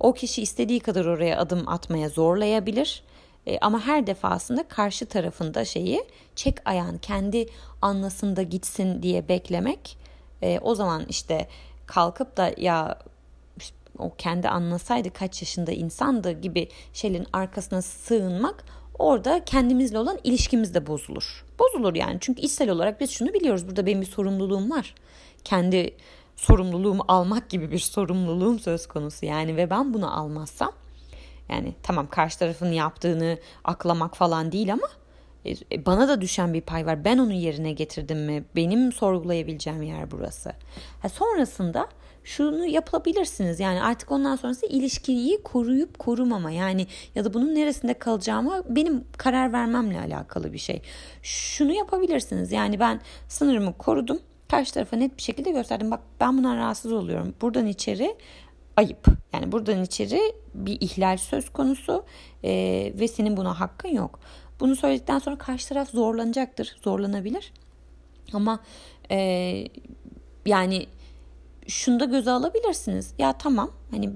O 0.00 0.12
kişi 0.12 0.42
istediği 0.42 0.80
kadar 0.80 1.04
oraya 1.04 1.38
adım 1.38 1.68
atmaya 1.68 2.08
zorlayabilir. 2.08 3.02
E, 3.46 3.58
ama 3.58 3.80
her 3.80 4.06
defasında 4.06 4.68
karşı 4.68 5.06
tarafında 5.06 5.64
şeyi 5.64 6.04
çek 6.36 6.56
ayağını 6.64 6.98
kendi 6.98 7.46
anlasında 7.82 8.42
gitsin 8.42 9.02
diye 9.02 9.28
beklemek 9.28 9.98
e, 10.42 10.58
o 10.62 10.74
zaman 10.74 11.04
işte 11.08 11.48
kalkıp 11.86 12.36
da 12.36 12.52
ya 12.56 12.98
o 13.98 14.14
kendi 14.18 14.48
anlasaydı 14.48 15.12
kaç 15.12 15.42
yaşında 15.42 15.72
insandı 15.72 16.32
gibi 16.32 16.68
şeylerin 16.92 17.26
arkasına 17.32 17.82
sığınmak 17.82 18.64
orada 18.98 19.44
kendimizle 19.44 19.98
olan 19.98 20.18
ilişkimiz 20.24 20.74
de 20.74 20.86
bozulur. 20.86 21.44
Bozulur 21.58 21.94
yani 21.94 22.18
çünkü 22.20 22.42
içsel 22.42 22.70
olarak 22.70 23.00
biz 23.00 23.10
şunu 23.10 23.34
biliyoruz 23.34 23.66
burada 23.66 23.86
benim 23.86 24.00
bir 24.00 24.06
sorumluluğum 24.06 24.70
var. 24.70 24.94
Kendi 25.44 25.94
sorumluluğumu 26.36 27.04
almak 27.08 27.50
gibi 27.50 27.70
bir 27.70 27.78
sorumluluğum 27.78 28.58
söz 28.58 28.86
konusu 28.86 29.26
yani 29.26 29.56
ve 29.56 29.70
ben 29.70 29.94
bunu 29.94 30.18
almazsam 30.18 30.72
yani 31.52 31.74
tamam 31.82 32.06
karşı 32.10 32.38
tarafın 32.38 32.72
yaptığını 32.72 33.38
aklamak 33.64 34.16
falan 34.16 34.52
değil 34.52 34.72
ama 34.72 34.88
e, 35.44 35.50
e, 35.72 35.86
bana 35.86 36.08
da 36.08 36.20
düşen 36.20 36.54
bir 36.54 36.60
pay 36.60 36.86
var. 36.86 37.04
Ben 37.04 37.18
onu 37.18 37.32
yerine 37.32 37.72
getirdim 37.72 38.24
mi? 38.24 38.44
Benim 38.56 38.92
sorgulayabileceğim 38.92 39.82
yer 39.82 40.10
burası. 40.10 40.52
Ha, 41.02 41.08
sonrasında 41.08 41.88
şunu 42.24 42.66
yapabilirsiniz. 42.66 43.60
Yani 43.60 43.82
artık 43.82 44.12
ondan 44.12 44.36
sonrası 44.36 44.66
ilişkiyi 44.66 45.42
koruyup 45.42 45.98
korumama 45.98 46.50
yani 46.50 46.86
ya 47.14 47.24
da 47.24 47.34
bunun 47.34 47.54
neresinde 47.54 47.94
kalacağımı 47.94 48.62
benim 48.68 49.04
karar 49.16 49.52
vermemle 49.52 50.00
alakalı 50.00 50.52
bir 50.52 50.58
şey. 50.58 50.82
Şunu 51.22 51.72
yapabilirsiniz. 51.72 52.52
Yani 52.52 52.80
ben 52.80 53.00
sınırımı 53.28 53.72
korudum. 53.78 54.20
Karşı 54.48 54.74
tarafa 54.74 54.96
net 54.96 55.16
bir 55.16 55.22
şekilde 55.22 55.50
gösterdim. 55.50 55.90
Bak 55.90 56.00
ben 56.20 56.38
bundan 56.38 56.56
rahatsız 56.56 56.92
oluyorum. 56.92 57.34
Buradan 57.40 57.66
içeri 57.66 58.16
ayıp. 58.76 59.06
Yani 59.32 59.52
buradan 59.52 59.82
içeri 59.82 60.20
bir 60.54 60.80
ihlal 60.80 61.16
söz 61.16 61.48
konusu 61.48 62.04
e, 62.44 62.50
ve 62.98 63.08
senin 63.08 63.36
buna 63.36 63.60
hakkın 63.60 63.88
yok. 63.88 64.20
Bunu 64.60 64.76
söyledikten 64.76 65.18
sonra 65.18 65.38
karşı 65.38 65.68
taraf 65.68 65.90
zorlanacaktır, 65.90 66.76
zorlanabilir. 66.84 67.52
Ama 68.32 68.60
e, 69.10 69.16
yani 70.46 70.86
şunu 71.68 72.00
da 72.00 72.04
göze 72.04 72.30
alabilirsiniz. 72.30 73.14
Ya 73.18 73.32
tamam 73.32 73.70
hani 73.90 74.10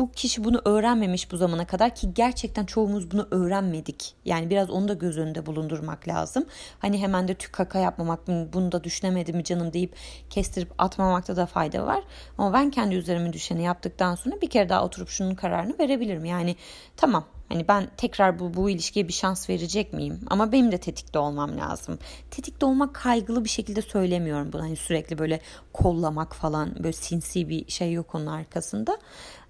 bu 0.00 0.12
kişi 0.12 0.44
bunu 0.44 0.62
öğrenmemiş 0.64 1.32
bu 1.32 1.36
zamana 1.36 1.66
kadar 1.66 1.94
ki 1.94 2.14
gerçekten 2.14 2.64
çoğumuz 2.64 3.10
bunu 3.10 3.28
öğrenmedik. 3.30 4.14
Yani 4.24 4.50
biraz 4.50 4.70
onu 4.70 4.88
da 4.88 4.94
göz 4.94 5.18
önünde 5.18 5.46
bulundurmak 5.46 6.08
lazım. 6.08 6.44
Hani 6.78 7.02
hemen 7.02 7.28
de 7.28 7.34
tük 7.34 7.52
kaka 7.52 7.78
yapmamak, 7.78 8.28
bunu 8.28 8.72
da 8.72 8.84
düşünemedim 8.84 9.36
mi 9.36 9.44
canım 9.44 9.72
deyip 9.72 9.96
kestirip 10.30 10.72
atmamakta 10.78 11.36
da 11.36 11.46
fayda 11.46 11.86
var. 11.86 12.04
Ama 12.38 12.52
ben 12.52 12.70
kendi 12.70 12.94
üzerime 12.94 13.32
düşeni 13.32 13.62
yaptıktan 13.62 14.14
sonra 14.14 14.40
bir 14.40 14.50
kere 14.50 14.68
daha 14.68 14.84
oturup 14.84 15.08
şunun 15.08 15.34
kararını 15.34 15.78
verebilirim. 15.78 16.24
Yani 16.24 16.56
tamam 16.96 17.24
Hani 17.50 17.68
ben 17.68 17.88
tekrar 17.96 18.38
bu, 18.38 18.54
bu 18.54 18.70
ilişkiye 18.70 19.08
bir 19.08 19.12
şans 19.12 19.48
verecek 19.48 19.92
miyim? 19.92 20.20
Ama 20.30 20.52
benim 20.52 20.72
de 20.72 20.78
tetikte 20.78 21.18
olmam 21.18 21.56
lazım. 21.58 21.98
Tetikte 22.30 22.66
olmak 22.66 22.94
kaygılı 22.94 23.44
bir 23.44 23.48
şekilde 23.48 23.82
söylemiyorum 23.82 24.52
bunu. 24.52 24.62
Hani 24.62 24.76
sürekli 24.76 25.18
böyle 25.18 25.40
kollamak 25.72 26.36
falan 26.36 26.74
böyle 26.78 26.92
sinsi 26.92 27.48
bir 27.48 27.70
şey 27.70 27.92
yok 27.92 28.14
onun 28.14 28.26
arkasında. 28.26 28.98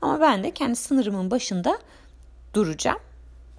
Ama 0.00 0.20
ben 0.20 0.44
de 0.44 0.50
kendi 0.50 0.76
sınırımın 0.76 1.30
başında 1.30 1.78
duracağım. 2.54 2.98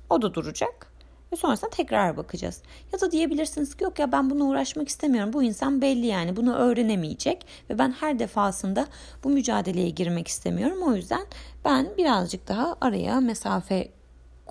O 0.09 0.21
da 0.21 0.33
duracak. 0.33 0.91
Ve 1.31 1.35
sonrasında 1.35 1.69
tekrar 1.69 2.17
bakacağız. 2.17 2.61
Ya 2.93 3.01
da 3.01 3.11
diyebilirsiniz 3.11 3.75
ki 3.75 3.83
yok 3.83 3.99
ya 3.99 4.11
ben 4.11 4.29
bunu 4.29 4.43
uğraşmak 4.43 4.89
istemiyorum. 4.89 5.33
Bu 5.33 5.43
insan 5.43 5.81
belli 5.81 6.05
yani 6.05 6.35
bunu 6.35 6.55
öğrenemeyecek. 6.55 7.45
Ve 7.69 7.77
ben 7.79 7.91
her 7.91 8.19
defasında 8.19 8.87
bu 9.23 9.29
mücadeleye 9.29 9.89
girmek 9.89 10.27
istemiyorum. 10.27 10.81
O 10.83 10.95
yüzden 10.95 11.25
ben 11.65 11.97
birazcık 11.97 12.47
daha 12.47 12.75
araya 12.81 13.19
mesafe 13.19 14.00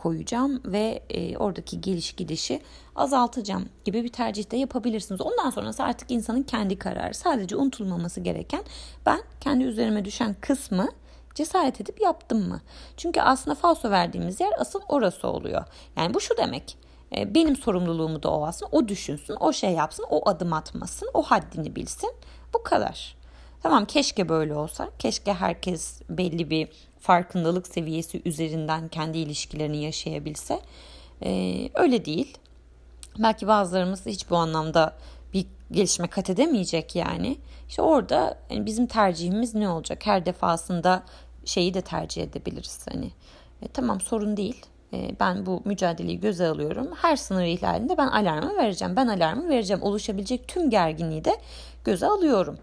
koyacağım 0.01 0.63
ve 0.65 1.03
e, 1.11 1.37
oradaki 1.37 1.81
geliş 1.81 2.13
gidişi 2.13 2.61
azaltacağım 2.97 3.69
gibi 3.85 4.05
bir 4.05 4.13
tercih 4.13 4.51
de 4.51 4.57
yapabilirsiniz. 4.57 5.21
Ondan 5.21 5.51
sonrası 5.51 5.83
artık 5.83 6.11
insanın 6.11 6.43
kendi 6.43 6.79
kararı. 6.79 7.15
Sadece 7.15 7.57
unutulmaması 7.57 8.21
gereken 8.21 8.65
ben 9.07 9.21
kendi 9.41 9.65
üzerime 9.65 10.05
düşen 10.05 10.37
kısmı 10.41 10.89
cesaret 11.35 11.81
edip 11.81 12.01
yaptım 12.01 12.49
mı? 12.49 12.61
Çünkü 12.97 13.21
aslında 13.21 13.55
falso 13.55 13.91
verdiğimiz 13.91 14.41
yer 14.41 14.53
asıl 14.59 14.81
orası 14.89 15.29
oluyor. 15.29 15.65
Yani 15.97 16.15
bu 16.15 16.21
şu 16.21 16.37
demek. 16.37 16.79
E, 17.17 17.35
benim 17.35 17.57
sorumluluğumu 17.57 18.23
da 18.23 18.31
o 18.31 18.47
alsın, 18.47 18.69
o 18.73 18.89
düşünsün, 18.89 19.37
o 19.41 19.53
şey 19.53 19.71
yapsın, 19.71 20.07
o 20.11 20.29
adım 20.29 20.53
atmasın, 20.53 21.09
o 21.15 21.23
haddini 21.23 21.77
bilsin. 21.77 22.13
Bu 22.55 22.63
kadar. 22.63 23.17
Tamam 23.63 23.85
keşke 23.85 24.29
böyle 24.29 24.55
olsa. 24.55 24.89
Keşke 24.99 25.33
herkes 25.33 26.01
belli 26.09 26.51
bir 26.51 26.69
farkındalık 27.01 27.67
seviyesi 27.69 28.23
üzerinden 28.25 28.89
kendi 28.89 29.19
ilişkilerini 29.19 29.83
yaşayabilse. 29.83 30.61
Ee, 31.23 31.71
öyle 31.75 32.05
değil. 32.05 32.39
Belki 33.19 33.47
bazılarımız 33.47 34.07
hiç 34.07 34.31
bu 34.31 34.37
anlamda 34.37 34.97
bir 35.35 35.47
gelişme 35.73 36.07
kat 36.07 36.31
edemeyecek 36.31 36.97
yani. 36.97 37.39
İşte 37.69 37.83
orada 37.83 38.39
yani 38.51 38.67
bizim 38.67 38.87
tercihimiz 38.87 39.55
ne 39.55 39.69
olacak? 39.69 40.07
Her 40.07 40.27
defasında 40.27 41.03
şeyi 41.45 41.75
de 41.75 41.81
tercih 41.81 42.23
edebiliriz. 42.23 42.87
Hani 42.93 43.11
e, 43.63 43.69
tamam 43.69 44.01
sorun 44.01 44.37
değil. 44.37 44.67
E, 44.93 45.15
ben 45.21 45.47
bu 45.47 45.63
mücadeleyi 45.65 46.21
göze 46.21 46.49
alıyorum. 46.49 46.91
Her 47.03 47.17
sınır 47.17 47.45
ihlalinde 47.45 47.99
ben 47.99 48.07
alarmı 48.09 48.57
vereceğim. 48.57 48.97
Ben 48.97 49.07
alarmı 49.07 49.49
vereceğim. 49.49 49.83
Oluşabilecek 49.83 50.49
tüm 50.49 50.71
gerginliği 50.71 51.25
de 51.25 51.37
göze 51.85 52.07
alıyorum. 52.07 52.59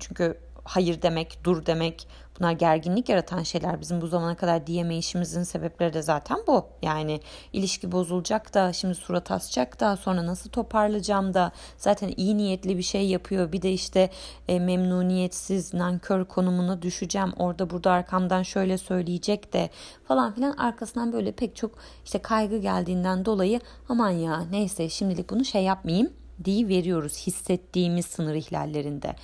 Çünkü 0.00 0.38
hayır 0.68 1.02
demek, 1.02 1.38
dur 1.44 1.66
demek 1.66 2.08
bunlar 2.38 2.52
gerginlik 2.52 3.08
yaratan 3.08 3.42
şeyler. 3.42 3.80
Bizim 3.80 4.00
bu 4.00 4.06
zamana 4.06 4.36
kadar 4.36 4.66
diyemeyişimizin 4.66 5.42
sebepleri 5.42 5.92
de 5.92 6.02
zaten 6.02 6.38
bu. 6.46 6.66
Yani 6.82 7.20
ilişki 7.52 7.92
bozulacak 7.92 8.54
da 8.54 8.72
şimdi 8.72 8.94
surat 8.94 9.30
asacak 9.30 9.80
da 9.80 9.96
sonra 9.96 10.26
nasıl 10.26 10.50
toparlayacağım 10.50 11.34
da 11.34 11.52
zaten 11.76 12.12
iyi 12.16 12.36
niyetli 12.36 12.78
bir 12.78 12.82
şey 12.82 13.06
yapıyor. 13.06 13.52
Bir 13.52 13.62
de 13.62 13.72
işte 13.72 14.10
e, 14.48 14.60
memnuniyetsiz, 14.60 15.74
nankör 15.74 16.24
konumuna 16.24 16.82
düşeceğim. 16.82 17.32
Orada 17.36 17.70
burada 17.70 17.90
arkamdan 17.90 18.42
şöyle 18.42 18.78
söyleyecek 18.78 19.52
de 19.52 19.70
falan 20.08 20.34
filan 20.34 20.52
arkasından 20.52 21.12
böyle 21.12 21.32
pek 21.32 21.56
çok 21.56 21.70
işte 22.04 22.18
kaygı 22.18 22.58
geldiğinden 22.58 23.24
dolayı 23.24 23.60
aman 23.88 24.10
ya 24.10 24.44
neyse 24.50 24.88
şimdilik 24.88 25.30
bunu 25.30 25.44
şey 25.44 25.62
yapmayayım 25.62 26.12
diye 26.44 26.68
veriyoruz 26.68 27.26
hissettiğimiz 27.26 28.06
sınır 28.06 28.34
ihlallerinde. 28.34 29.14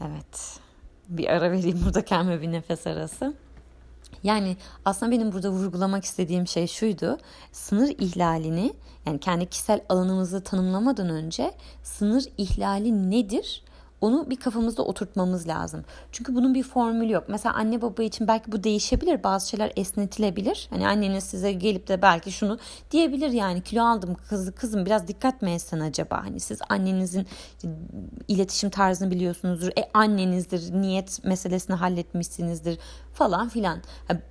Evet. 0.00 0.60
Bir 1.08 1.26
ara 1.28 1.50
vereyim 1.50 1.80
burada 1.84 2.04
kendime 2.04 2.42
bir 2.42 2.52
nefes 2.52 2.86
arası. 2.86 3.34
Yani 4.22 4.56
aslında 4.84 5.12
benim 5.12 5.32
burada 5.32 5.50
vurgulamak 5.50 6.04
istediğim 6.04 6.46
şey 6.46 6.66
şuydu. 6.66 7.18
Sınır 7.52 7.88
ihlalini 7.88 8.72
yani 9.06 9.20
kendi 9.20 9.46
kişisel 9.46 9.80
alanımızı 9.88 10.44
tanımlamadan 10.44 11.08
önce 11.08 11.54
sınır 11.82 12.24
ihlali 12.38 13.10
nedir? 13.10 13.62
Onu 14.00 14.30
bir 14.30 14.36
kafamızda 14.36 14.82
oturtmamız 14.82 15.48
lazım. 15.48 15.84
Çünkü 16.12 16.34
bunun 16.34 16.54
bir 16.54 16.62
formülü 16.62 17.12
yok. 17.12 17.24
Mesela 17.28 17.54
anne 17.54 17.82
baba 17.82 18.02
için 18.02 18.28
belki 18.28 18.52
bu 18.52 18.64
değişebilir. 18.64 19.22
Bazı 19.22 19.48
şeyler 19.48 19.72
esnetilebilir. 19.76 20.66
Hani 20.70 20.88
anneniz 20.88 21.24
size 21.24 21.52
gelip 21.52 21.88
de 21.88 22.02
belki 22.02 22.32
şunu 22.32 22.58
diyebilir 22.90 23.30
yani 23.30 23.60
kilo 23.62 23.82
aldım 23.82 24.16
kız, 24.28 24.54
kızım 24.54 24.86
biraz 24.86 25.08
dikkat 25.08 25.42
mi 25.42 25.50
etsen 25.50 25.80
acaba? 25.80 26.24
Hani 26.24 26.40
siz 26.40 26.60
annenizin 26.68 27.26
iletişim 28.28 28.70
tarzını 28.70 29.10
biliyorsunuzdur. 29.10 29.68
E 29.68 29.90
annenizdir. 29.94 30.72
Niyet 30.72 31.24
meselesini 31.24 31.76
halletmişsinizdir 31.76 32.78
falan 33.18 33.48
filan. 33.48 33.82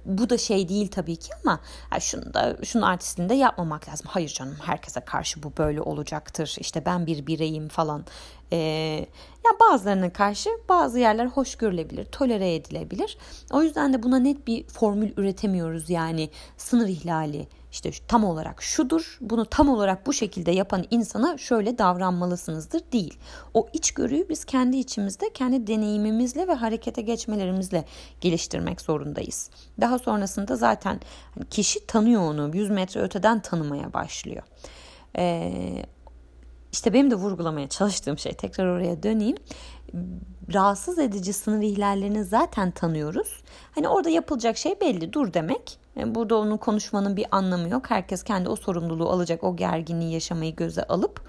bu 0.06 0.30
da 0.30 0.38
şey 0.38 0.69
değil 0.69 0.88
tabii 0.88 1.15
ki 1.15 1.32
ama 1.43 1.60
şunu 2.00 2.34
da 2.34 2.58
şunun 2.63 2.84
artistliğini 2.84 3.30
de 3.30 3.36
yapmamak 3.36 3.89
lazım. 3.89 4.08
Hayır 4.10 4.30
canım 4.30 4.56
herkese 4.62 5.00
karşı 5.00 5.43
bu 5.43 5.54
böyle 5.58 5.82
olacaktır. 5.82 6.56
İşte 6.60 6.86
ben 6.86 7.06
bir 7.06 7.28
bireyim 7.28 7.67
falan 7.67 8.06
E, 8.52 8.58
ya 9.45 9.52
bazılarına 9.60 10.13
karşı 10.13 10.50
bazı 10.69 11.00
yerler 11.00 11.26
hoş 11.26 11.56
görülebilir, 11.56 12.06
tolere 12.06 12.56
edilebilir. 12.56 13.17
O 13.52 13.63
yüzden 13.63 13.93
de 13.93 14.04
buna 14.04 14.19
net 14.19 14.47
bir 14.47 14.67
formül 14.67 15.12
üretemiyoruz. 15.17 15.89
Yani 15.89 16.30
sınır 16.58 16.88
ihlali 16.88 17.47
işte 17.78 17.92
tam 18.08 18.24
olarak 18.24 18.63
şudur, 18.63 19.18
bunu 19.22 19.46
tam 19.46 19.70
olarak 19.70 20.08
bu 20.08 20.13
şekilde 20.13 20.52
yapan 20.52 20.86
insana 20.92 21.38
şöyle 21.38 21.78
davranmalısınızdır 21.78 22.82
değil. 22.92 23.20
O 23.54 23.68
içgörüyü 23.74 24.30
biz 24.30 24.46
kendi 24.46 24.78
içimizde, 24.78 25.34
kendi 25.34 25.68
deneyimimizle 25.68 26.48
ve 26.48 26.54
harekete 26.54 27.02
geçmelerimizle 27.02 27.86
geliştirmek 28.22 28.82
zorundayız. 28.82 29.50
Daha 29.82 30.00
sonrasında 30.00 30.56
zaten 30.56 31.00
hani 31.36 31.50
kişi 31.50 31.88
tanıyor 31.88 32.22
onu, 32.22 32.56
100 32.56 32.70
metre 32.70 33.02
öteden 33.02 33.42
tanımaya 33.42 33.94
başlıyor. 33.94 34.44
Ee, 35.18 35.86
işte 36.72 36.94
benim 36.94 37.12
de 37.12 37.16
vurgulamaya 37.16 37.70
çalıştığım 37.70 38.18
şey 38.18 38.34
tekrar 38.34 38.66
oraya 38.66 39.04
döneyim. 39.04 39.38
Rahatsız 40.54 41.00
edici 41.00 41.34
sınır 41.34 41.62
ihlallerini 41.62 42.24
zaten 42.24 42.72
tanıyoruz. 42.72 43.44
Hani 43.76 43.88
orada 43.88 44.10
yapılacak 44.10 44.58
şey 44.58 44.82
belli 44.82 45.13
dur 45.13 45.34
demek. 45.34 45.80
Yani 45.98 46.16
burada 46.16 46.36
onun 46.36 46.58
konuşmanın 46.58 47.18
bir 47.18 47.26
anlamı 47.32 47.70
yok. 47.70 47.90
Herkes 47.90 48.24
kendi 48.24 48.50
o 48.50 48.56
sorumluluğu 48.56 49.10
alacak, 49.10 49.44
o 49.44 49.56
gerginliği 49.56 50.14
yaşamayı 50.14 50.56
göze 50.56 50.84
alıp 50.84 51.22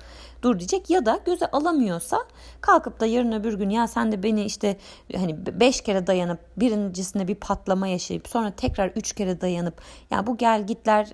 dur 0.42 0.58
diyecek. 0.58 0.90
Ya 0.90 1.06
da 1.06 1.20
göze 1.24 1.46
alamıyorsa 1.46 2.18
kalkıp 2.60 3.00
da 3.00 3.06
yarın 3.06 3.32
öbür 3.32 3.54
gün 3.54 3.70
ya 3.70 3.88
sen 3.88 4.12
de 4.12 4.22
beni 4.22 4.44
işte 4.44 4.76
hani 5.16 5.46
beş 5.60 5.80
kere 5.80 6.06
dayanıp 6.06 6.38
birincisinde 6.56 7.28
bir 7.28 7.34
patlama 7.34 7.88
yaşayıp 7.88 8.28
sonra 8.28 8.50
tekrar 8.50 8.88
üç 8.96 9.12
kere 9.12 9.40
dayanıp 9.40 9.80
ya 10.10 10.26
bu 10.26 10.36
gel 10.36 10.66
gitler 10.66 11.08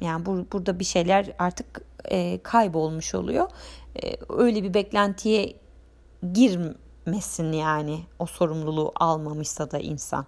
yani 0.00 0.26
bu, 0.26 0.46
burada 0.52 0.78
bir 0.78 0.84
şeyler 0.84 1.32
artık 1.38 1.82
e, 2.04 2.42
kaybolmuş 2.42 3.14
oluyor. 3.14 3.50
E, 4.02 4.16
öyle 4.28 4.62
bir 4.62 4.74
beklentiye 4.74 5.56
girmesin 6.32 7.52
yani 7.52 8.00
o 8.18 8.26
sorumluluğu 8.26 8.92
almamışsa 8.96 9.70
da 9.70 9.78
insan. 9.78 10.26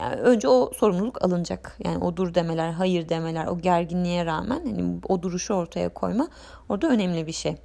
Yani 0.00 0.14
önce 0.14 0.48
o 0.48 0.72
sorumluluk 0.74 1.24
alınacak. 1.24 1.76
Yani 1.84 1.98
o 1.98 2.16
dur 2.16 2.34
demeler, 2.34 2.70
hayır 2.70 3.08
demeler, 3.08 3.46
o 3.46 3.58
gerginliğe 3.58 4.26
rağmen 4.26 4.60
hani 4.66 5.00
o 5.08 5.22
duruşu 5.22 5.54
ortaya 5.54 5.88
koyma 5.88 6.28
orada 6.68 6.88
önemli 6.88 7.26
bir 7.26 7.32
şey. 7.32 7.56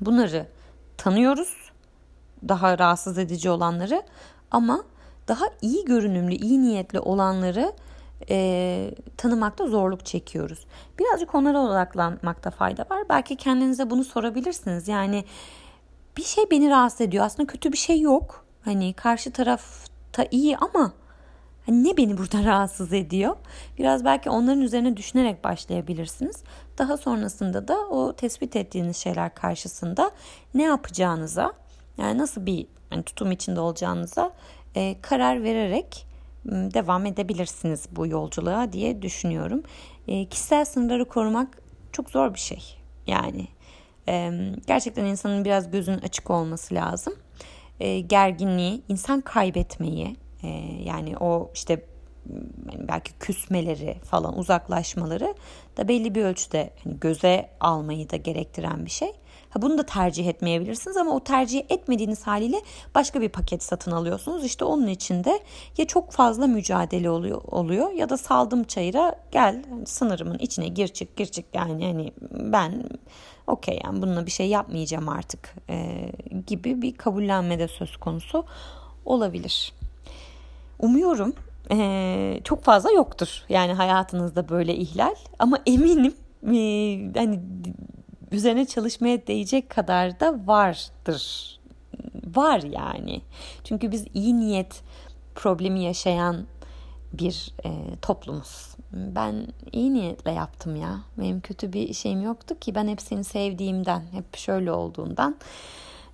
Bunları 0.00 0.46
tanıyoruz. 0.96 1.70
Daha 2.48 2.78
rahatsız 2.78 3.18
edici 3.18 3.50
olanları 3.50 4.02
ama 4.50 4.84
daha 5.28 5.44
iyi 5.62 5.84
görünümlü, 5.84 6.34
iyi 6.34 6.62
niyetli 6.62 7.00
olanları 7.00 7.72
e, 8.30 8.90
tanımakta 9.16 9.66
zorluk 9.66 10.06
çekiyoruz. 10.06 10.66
Birazcık 10.98 11.34
onlara 11.34 11.60
odaklanmakta 11.60 12.50
fayda 12.50 12.86
var. 12.90 13.04
Belki 13.08 13.36
kendinize 13.36 13.90
bunu 13.90 14.04
sorabilirsiniz. 14.04 14.88
Yani 14.88 15.24
bir 16.16 16.22
şey 16.22 16.50
beni 16.50 16.70
rahatsız 16.70 17.00
ediyor. 17.00 17.24
Aslında 17.24 17.46
kötü 17.46 17.72
bir 17.72 17.78
şey 17.78 18.00
yok. 18.00 18.44
Hani 18.64 18.92
karşı 18.92 19.32
tarafta 19.32 20.26
iyi 20.30 20.56
ama 20.56 20.92
hani 21.66 21.84
ne 21.84 21.96
beni 21.96 22.18
burada 22.18 22.44
rahatsız 22.44 22.92
ediyor? 22.92 23.36
Biraz 23.78 24.04
belki 24.04 24.30
onların 24.30 24.60
üzerine 24.60 24.96
düşünerek 24.96 25.44
başlayabilirsiniz. 25.44 26.42
Daha 26.78 26.96
sonrasında 26.96 27.68
da 27.68 27.78
o 27.88 28.12
tespit 28.12 28.56
ettiğiniz 28.56 28.96
şeyler 28.96 29.34
karşısında 29.34 30.10
ne 30.54 30.62
yapacağınıza, 30.62 31.52
yani 31.98 32.18
nasıl 32.18 32.46
bir 32.46 32.66
yani 32.92 33.02
tutum 33.02 33.32
içinde 33.32 33.60
olacağınıza 33.60 34.32
e, 34.74 34.96
karar 35.02 35.42
vererek 35.42 36.06
devam 36.44 37.06
edebilirsiniz 37.06 37.88
bu 37.90 38.06
yolculuğa 38.06 38.72
diye 38.72 39.02
düşünüyorum. 39.02 39.62
E, 40.08 40.24
kişisel 40.24 40.64
sınırları 40.64 41.04
korumak 41.04 41.58
çok 41.92 42.10
zor 42.10 42.34
bir 42.34 42.38
şey. 42.38 42.78
Yani 43.06 43.48
e, 44.08 44.30
gerçekten 44.66 45.04
insanın 45.04 45.44
biraz 45.44 45.70
gözünün 45.70 45.98
açık 45.98 46.30
olması 46.30 46.74
lazım. 46.74 47.14
E, 47.80 48.00
gerginliği, 48.00 48.82
insan 48.88 49.20
kaybetmeyi, 49.20 50.16
e, 50.44 50.82
yani 50.84 51.16
o 51.18 51.50
işte 51.54 51.84
belki 52.78 53.12
küsmeleri 53.18 53.96
falan 54.04 54.38
uzaklaşmaları 54.38 55.34
da 55.76 55.88
belli 55.88 56.14
bir 56.14 56.24
ölçüde 56.24 56.70
hani 56.84 57.00
göze 57.00 57.50
almayı 57.60 58.10
da 58.10 58.16
gerektiren 58.16 58.84
bir 58.84 58.90
şey. 58.90 59.12
Ha, 59.50 59.62
bunu 59.62 59.78
da 59.78 59.86
tercih 59.86 60.28
etmeyebilirsiniz 60.28 60.96
ama 60.96 61.14
o 61.14 61.20
tercih 61.20 61.62
etmediğiniz 61.68 62.26
haliyle 62.26 62.62
başka 62.94 63.20
bir 63.20 63.28
paket 63.28 63.62
satın 63.62 63.90
alıyorsunuz. 63.90 64.44
İşte 64.44 64.64
onun 64.64 64.86
içinde 64.86 65.40
ya 65.78 65.86
çok 65.86 66.12
fazla 66.12 66.46
mücadele 66.46 67.10
oluyor, 67.10 67.42
oluyor 67.44 67.90
ya 67.90 68.08
da 68.08 68.16
saldım 68.16 68.64
çayıra 68.64 69.14
gel 69.32 69.62
hani 69.70 69.86
sınırımın 69.86 70.38
içine 70.38 70.68
gir 70.68 70.88
çık 70.88 71.16
gir 71.16 71.26
çık 71.26 71.44
yani 71.54 71.86
hani 71.86 72.12
ben 72.30 72.84
okey 73.46 73.80
yani 73.84 74.02
bununla 74.02 74.26
bir 74.26 74.30
şey 74.30 74.48
yapmayacağım 74.48 75.08
artık 75.08 75.54
e, 75.70 76.10
gibi 76.46 76.82
bir 76.82 76.94
kabullenme 76.94 77.58
de 77.58 77.68
söz 77.68 77.96
konusu 77.96 78.44
olabilir. 79.04 79.72
Umuyorum 80.78 81.34
e, 81.70 82.40
çok 82.44 82.64
fazla 82.64 82.90
yoktur 82.90 83.44
yani 83.48 83.72
hayatınızda 83.72 84.48
böyle 84.48 84.76
ihlal 84.76 85.14
ama 85.38 85.58
eminim 85.66 86.14
e, 86.46 86.58
hani 87.18 87.40
üzerine 88.34 88.66
çalışmaya 88.66 89.26
değecek 89.26 89.70
kadar 89.70 90.20
da 90.20 90.46
vardır. 90.46 91.54
Var 92.36 92.62
yani. 92.62 93.20
Çünkü 93.64 93.92
biz 93.92 94.06
iyi 94.14 94.40
niyet 94.40 94.82
problemi 95.34 95.82
yaşayan 95.82 96.46
bir 97.12 97.54
e, 97.64 97.70
toplumuz. 98.02 98.76
Ben 98.92 99.46
iyi 99.72 99.94
niyetle 99.94 100.32
yaptım 100.32 100.76
ya. 100.76 101.00
Benim 101.18 101.40
kötü 101.40 101.72
bir 101.72 101.94
şeyim 101.94 102.22
yoktu 102.22 102.58
ki. 102.58 102.74
Ben 102.74 102.88
hepsini 102.88 103.24
sevdiğimden, 103.24 104.02
hep 104.12 104.36
şöyle 104.36 104.72
olduğundan 104.72 105.36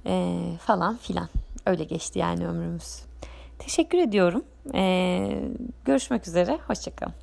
e, 0.07 0.43
falan 0.61 0.97
filan. 0.97 1.29
Öyle 1.67 1.85
geçti 1.85 2.19
yani 2.19 2.47
ömrümüz. 2.47 3.10
Teşekkür 3.61 3.99
ediyorum. 3.99 4.45
E, 4.75 5.43
görüşmek 5.85 6.29
üzere. 6.29 6.59
Hoşçakalın. 6.67 7.15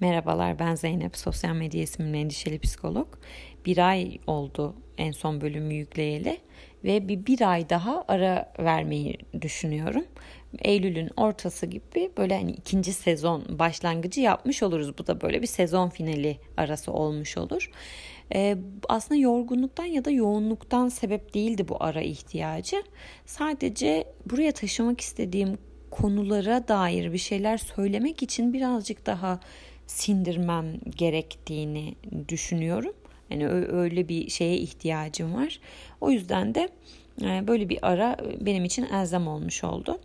Merhabalar 0.00 0.58
ben 0.58 0.74
Zeynep. 0.74 1.16
Sosyal 1.16 1.54
medya 1.54 1.82
ismimle 1.82 2.20
endişeli 2.20 2.58
psikolog. 2.58 3.08
Bir 3.66 3.88
ay 3.88 4.18
oldu 4.26 4.74
en 4.98 5.12
son 5.12 5.40
bölümü 5.40 5.74
yükleyeli 5.74 6.38
ve 6.84 7.08
bir, 7.08 7.26
bir 7.26 7.50
ay 7.50 7.70
daha 7.70 8.04
ara 8.08 8.52
vermeyi 8.58 9.18
düşünüyorum. 9.40 10.04
Eylül'ün 10.58 11.10
ortası 11.16 11.66
gibi 11.66 12.10
böyle 12.16 12.38
hani 12.38 12.50
ikinci 12.50 12.92
sezon 12.92 13.58
başlangıcı 13.58 14.20
yapmış 14.20 14.62
oluruz. 14.62 14.98
Bu 14.98 15.06
da 15.06 15.20
böyle 15.20 15.42
bir 15.42 15.46
sezon 15.46 15.88
finali 15.88 16.38
arası 16.56 16.92
olmuş 16.92 17.38
olur. 17.38 17.70
Ee, 18.34 18.56
aslında 18.88 19.20
yorgunluktan 19.20 19.84
ya 19.84 20.04
da 20.04 20.10
yoğunluktan 20.10 20.88
sebep 20.88 21.34
değildi 21.34 21.68
bu 21.68 21.76
ara 21.80 22.00
ihtiyacı. 22.00 22.82
Sadece 23.26 24.04
buraya 24.30 24.52
taşımak 24.52 25.00
istediğim 25.00 25.58
konulara 25.90 26.68
dair 26.68 27.12
bir 27.12 27.18
şeyler 27.18 27.58
söylemek 27.58 28.22
için 28.22 28.52
birazcık 28.52 29.06
daha 29.06 29.40
sindirmem 29.86 30.80
gerektiğini 30.96 31.94
düşünüyorum. 32.28 32.92
Yani 33.30 33.48
öyle 33.48 34.08
bir 34.08 34.30
şeye 34.30 34.56
ihtiyacım 34.56 35.34
var. 35.34 35.60
O 36.00 36.10
yüzden 36.10 36.54
de 36.54 36.68
e, 37.22 37.48
böyle 37.48 37.68
bir 37.68 37.78
ara 37.82 38.16
benim 38.40 38.64
için 38.64 38.84
elzem 38.84 39.28
olmuş 39.28 39.64
oldu. 39.64 40.00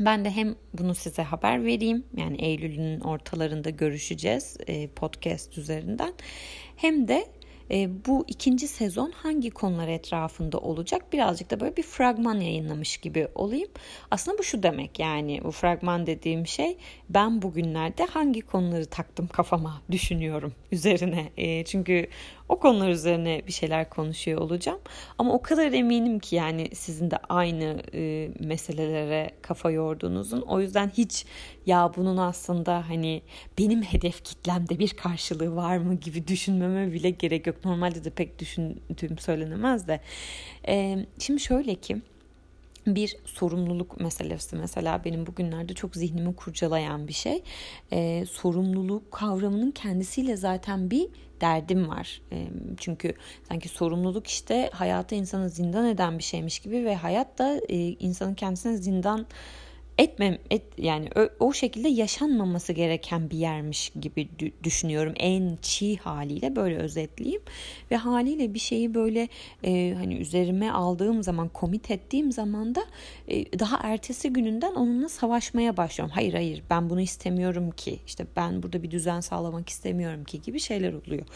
Ben 0.00 0.24
de 0.24 0.30
hem 0.30 0.54
bunu 0.74 0.94
size 0.94 1.22
haber 1.22 1.64
vereyim. 1.64 2.04
Yani 2.16 2.36
Eylül'ün 2.36 3.00
ortalarında 3.00 3.70
görüşeceğiz 3.70 4.56
e, 4.66 4.86
podcast 4.86 5.58
üzerinden. 5.58 6.12
Hem 6.76 7.08
de 7.08 7.14
e, 7.14 7.26
bu 8.06 8.24
ikinci 8.28 8.68
sezon 8.68 9.10
hangi 9.10 9.50
konular 9.50 9.88
etrafında 9.88 10.58
olacak 10.58 11.12
birazcık 11.12 11.50
da 11.50 11.60
böyle 11.60 11.76
bir 11.76 11.82
fragman 11.82 12.40
yayınlamış 12.40 12.96
gibi 12.96 13.28
olayım. 13.34 13.68
Aslında 14.10 14.38
bu 14.38 14.42
şu 14.42 14.62
demek 14.62 14.98
yani 14.98 15.40
bu 15.44 15.50
fragman 15.50 16.06
dediğim 16.06 16.46
şey 16.46 16.76
ben 17.10 17.42
bugünlerde 17.42 18.04
hangi 18.04 18.40
konuları 18.40 18.86
taktım 18.86 19.26
kafama 19.26 19.82
düşünüyorum 19.90 20.52
üzerine. 20.72 21.32
E, 21.36 21.64
çünkü 21.64 22.08
o 22.52 22.58
konular 22.58 22.88
üzerine 22.88 23.42
bir 23.46 23.52
şeyler 23.52 23.90
konuşuyor 23.90 24.40
olacağım. 24.40 24.78
Ama 25.18 25.32
o 25.32 25.42
kadar 25.42 25.72
eminim 25.72 26.18
ki 26.18 26.36
yani 26.36 26.68
sizin 26.74 27.10
de 27.10 27.16
aynı 27.28 27.82
e, 27.94 28.30
meselelere 28.40 29.30
kafa 29.42 29.70
yorduğunuzun. 29.70 30.40
O 30.40 30.60
yüzden 30.60 30.88
hiç 30.88 31.26
ya 31.66 31.92
bunun 31.96 32.16
aslında 32.16 32.88
hani 32.88 33.22
benim 33.58 33.82
hedef 33.82 34.24
kitlemde 34.24 34.78
bir 34.78 34.90
karşılığı 34.90 35.56
var 35.56 35.76
mı 35.76 35.94
gibi 35.94 36.26
düşünmeme 36.28 36.92
bile 36.92 37.10
gerek 37.10 37.46
yok. 37.46 37.64
Normalde 37.64 38.04
de 38.04 38.10
pek 38.10 38.38
düşündüğüm 38.38 39.18
söylenemez 39.18 39.88
de. 39.88 40.00
E, 40.68 41.06
şimdi 41.18 41.40
şöyle 41.40 41.74
ki 41.74 41.96
bir 42.86 43.16
sorumluluk 43.24 44.00
meselesi 44.00 44.56
mesela 44.56 45.04
benim 45.04 45.26
bugünlerde 45.26 45.74
çok 45.74 45.96
zihnimi 45.96 46.36
kurcalayan 46.36 47.08
bir 47.08 47.12
şey. 47.12 47.42
Ee, 47.92 48.24
sorumluluk 48.30 49.12
kavramının 49.12 49.70
kendisiyle 49.70 50.36
zaten 50.36 50.90
bir 50.90 51.08
derdim 51.40 51.88
var. 51.88 52.22
Ee, 52.32 52.46
çünkü 52.76 53.14
sanki 53.48 53.68
sorumluluk 53.68 54.26
işte 54.26 54.70
hayata 54.72 55.16
insanı 55.16 55.48
zindan 55.48 55.86
eden 55.86 56.18
bir 56.18 56.22
şeymiş 56.22 56.58
gibi 56.58 56.84
ve 56.84 56.94
hayat 56.94 57.38
da 57.38 57.60
e, 57.68 57.76
insanın 57.78 58.34
kendisine 58.34 58.76
zindan 58.76 59.26
etmem 59.98 60.38
et 60.50 60.62
yani 60.78 61.08
o, 61.40 61.52
şekilde 61.52 61.88
yaşanmaması 61.88 62.72
gereken 62.72 63.30
bir 63.30 63.38
yermiş 63.38 63.92
gibi 64.00 64.28
düşünüyorum. 64.64 65.12
En 65.16 65.58
çiğ 65.62 65.96
haliyle 65.96 66.56
böyle 66.56 66.76
özetleyeyim. 66.76 67.42
Ve 67.90 67.96
haliyle 67.96 68.54
bir 68.54 68.58
şeyi 68.58 68.94
böyle 68.94 69.28
e, 69.64 69.94
hani 69.98 70.14
üzerime 70.14 70.70
aldığım 70.70 71.22
zaman 71.22 71.48
komit 71.48 71.90
ettiğim 71.90 72.32
zaman 72.32 72.74
da 72.74 72.84
e, 73.28 73.58
daha 73.58 73.78
ertesi 73.82 74.32
gününden 74.32 74.74
onunla 74.74 75.08
savaşmaya 75.08 75.76
başlıyorum. 75.76 76.14
Hayır 76.14 76.32
hayır 76.34 76.62
ben 76.70 76.90
bunu 76.90 77.00
istemiyorum 77.00 77.70
ki 77.70 77.98
işte 78.06 78.26
ben 78.36 78.62
burada 78.62 78.82
bir 78.82 78.90
düzen 78.90 79.20
sağlamak 79.20 79.68
istemiyorum 79.68 80.24
ki 80.24 80.42
gibi 80.42 80.60
şeyler 80.60 80.92
oluyor. 80.92 81.26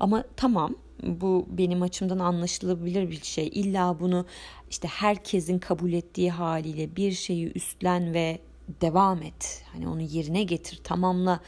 Ama 0.00 0.24
tamam 0.36 0.74
bu 1.02 1.46
benim 1.50 1.82
açımdan 1.82 2.18
anlaşılabilir 2.18 3.10
bir 3.10 3.22
şey. 3.22 3.50
İlla 3.54 4.00
bunu 4.00 4.26
işte 4.70 4.88
herkesin 4.88 5.58
kabul 5.58 5.92
ettiği 5.92 6.30
haliyle 6.30 6.96
bir 6.96 7.12
şeyi 7.12 7.52
üstlen 7.54 8.14
ve 8.14 8.38
devam 8.80 9.22
et. 9.22 9.64
Hani 9.72 9.88
onu 9.88 10.00
yerine 10.00 10.42
getir, 10.42 10.80
tamamla. 10.84 11.40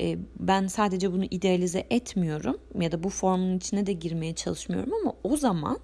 Ee, 0.00 0.18
ben 0.40 0.66
sadece 0.66 1.12
bunu 1.12 1.24
idealize 1.24 1.86
etmiyorum 1.90 2.56
ya 2.80 2.92
da 2.92 3.02
bu 3.02 3.08
formun 3.08 3.56
içine 3.56 3.86
de 3.86 3.92
girmeye 3.92 4.34
çalışmıyorum 4.34 4.92
ama 5.02 5.14
o 5.22 5.36
zaman 5.36 5.78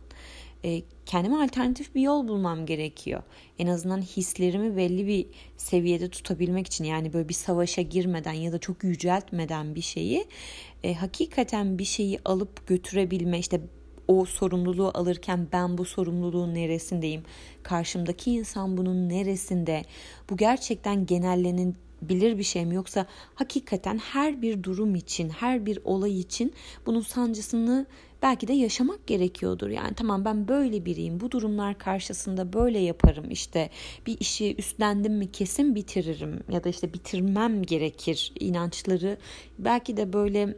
e, 0.65 0.83
kendime 1.07 1.37
alternatif 1.37 1.95
bir 1.95 2.01
yol 2.01 2.29
bulmam 2.29 2.67
gerekiyor. 2.67 3.23
En 3.59 3.67
azından 3.67 4.03
hislerimi 4.03 4.77
belli 4.77 5.07
bir 5.07 5.27
seviyede 5.57 6.11
tutabilmek 6.11 6.67
için 6.67 6.85
yani 6.85 7.13
böyle 7.13 7.29
bir 7.29 7.35
savaşa 7.35 7.83
girmeden 7.83 8.33
ya 8.33 8.53
da 8.53 8.59
çok 8.59 8.85
yüceltmeden 8.85 9.75
bir 9.75 9.81
şeyi 9.81 10.27
e, 10.85 10.95
hakikaten 10.95 11.79
bir 11.79 11.85
şeyi 11.85 12.19
alıp 12.25 12.67
götürebilme 12.67 13.39
işte 13.39 13.61
o 14.09 14.25
sorumluluğu 14.25 14.91
alırken 14.95 15.49
ben 15.53 15.79
bu 15.79 15.85
sorumluluğun 15.85 16.55
neresindeyim? 16.55 17.23
Karşımdaki 17.63 18.33
insan 18.33 18.77
bunun 18.77 19.09
neresinde? 19.09 19.83
Bu 20.31 20.37
gerçekten 20.37 21.07
genellenin 21.07 21.77
bilir 22.03 22.39
bir 22.39 22.43
şey 22.43 22.67
mi 22.67 22.75
yoksa 22.75 23.07
hakikaten 23.35 23.99
her 23.99 24.43
bir 24.43 24.63
durum 24.63 24.95
için, 24.95 25.29
her 25.29 25.67
bir 25.67 25.79
olay 25.85 26.21
için 26.21 26.53
bunun 26.87 27.01
sancısını 27.01 27.87
belki 28.23 28.49
de 28.49 28.53
yaşamak 28.53 29.07
gerekiyordur. 29.07 29.69
Yani 29.69 29.95
tamam 29.95 30.25
ben 30.25 30.49
böyle 30.49 30.85
biriyim. 30.85 31.21
Bu 31.21 31.31
durumlar 31.31 31.79
karşısında 31.79 32.53
böyle 32.53 32.79
yaparım. 32.79 33.31
İşte 33.31 33.71
bir 34.07 34.21
işi 34.21 34.55
üstlendim 34.59 35.15
mi 35.15 35.33
kesin 35.33 35.75
bitiririm 35.75 36.41
ya 36.51 36.65
da 36.65 36.69
işte 36.69 36.93
bitirmem 36.93 37.63
gerekir 37.63 38.33
inançları. 38.41 39.19
Belki 39.59 39.97
de 39.97 40.13
böyle 40.13 40.57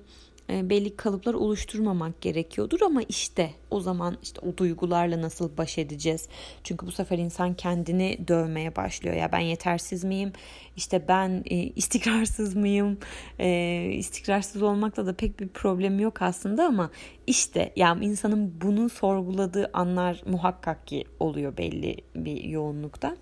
belli 0.49 0.97
kalıplar 0.97 1.35
oluşturmamak 1.35 2.21
gerekiyordur 2.21 2.81
ama 2.81 3.03
işte 3.09 3.51
o 3.71 3.81
zaman 3.81 4.19
işte 4.23 4.41
o 4.41 4.57
duygularla 4.57 5.23
nasıl 5.23 5.57
baş 5.57 5.79
edeceğiz? 5.79 6.29
Çünkü 6.65 6.87
bu 6.87 6.93
sefer 6.93 7.19
insan 7.19 7.55
kendini 7.55 8.19
dövmeye 8.29 8.77
başlıyor. 8.77 9.17
Ya 9.17 9.33
ben 9.33 9.39
yetersiz 9.39 10.05
miyim? 10.05 10.33
İşte 10.77 11.09
ben 11.09 11.43
e, 11.47 11.57
istikrarsız 11.77 12.57
mıyım? 12.57 12.99
E, 13.39 13.91
istikrarsız 13.93 14.63
olmakla 14.63 15.07
da 15.07 15.17
pek 15.17 15.41
bir 15.41 15.49
problem 15.49 15.99
yok 16.01 16.23
aslında 16.23 16.67
ama 16.67 16.91
işte 17.27 17.73
yani 17.77 18.05
insanın 18.05 18.61
bunu 18.61 18.89
sorguladığı 18.89 19.71
anlar 19.73 20.23
muhakkak 20.27 20.87
ki 20.87 21.05
oluyor 21.21 21.57
belli 21.57 21.97
bir 22.17 22.45
yoğunlukta. 22.45 23.17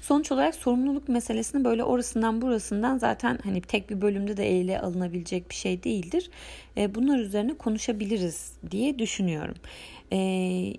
Sonuç 0.00 0.32
olarak 0.32 0.54
sorumluluk 0.54 1.08
meselesini 1.08 1.64
böyle 1.64 1.84
orasından 1.84 2.42
burasından 2.42 2.98
zaten 2.98 3.38
hani 3.44 3.60
tek 3.60 3.90
bir 3.90 4.00
bölümde 4.00 4.36
de 4.36 4.58
ele 4.58 4.80
alınabilecek 4.80 5.50
bir 5.50 5.54
şey 5.54 5.82
değildir. 5.82 6.30
E, 6.76 6.94
bunlar 6.94 7.18
üzerine 7.18 7.54
konuşabiliriz 7.54 8.52
diye 8.70 8.98
düşünüyorum. 8.98 9.56
E, 10.12 10.18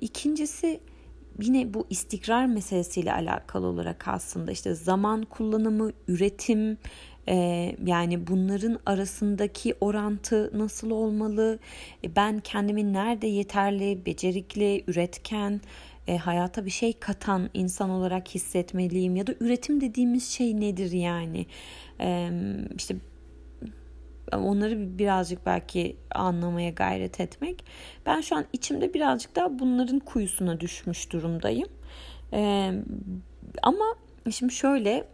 ikincisi 0.02 0.80
yine 1.42 1.74
bu 1.74 1.88
istikrar 1.90 2.46
meselesiyle 2.46 3.14
alakalı 3.14 3.68
olarak 3.68 4.08
aslında 4.08 4.52
işte 4.52 4.76
zaman 4.76 5.24
kullanımı, 5.24 5.92
üretim, 6.08 6.78
e, 7.28 7.76
yani 7.86 8.28
bunların 8.28 8.80
arasındaki 8.86 9.76
orantı 9.82 10.52
nasıl 10.54 10.92
olmalı? 10.92 11.60
Ben 12.16 12.40
kendimi 12.40 12.94
nerede 12.94 13.28
yeterli, 13.28 14.06
becerikli, 14.06 14.84
üretken, 14.88 15.62
e, 16.10 16.18
hayata 16.18 16.66
bir 16.66 16.72
şey 16.72 16.94
katan 16.94 17.50
insan 17.54 17.90
olarak 17.90 18.28
hissetmeliyim 18.28 19.16
ya 19.16 19.28
da 19.28 19.34
üretim 19.40 19.82
dediğimiz 19.82 20.30
şey 20.30 20.60
nedir 20.60 20.92
yani? 20.92 21.46
E, 22.02 22.30
işte 22.78 22.96
onları 24.34 24.98
birazcık 25.00 25.46
belki 25.46 25.98
anlamaya 26.16 26.70
gayret 26.70 27.20
etmek. 27.20 27.66
Ben 28.06 28.22
şu 28.22 28.36
an 28.36 28.46
içimde 28.54 28.94
birazcık 28.94 29.36
daha 29.36 29.60
bunların 29.60 30.00
kuyusuna 30.00 30.60
düşmüş 30.60 31.12
durumdayım. 31.12 31.70
E, 32.34 32.72
ama 33.64 33.86
şimdi 34.32 34.54
şöyle 34.54 35.08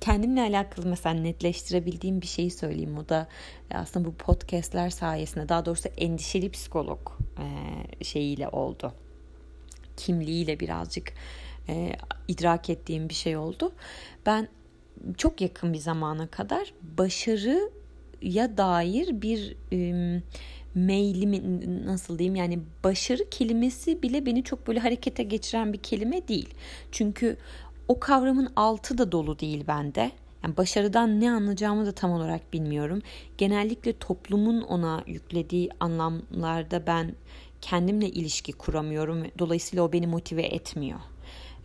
kendimle 0.00 0.40
alakalı 0.40 0.86
mesela 0.86 1.14
netleştirebildiğim 1.14 2.20
bir 2.20 2.26
şeyi 2.26 2.50
söyleyeyim. 2.50 2.98
O 2.98 3.08
da 3.08 3.28
aslında 3.74 4.06
bu 4.06 4.14
podcastler 4.14 4.90
sayesinde 4.90 5.48
daha 5.48 5.66
doğrusu 5.66 5.88
endişeli 5.88 6.50
psikolog 6.50 7.10
e, 7.38 8.04
şeyiyle 8.04 8.48
oldu 8.48 8.92
kimliğiyle 9.96 10.60
birazcık 10.60 11.12
e, 11.68 11.96
idrak 12.28 12.70
ettiğim 12.70 13.08
bir 13.08 13.14
şey 13.14 13.36
oldu. 13.36 13.72
Ben 14.26 14.48
çok 15.16 15.40
yakın 15.40 15.72
bir 15.72 15.78
zamana 15.78 16.26
kadar 16.26 16.74
başarıya 16.98 18.56
dair 18.56 19.22
bir 19.22 19.56
e, 19.72 20.20
mailimi 20.74 21.60
nasıl 21.86 22.18
diyeyim 22.18 22.36
yani 22.36 22.58
başarı 22.84 23.30
kelimesi 23.30 24.02
bile 24.02 24.26
beni 24.26 24.44
çok 24.44 24.66
böyle 24.66 24.80
harekete 24.80 25.22
geçiren 25.22 25.72
bir 25.72 25.78
kelime 25.78 26.28
değil. 26.28 26.48
Çünkü 26.92 27.36
o 27.88 28.00
kavramın 28.00 28.52
altı 28.56 28.98
da 28.98 29.12
dolu 29.12 29.38
değil 29.38 29.64
bende. 29.68 30.10
Yani 30.44 30.56
başarıdan 30.56 31.20
ne 31.20 31.30
anlayacağımı 31.30 31.86
da 31.86 31.92
tam 31.92 32.12
olarak 32.12 32.52
bilmiyorum. 32.52 33.02
Genellikle 33.38 33.98
toplumun 33.98 34.60
ona 34.60 35.04
yüklediği 35.06 35.70
anlamlarda 35.80 36.86
ben 36.86 37.14
kendimle 37.64 38.08
ilişki 38.08 38.52
kuramıyorum. 38.52 39.22
Dolayısıyla 39.38 39.84
o 39.84 39.92
beni 39.92 40.06
motive 40.06 40.42
etmiyor. 40.42 41.00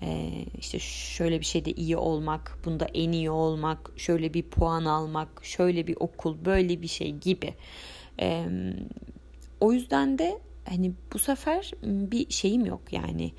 Ee, 0.02 0.46
işte 0.58 0.80
şöyle 0.80 1.40
bir 1.40 1.46
şeyde 1.46 1.72
iyi 1.72 1.98
olmak, 1.98 2.58
bunda 2.66 2.86
en 2.94 3.12
iyi 3.12 3.30
olmak, 3.30 3.92
şöyle 3.98 4.34
bir 4.34 4.44
puan 4.44 4.86
almak, 4.86 5.46
şöyle 5.46 5.88
bir 5.88 5.96
okul, 6.00 6.46
böyle 6.46 6.82
bir 6.82 6.88
şey 6.88 7.12
gibi. 7.12 7.54
Ee, 8.22 8.46
o 9.60 9.74
yüzden 9.74 10.20
de 10.20 10.40
hani 10.70 10.94
bu 11.14 11.20
sefer 11.20 11.72
bir 11.84 12.30
şeyim 12.30 12.66
yok 12.66 12.82
yani. 12.92 13.34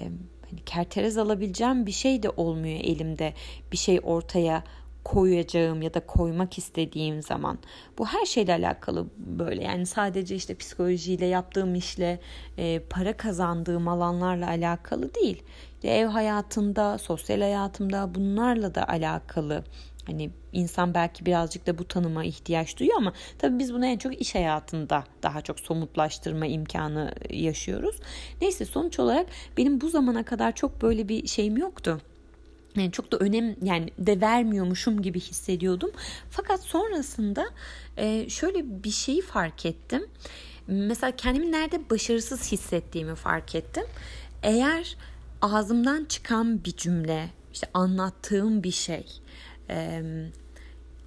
Ee, 0.00 0.04
hani 0.50 0.60
kerterez 0.66 1.18
alabileceğim 1.18 1.86
bir 1.86 1.92
şey 1.92 2.22
de 2.22 2.30
olmuyor 2.30 2.80
elimde. 2.82 3.34
Bir 3.72 3.76
şey 3.76 4.00
ortaya 4.02 4.64
koyacağım 5.06 5.82
ya 5.82 5.94
da 5.94 6.00
koymak 6.00 6.58
istediğim 6.58 7.22
zaman. 7.22 7.58
Bu 7.98 8.06
her 8.06 8.26
şeyle 8.26 8.52
alakalı 8.52 9.06
böyle. 9.16 9.64
Yani 9.64 9.86
sadece 9.86 10.34
işte 10.34 10.54
psikolojiyle 10.54 11.26
yaptığım 11.26 11.74
işle 11.74 12.20
e, 12.58 12.78
para 12.90 13.16
kazandığım 13.16 13.88
alanlarla 13.88 14.48
alakalı 14.48 15.14
değil. 15.14 15.42
İşte 15.74 15.88
ev 15.88 16.06
hayatında 16.06 16.98
sosyal 16.98 17.40
hayatımda 17.40 18.14
bunlarla 18.14 18.74
da 18.74 18.88
alakalı. 18.88 19.64
Hani 20.06 20.30
insan 20.52 20.94
belki 20.94 21.26
birazcık 21.26 21.66
da 21.66 21.78
bu 21.78 21.88
tanıma 21.88 22.24
ihtiyaç 22.24 22.78
duyuyor 22.78 22.96
ama 22.98 23.12
tabii 23.38 23.58
biz 23.58 23.74
bunu 23.74 23.86
en 23.86 23.98
çok 23.98 24.20
iş 24.20 24.34
hayatında 24.34 25.04
daha 25.22 25.40
çok 25.40 25.60
somutlaştırma 25.60 26.46
imkanı 26.46 27.12
yaşıyoruz. 27.30 27.96
Neyse 28.40 28.64
sonuç 28.64 28.98
olarak 28.98 29.26
benim 29.56 29.80
bu 29.80 29.88
zamana 29.88 30.22
kadar 30.22 30.54
çok 30.54 30.82
böyle 30.82 31.08
bir 31.08 31.26
şeyim 31.26 31.56
yoktu 31.56 32.00
yani 32.76 32.92
çok 32.92 33.12
da 33.12 33.16
önem 33.16 33.56
yani 33.62 33.90
de 33.98 34.20
vermiyormuşum 34.20 35.02
gibi 35.02 35.20
hissediyordum. 35.20 35.90
Fakat 36.30 36.60
sonrasında 36.62 37.46
e, 37.96 38.28
şöyle 38.28 38.84
bir 38.84 38.90
şeyi 38.90 39.22
fark 39.22 39.66
ettim. 39.66 40.06
Mesela 40.66 41.16
kendimi 41.16 41.52
nerede 41.52 41.90
başarısız 41.90 42.52
hissettiğimi 42.52 43.14
fark 43.14 43.54
ettim. 43.54 43.84
Eğer 44.42 44.96
ağzımdan 45.42 46.04
çıkan 46.04 46.64
bir 46.64 46.76
cümle, 46.76 47.30
işte 47.52 47.66
anlattığım 47.74 48.62
bir 48.62 48.70
şey, 48.70 49.06
e, 49.70 50.02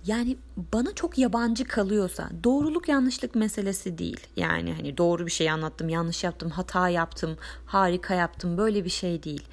yani 0.05 0.37
bana 0.73 0.95
çok 0.95 1.17
yabancı 1.17 1.65
kalıyorsa 1.65 2.29
doğruluk 2.43 2.89
yanlışlık 2.89 3.35
meselesi 3.35 3.97
değil. 3.97 4.27
Yani 4.35 4.73
hani 4.73 4.97
doğru 4.97 5.25
bir 5.25 5.31
şey 5.31 5.49
anlattım, 5.49 5.89
yanlış 5.89 6.23
yaptım, 6.23 6.49
hata 6.49 6.89
yaptım, 6.89 7.37
harika 7.65 8.13
yaptım 8.13 8.57
böyle 8.57 8.85
bir 8.85 8.89
şey 8.89 9.23
değil. 9.23 9.43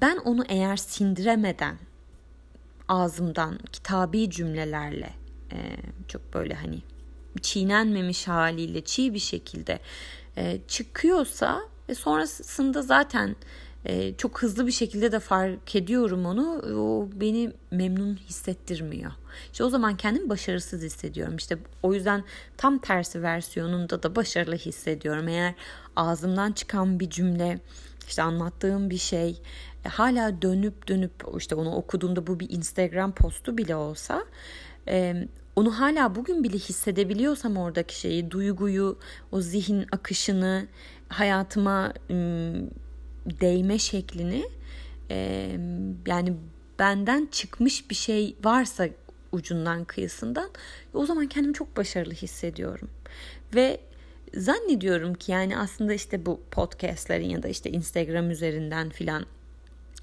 Ben 0.00 0.16
onu 0.16 0.44
eğer 0.48 0.76
sindiremeden 0.76 1.76
ağzımdan 2.88 3.58
kitabi 3.72 4.30
cümlelerle 4.30 5.14
e, 5.52 5.76
çok 6.08 6.34
böyle 6.34 6.54
hani 6.54 6.82
çiğnenmemiş 7.42 8.28
haliyle 8.28 8.80
çiğ 8.84 9.14
bir 9.14 9.18
şekilde 9.18 9.80
e, 10.36 10.58
çıkıyorsa 10.68 11.60
ve 11.88 11.94
sonrasında 11.94 12.82
zaten 12.82 13.36
e, 13.84 14.14
çok 14.16 14.42
hızlı 14.42 14.66
bir 14.66 14.72
şekilde 14.72 15.12
de 15.12 15.20
fark 15.20 15.76
ediyorum 15.76 16.26
onu. 16.26 16.62
O 16.76 17.08
beni 17.20 17.52
memnun 17.70 18.16
hissettirmiyor. 18.16 19.12
İşte 19.52 19.64
o 19.64 19.68
zaman 19.68 19.96
kendimi 19.96 20.28
başarısız 20.28 20.82
hissediyorum. 20.82 21.36
İşte 21.36 21.58
o 21.82 21.94
yüzden 21.94 22.24
tam 22.56 22.78
tersi 22.78 23.22
versiyonunda 23.22 24.02
da 24.02 24.16
başarılı 24.16 24.56
hissediyorum. 24.56 25.28
Eğer 25.28 25.54
ağzımdan 25.96 26.52
çıkan 26.52 27.00
bir 27.00 27.10
cümle, 27.10 27.60
işte 28.08 28.22
anlattığım 28.22 28.90
bir 28.90 28.98
şey 28.98 29.40
e, 29.84 29.88
hala 29.88 30.42
dönüp 30.42 30.88
dönüp 30.88 31.12
işte 31.38 31.54
onu 31.54 31.74
okuduğumda 31.74 32.26
bu 32.26 32.40
bir 32.40 32.50
Instagram 32.50 33.12
postu 33.12 33.58
bile 33.58 33.76
olsa 33.76 34.24
onu 35.56 35.80
hala 35.80 36.14
bugün 36.14 36.44
bile 36.44 36.56
hissedebiliyorsam 36.58 37.56
oradaki 37.56 38.00
şeyi, 38.00 38.30
duyguyu, 38.30 38.98
o 39.32 39.40
zihin 39.40 39.86
akışını, 39.92 40.66
hayatıma 41.08 41.92
değme 43.40 43.78
şeklini 43.78 44.44
yani 46.06 46.36
benden 46.78 47.28
çıkmış 47.32 47.90
bir 47.90 47.94
şey 47.94 48.36
varsa 48.44 48.88
ucundan 49.32 49.84
kıyısından 49.84 50.50
o 50.94 51.06
zaman 51.06 51.26
kendimi 51.26 51.54
çok 51.54 51.76
başarılı 51.76 52.14
hissediyorum. 52.14 52.90
Ve 53.54 53.80
zannediyorum 54.34 55.14
ki 55.14 55.32
yani 55.32 55.58
aslında 55.58 55.94
işte 55.94 56.26
bu 56.26 56.40
podcastlerin 56.50 57.28
ya 57.28 57.42
da 57.42 57.48
işte 57.48 57.70
Instagram 57.70 58.30
üzerinden 58.30 58.90
filan 58.90 59.26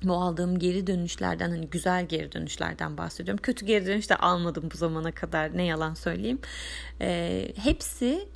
bu 0.08 0.14
aldığım 0.14 0.60
geri 0.60 0.88
dönüşlerden 0.88 1.50
hani 1.50 1.68
güzel 1.68 2.06
geri 2.06 2.32
dönüşlerden 2.32 2.98
bahsediyorum. 2.98 3.42
Kötü 3.42 3.66
geri 3.66 3.86
dönüş 3.86 4.10
de 4.10 4.16
almadım 4.16 4.70
bu 4.74 4.78
zamana 4.78 5.12
kadar 5.12 5.58
ne 5.58 5.64
yalan 5.64 5.94
söyleyeyim. 5.94 6.40
E, 7.02 7.48
hepsi 7.56 8.28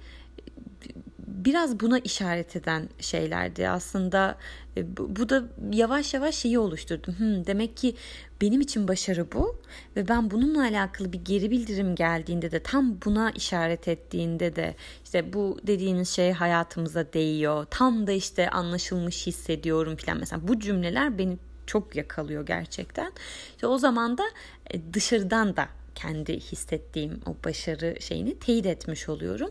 biraz 1.46 1.80
buna 1.80 2.00
işaret 2.00 2.56
eden 2.56 2.90
şeylerdi. 3.00 3.70
Aslında 3.70 4.38
e, 4.78 4.98
bu, 4.98 5.30
da 5.30 5.44
yavaş 5.72 6.14
yavaş 6.14 6.36
şeyi 6.36 6.60
oluşturdu. 6.60 7.14
Hmm, 7.18 7.46
demek 7.46 7.78
ki 7.78 7.96
benim 8.42 8.62
için 8.62 8.88
başarı 8.88 9.32
bu 9.32 9.62
ve 9.96 10.08
ben 10.08 10.32
bununla 10.32 10.62
alakalı 10.62 11.14
bir 11.14 11.26
geri 11.26 11.52
bildirim 11.52 11.96
geldiğinde 11.96 12.52
de 12.52 12.64
tam 12.64 12.98
buna 13.06 13.32
işaret 13.32 13.88
ettiğinde 13.88 14.56
de 14.56 14.76
işte 15.04 15.34
bu 15.34 15.60
dediğiniz 15.68 16.10
şey 16.10 16.32
hayatımıza 16.32 17.14
değiyor. 17.14 17.66
Tam 17.70 18.08
da 18.08 18.12
işte 18.12 18.50
anlaşılmış 18.50 19.28
hissediyorum 19.28 19.96
falan 19.96 20.20
mesela 20.20 20.48
bu 20.48 20.60
cümleler 20.60 21.18
beni 21.18 21.38
çok 21.70 21.96
yakalıyor 21.96 22.46
gerçekten. 22.46 23.12
İşte 23.56 23.68
o 23.68 23.78
zaman 23.78 24.18
da 24.18 24.24
e, 24.72 24.94
dışarıdan 24.94 25.56
da 25.56 25.68
kendi 25.96 26.40
hissettiğim 26.40 27.22
o 27.26 27.36
başarı 27.46 27.96
şeyini 28.02 28.40
teyit 28.40 28.66
etmiş 28.66 29.10
oluyorum. 29.10 29.50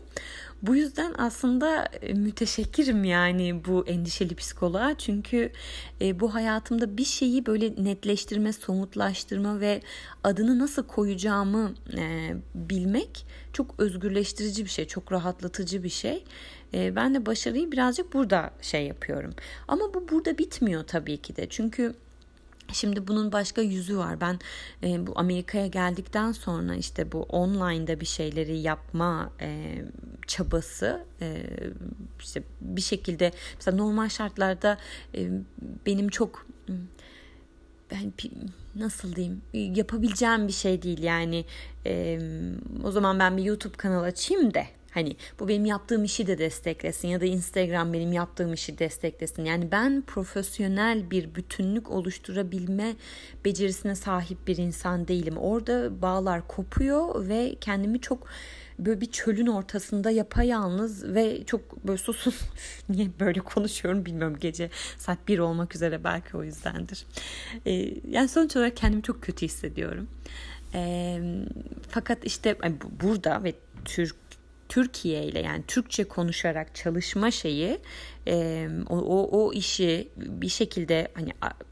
Bu 0.61 0.75
yüzden 0.75 1.13
aslında 1.17 1.85
e, 1.85 2.13
müteşekkirim 2.13 3.03
yani 3.03 3.65
bu 3.65 3.87
endişeli 3.87 4.35
psikoloğa. 4.35 4.97
Çünkü 4.97 5.51
e, 6.01 6.19
bu 6.19 6.33
hayatımda 6.33 6.97
bir 6.97 7.05
şeyi 7.05 7.45
böyle 7.45 7.83
netleştirme, 7.83 8.53
somutlaştırma 8.53 9.59
ve 9.59 9.81
adını 10.23 10.59
nasıl 10.59 10.83
koyacağımı 10.83 11.73
bilmek 12.55 13.25
çok 13.53 13.75
özgürleştirici 13.77 14.65
bir 14.65 14.69
şey, 14.69 14.87
çok 14.87 15.11
rahatlatıcı 15.11 15.83
bir 15.83 15.89
şey. 15.89 16.23
Ben 16.73 17.15
de 17.15 17.25
başarıyı 17.25 17.71
birazcık 17.71 18.13
burada 18.13 18.51
şey 18.61 18.87
yapıyorum. 18.87 19.33
Ama 19.67 19.93
bu 19.93 20.09
burada 20.09 20.37
bitmiyor 20.37 20.83
tabii 20.83 21.17
ki 21.17 21.35
de. 21.35 21.49
Çünkü 21.49 21.95
Şimdi 22.73 23.07
bunun 23.07 23.31
başka 23.31 23.61
yüzü 23.61 23.97
var. 23.97 24.21
Ben 24.21 24.39
e, 24.83 25.07
bu 25.07 25.11
Amerika'ya 25.15 25.67
geldikten 25.67 26.31
sonra 26.31 26.75
işte 26.75 27.11
bu 27.11 27.21
online'da 27.21 27.99
bir 27.99 28.05
şeyleri 28.05 28.57
yapma 28.59 29.31
e, 29.41 29.75
çabası 30.27 31.05
e, 31.21 31.43
işte 32.19 32.43
bir 32.61 32.81
şekilde 32.81 33.31
mesela 33.55 33.77
normal 33.77 34.09
şartlarda 34.09 34.77
e, 35.15 35.29
benim 35.85 36.09
çok 36.09 36.45
ben 37.91 38.13
nasıl 38.75 39.15
diyeyim 39.15 39.41
yapabileceğim 39.53 40.47
bir 40.47 40.53
şey 40.53 40.81
değil 40.81 41.03
yani 41.03 41.45
e, 41.85 42.19
o 42.83 42.91
zaman 42.91 43.19
ben 43.19 43.37
bir 43.37 43.43
YouTube 43.43 43.77
kanal 43.77 44.03
açayım 44.03 44.53
da 44.53 44.63
Hani 44.91 45.15
bu 45.39 45.47
benim 45.47 45.65
yaptığım 45.65 46.03
işi 46.03 46.27
de 46.27 46.37
desteklesin 46.37 47.07
ya 47.07 47.21
da 47.21 47.25
Instagram 47.25 47.93
benim 47.93 48.13
yaptığım 48.13 48.53
işi 48.53 48.79
desteklesin. 48.79 49.45
Yani 49.45 49.71
ben 49.71 50.01
profesyonel 50.01 51.11
bir 51.11 51.35
bütünlük 51.35 51.91
oluşturabilme 51.91 52.95
becerisine 53.45 53.95
sahip 53.95 54.47
bir 54.47 54.57
insan 54.57 55.07
değilim. 55.07 55.37
Orada 55.37 56.01
bağlar 56.01 56.47
kopuyor 56.47 57.27
ve 57.27 57.55
kendimi 57.61 58.01
çok 58.01 58.27
böyle 58.79 59.01
bir 59.01 59.11
çölün 59.11 59.47
ortasında 59.47 60.11
yapayalnız 60.11 61.13
ve 61.13 61.43
çok 61.45 61.87
böyle 61.87 61.97
susuz 61.97 62.39
niye 62.89 63.07
böyle 63.19 63.39
konuşuyorum 63.39 64.05
bilmiyorum 64.05 64.37
gece 64.39 64.69
saat 64.97 65.27
bir 65.27 65.39
olmak 65.39 65.75
üzere 65.75 66.03
belki 66.03 66.37
o 66.37 66.43
yüzdendir. 66.43 67.05
Ee, 67.65 67.93
yani 68.09 68.27
sonuç 68.27 68.55
olarak 68.55 68.77
kendimi 68.77 69.03
çok 69.03 69.21
kötü 69.21 69.45
hissediyorum. 69.45 70.07
Ee, 70.73 71.19
fakat 71.89 72.25
işte 72.25 72.57
burada 73.01 73.43
ve 73.43 73.53
Türk 73.85 74.15
Türkiye 74.69 75.23
ile 75.23 75.39
yani 75.39 75.63
Türkçe 75.67 76.03
konuşarak 76.03 76.75
çalışma 76.75 77.31
şeyi 77.31 77.79
e, 78.27 78.67
o, 78.89 78.97
o, 79.31 79.53
işi 79.53 80.07
bir 80.17 80.49
şekilde 80.49 81.07
hani 81.13 81.29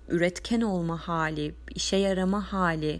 üretken 0.10 0.62
olma 0.62 0.98
hali, 1.08 1.56
işe 1.76 1.98
yarama 1.98 2.54
hali, 2.54 3.00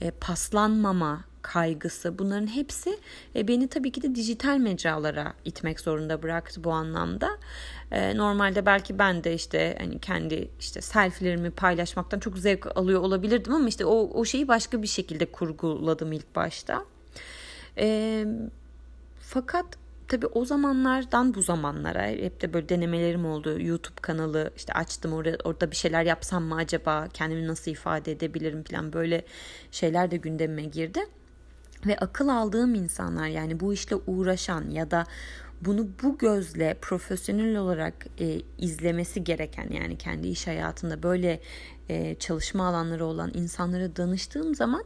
e, 0.00 0.10
paslanmama 0.10 1.24
kaygısı 1.42 2.18
bunların 2.18 2.46
hepsi 2.46 2.98
e, 3.36 3.48
beni 3.48 3.68
tabii 3.68 3.92
ki 3.92 4.02
de 4.02 4.14
dijital 4.14 4.58
mecralara 4.58 5.34
itmek 5.44 5.80
zorunda 5.80 6.22
bıraktı 6.22 6.64
bu 6.64 6.72
anlamda. 6.72 7.30
E, 7.90 8.16
normalde 8.16 8.66
belki 8.66 8.98
ben 8.98 9.24
de 9.24 9.34
işte 9.34 9.76
hani 9.80 9.98
kendi 9.98 10.48
işte 10.60 10.80
selfie'lerimi 10.80 11.50
paylaşmaktan 11.50 12.18
çok 12.18 12.38
zevk 12.38 12.76
alıyor 12.76 13.00
olabilirdim 13.00 13.52
ama 13.52 13.68
işte 13.68 13.84
o, 13.84 14.10
o 14.14 14.24
şeyi 14.24 14.48
başka 14.48 14.82
bir 14.82 14.86
şekilde 14.86 15.26
kurguladım 15.26 16.12
ilk 16.12 16.36
başta. 16.36 16.84
Fakat 19.34 19.66
tabii 20.08 20.26
o 20.26 20.44
zamanlardan 20.44 21.34
bu 21.34 21.42
zamanlara 21.42 22.06
hep 22.06 22.40
de 22.40 22.52
böyle 22.52 22.68
denemelerim 22.68 23.26
oldu. 23.26 23.60
YouTube 23.60 24.00
kanalı 24.02 24.50
işte 24.56 24.72
açtım 24.72 25.12
orada, 25.12 25.38
orada 25.44 25.70
bir 25.70 25.76
şeyler 25.76 26.02
yapsam 26.02 26.44
mı 26.44 26.56
acaba 26.56 27.08
kendimi 27.14 27.46
nasıl 27.46 27.70
ifade 27.70 28.12
edebilirim 28.12 28.62
falan 28.62 28.92
böyle 28.92 29.24
şeyler 29.70 30.10
de 30.10 30.16
gündemime 30.16 30.64
girdi. 30.64 31.00
Ve 31.86 31.96
akıl 31.96 32.28
aldığım 32.28 32.74
insanlar 32.74 33.26
yani 33.26 33.60
bu 33.60 33.72
işle 33.72 33.96
uğraşan 34.06 34.70
ya 34.70 34.90
da 34.90 35.06
bunu 35.60 35.88
bu 36.02 36.18
gözle 36.18 36.76
profesyonel 36.82 37.56
olarak 37.56 37.94
e, 38.20 38.40
izlemesi 38.58 39.24
gereken 39.24 39.70
yani 39.70 39.98
kendi 39.98 40.28
iş 40.28 40.46
hayatında 40.46 41.02
böyle 41.02 41.40
e, 41.88 42.14
çalışma 42.14 42.68
alanları 42.68 43.04
olan 43.04 43.30
insanlara 43.34 43.96
danıştığım 43.96 44.54
zaman 44.54 44.84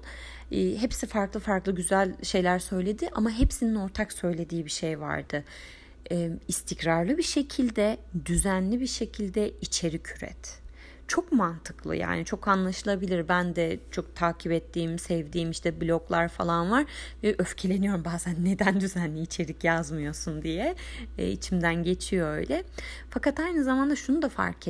e, 0.53 0.77
hepsi 0.77 1.07
farklı 1.07 1.41
farklı 1.41 1.75
güzel 1.75 2.15
şeyler 2.23 2.59
söyledi 2.59 3.09
ama 3.13 3.31
hepsinin 3.31 3.75
ortak 3.75 4.13
söylediği 4.13 4.65
bir 4.65 4.71
şey 4.71 5.01
vardı. 5.01 5.45
E, 6.11 6.31
istikrarlı 6.49 7.19
bir 7.19 7.23
şekilde, 7.23 7.99
düzenli 8.25 8.81
bir 8.81 8.87
şekilde 8.87 9.51
içerik 9.61 10.17
üret 10.17 10.69
çok 11.09 11.33
mantıklı 11.33 11.97
yani 11.97 12.25
çok 12.25 12.49
anlaşılabilir. 12.49 13.29
Ben 13.29 13.57
de 13.57 13.79
çok 13.91 14.17
takip 14.17 14.53
ettiğim, 14.53 14.99
sevdiğim 14.99 15.51
işte 15.51 15.81
bloglar 15.81 16.29
falan 16.29 16.71
var 16.71 16.85
ve 17.23 17.35
öfkeleniyorum 17.39 18.05
bazen 18.05 18.37
neden 18.45 18.81
düzenli 18.81 19.21
içerik 19.21 19.65
yazmıyorsun 19.65 20.43
diye 20.43 20.75
e, 21.19 21.31
içimden 21.31 21.83
geçiyor 21.83 22.37
öyle. 22.37 22.65
Fakat 23.11 23.41
aynı 23.41 23.65
zamanda 23.65 23.97
şunu 23.97 24.23
da 24.23 24.29
fark 24.29 24.69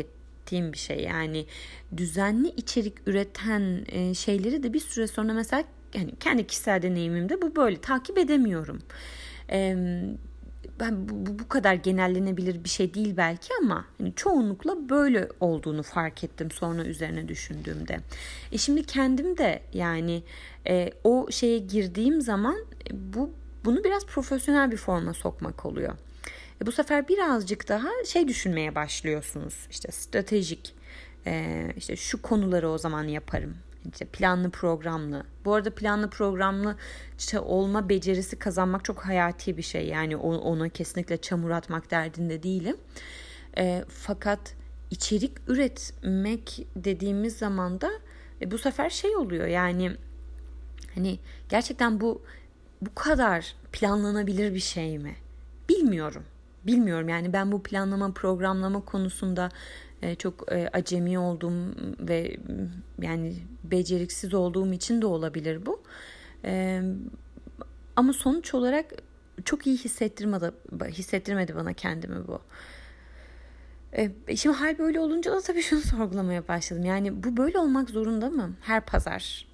ettiğim 0.49 0.72
bir 0.72 0.78
şey 0.78 1.01
yani 1.01 1.46
düzenli 1.96 2.49
içerik 2.49 2.94
üreten 3.07 3.84
e, 3.88 4.14
şeyleri 4.14 4.62
de 4.62 4.72
bir 4.72 4.80
süre 4.80 5.07
sonra 5.07 5.32
mesela 5.32 5.64
yani 5.94 6.12
kendi 6.20 6.46
kişisel 6.46 6.82
deneyimimde 6.82 7.42
bu 7.42 7.57
böyle 7.57 7.80
takip 7.80 8.18
edemiyorum. 8.18 8.78
Ben 10.80 11.09
bu, 11.09 11.38
bu 11.38 11.49
kadar 11.49 11.74
genellenebilir 11.74 12.64
bir 12.64 12.68
şey 12.68 12.94
değil 12.94 13.16
belki 13.16 13.49
ama 13.62 13.84
hani 13.99 14.14
çoğunlukla 14.14 14.88
böyle 14.88 15.28
olduğunu 15.40 15.82
fark 15.82 16.24
ettim 16.24 16.51
sonra 16.51 16.84
üzerine 16.84 17.28
düşündüğümde. 17.28 18.01
E 18.53 18.59
şimdi 18.59 18.82
kendim 18.82 19.38
de 19.38 19.62
yani 19.72 20.22
e, 20.66 20.90
o 21.05 21.26
şeye 21.30 21.59
girdiğim 21.59 22.20
zaman 22.20 22.57
e, 22.90 23.14
bu 23.14 23.30
bunu 23.64 23.84
biraz 23.84 24.07
profesyonel 24.07 24.70
bir 24.70 24.76
forma 24.76 25.14
sokmak 25.14 25.66
oluyor. 25.66 25.94
E, 26.62 26.66
bu 26.66 26.72
sefer 26.72 27.09
birazcık 27.09 27.68
daha 27.68 27.88
şey 28.06 28.28
düşünmeye 28.28 28.74
başlıyorsunuz. 28.74 29.66
İşte 29.70 29.92
stratejik 29.92 30.74
e, 31.26 31.66
işte 31.76 31.96
şu 31.96 32.22
konuları 32.22 32.70
o 32.70 32.78
zaman 32.78 33.04
yaparım 33.04 33.56
işte 33.92 34.04
planlı 34.04 34.50
programlı. 34.50 35.24
Bu 35.44 35.54
arada 35.54 35.74
planlı 35.74 36.11
programlı 36.11 36.76
işte 37.18 37.40
olma 37.40 37.88
becerisi 37.88 38.38
kazanmak 38.38 38.84
çok 38.84 39.06
hayati 39.06 39.56
bir 39.56 39.62
şey. 39.62 39.86
Yani 39.86 40.16
ona 40.16 40.68
kesinlikle 40.68 41.16
çamur 41.16 41.50
atmak 41.50 41.90
derdinde 41.90 42.42
değilim. 42.42 42.76
E, 43.59 43.84
fakat 43.88 44.54
içerik 44.90 45.32
üretmek 45.48 46.66
dediğimiz 46.76 47.36
zaman 47.36 47.80
da 47.80 47.90
e, 48.42 48.50
bu 48.50 48.59
sefer 48.59 48.90
şey 48.90 49.16
oluyor. 49.16 49.46
Yani 49.46 49.96
hani 50.94 51.18
gerçekten 51.48 52.00
bu 52.00 52.22
bu 52.82 52.94
kadar 52.94 53.54
planlanabilir 53.72 54.54
bir 54.54 54.61
şey 54.61 54.98
mi? 54.98 55.16
Bilmiyorum. 55.68 56.24
Bilmiyorum 56.69 57.09
yani 57.09 57.33
ben 57.33 57.53
bu 57.53 57.62
planlama 57.62 58.12
programlama 58.12 58.85
konusunda 58.85 59.49
e, 60.03 60.14
çok 60.14 60.53
e, 60.53 60.69
acemi 60.73 61.19
olduğum 61.19 61.75
ve 62.01 62.37
yani 63.03 63.37
beceriksiz 63.64 64.35
olduğum 64.35 64.73
için 64.73 65.03
de 65.03 65.07
olabilir 65.07 65.66
bu. 65.66 65.83
E, 66.45 66.83
ama 67.97 68.12
sonuç 68.12 68.55
olarak 68.55 68.87
çok 69.45 69.66
iyi 69.66 69.77
hissettirmedi, 69.79 70.51
hissettirmedi 70.89 71.57
bana 71.57 71.73
kendimi 71.73 72.29
bu. 72.29 72.41
Şimdi 74.37 74.57
hal 74.57 74.79
böyle 74.79 75.01
olunca 75.01 75.33
da 75.33 75.41
tabii 75.41 75.62
şunu 75.62 75.81
sorgulamaya 75.97 76.49
başladım. 76.49 76.85
Yani 76.85 77.25
bu 77.25 77.37
böyle 77.37 77.59
olmak 77.59 77.91
zorunda 77.91 78.31
mı? 78.31 78.53
Her 78.61 78.87
pazar 78.87 79.47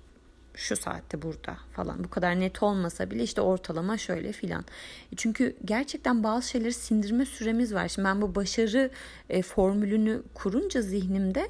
şu 0.54 0.76
saatte 0.76 1.22
burada 1.22 1.56
falan 1.72 2.04
bu 2.04 2.10
kadar 2.10 2.40
net 2.40 2.62
olmasa 2.62 3.10
bile 3.10 3.22
işte 3.22 3.40
ortalama 3.40 3.98
şöyle 3.98 4.32
filan. 4.32 4.64
E, 5.12 5.16
çünkü 5.16 5.56
gerçekten 5.64 6.24
bazı 6.24 6.48
şeyleri 6.48 6.72
sindirme 6.72 7.26
süremiz 7.26 7.74
var. 7.74 7.88
Şimdi 7.88 8.08
ben 8.08 8.22
bu 8.22 8.34
başarı 8.34 8.90
e, 9.30 9.42
formülünü 9.42 10.22
kurunca 10.34 10.82
zihnimde 10.82 11.48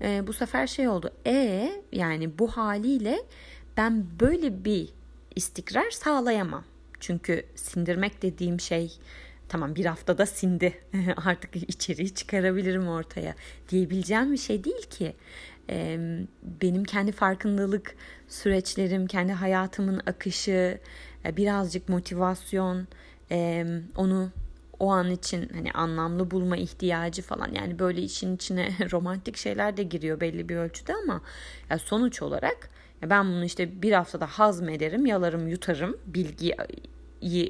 e, 0.00 0.26
bu 0.26 0.32
sefer 0.32 0.66
şey 0.66 0.88
oldu. 0.88 1.12
E 1.26 1.72
yani 1.92 2.38
bu 2.38 2.48
haliyle 2.48 3.22
ben 3.76 4.06
böyle 4.20 4.64
bir 4.64 4.88
istikrar 5.36 5.90
sağlayamam. 5.90 6.64
Çünkü 7.00 7.46
sindirmek 7.54 8.22
dediğim 8.22 8.60
şey 8.60 8.98
tamam 9.48 9.74
bir 9.74 9.84
haftada 9.84 10.26
sindi 10.26 10.74
artık 11.16 11.56
içeriği 11.56 12.14
çıkarabilirim 12.14 12.88
ortaya 12.88 13.34
diyebileceğim 13.68 14.32
bir 14.32 14.38
şey 14.38 14.64
değil 14.64 14.82
ki. 14.82 15.14
Benim 16.62 16.84
kendi 16.84 17.12
farkındalık 17.12 17.94
süreçlerim, 18.28 19.06
kendi 19.06 19.32
hayatımın 19.32 20.02
akışı, 20.06 20.78
e, 21.24 21.36
birazcık 21.36 21.88
motivasyon, 21.88 22.86
onu 23.96 24.30
o 24.78 24.90
an 24.90 25.10
için 25.10 25.48
hani 25.54 25.72
anlamlı 25.72 26.30
bulma 26.30 26.56
ihtiyacı 26.56 27.22
falan 27.22 27.52
yani 27.52 27.78
böyle 27.78 28.02
işin 28.02 28.36
içine 28.36 28.68
romantik 28.92 29.36
şeyler 29.36 29.76
de 29.76 29.82
giriyor 29.82 30.20
belli 30.20 30.48
bir 30.48 30.56
ölçüde 30.56 30.94
ama 30.94 31.20
ya 31.70 31.78
sonuç 31.78 32.22
olarak 32.22 32.70
ben 33.02 33.26
bunu 33.26 33.44
işte 33.44 33.82
bir 33.82 33.92
haftada 33.92 34.26
hazmederim, 34.26 35.06
yalarım, 35.06 35.48
yutarım. 35.48 35.96
Bilgiyi 36.06 36.56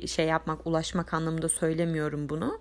şey 0.09 0.27
yapmak, 0.27 0.67
ulaşmak 0.67 1.15
anlamında 1.15 1.49
söylemiyorum 1.49 2.29
bunu. 2.29 2.61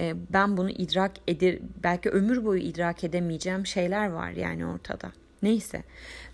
E, 0.00 0.14
ben 0.32 0.56
bunu 0.56 0.70
idrak 0.70 1.12
eder, 1.28 1.58
belki 1.82 2.10
ömür 2.10 2.44
boyu 2.44 2.60
idrak 2.60 3.04
edemeyeceğim 3.04 3.66
şeyler 3.66 4.10
var 4.10 4.30
yani 4.30 4.66
ortada. 4.66 5.12
Neyse. 5.42 5.82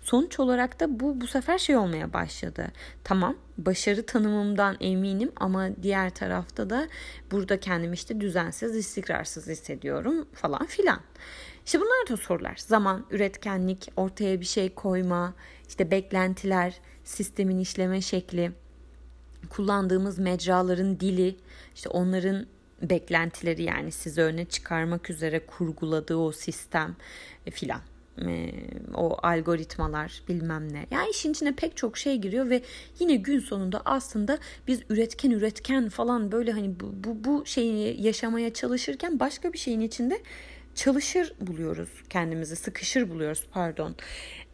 Sonuç 0.01 0.39
olarak 0.39 0.79
da 0.79 0.99
bu 0.99 1.21
bu 1.21 1.27
sefer 1.27 1.57
şey 1.57 1.75
olmaya 1.77 2.13
başladı. 2.13 2.71
Tamam 3.03 3.35
başarı 3.57 4.05
tanımımdan 4.05 4.77
eminim 4.79 5.31
ama 5.35 5.69
diğer 5.83 6.09
tarafta 6.09 6.69
da 6.69 6.87
burada 7.31 7.59
kendimi 7.59 7.93
işte 7.93 8.21
düzensiz, 8.21 8.75
istikrarsız 8.75 9.47
hissediyorum 9.47 10.27
falan 10.33 10.65
filan. 10.65 10.99
İşte 11.65 11.79
bunlar 11.79 12.09
da 12.09 12.17
sorular. 12.17 12.55
Zaman, 12.57 13.05
üretkenlik, 13.11 13.91
ortaya 13.97 14.39
bir 14.41 14.45
şey 14.45 14.73
koyma, 14.73 15.33
işte 15.67 15.91
beklentiler, 15.91 16.79
sistemin 17.03 17.59
işleme 17.59 18.01
şekli, 18.01 18.51
kullandığımız 19.49 20.19
mecraların 20.19 20.99
dili, 20.99 21.35
işte 21.75 21.89
onların 21.89 22.45
beklentileri 22.89 23.63
yani 23.63 23.91
sizi 23.91 24.21
öne 24.21 24.45
çıkarmak 24.45 25.09
üzere 25.09 25.45
kurguladığı 25.45 26.15
o 26.15 26.31
sistem 26.31 26.95
e, 27.45 27.51
filan 27.51 27.81
e, 28.21 28.51
o 28.93 29.17
algoritmalar 29.23 30.23
bilmem 30.27 30.73
ne. 30.73 30.85
Yani 30.91 31.09
işin 31.09 31.31
içine 31.31 31.51
pek 31.51 31.77
çok 31.77 31.97
şey 31.97 32.17
giriyor 32.17 32.49
ve 32.49 32.61
yine 32.99 33.15
gün 33.15 33.39
sonunda 33.39 33.81
aslında 33.85 34.37
biz 34.67 34.81
üretken 34.89 35.31
üretken 35.31 35.89
falan 35.89 36.31
böyle 36.31 36.51
hani 36.51 36.79
bu, 36.79 36.93
bu, 37.03 37.23
bu 37.23 37.45
şeyi 37.45 38.03
yaşamaya 38.03 38.53
çalışırken 38.53 39.19
başka 39.19 39.53
bir 39.53 39.57
şeyin 39.57 39.81
içinde 39.81 40.21
çalışır 40.75 41.33
buluyoruz 41.41 41.89
kendimizi, 42.09 42.55
sıkışır 42.55 43.09
buluyoruz 43.09 43.43
pardon. 43.51 43.95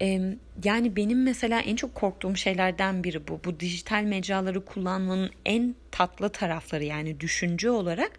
Ee, 0.02 0.36
yani 0.64 0.96
benim 0.96 1.24
mesela 1.24 1.60
en 1.60 1.76
çok 1.76 1.96
korktuğum 1.96 2.36
şeylerden 2.36 3.04
biri 3.04 3.28
bu. 3.28 3.40
Bu 3.46 3.60
dijital 3.60 4.04
mecraları 4.04 4.66
kullanmanın 4.66 5.32
en 5.46 5.76
tatlı 5.92 6.30
tarafları 6.30 6.84
yani 6.84 7.20
düşünce 7.20 7.70
olarak 7.70 8.12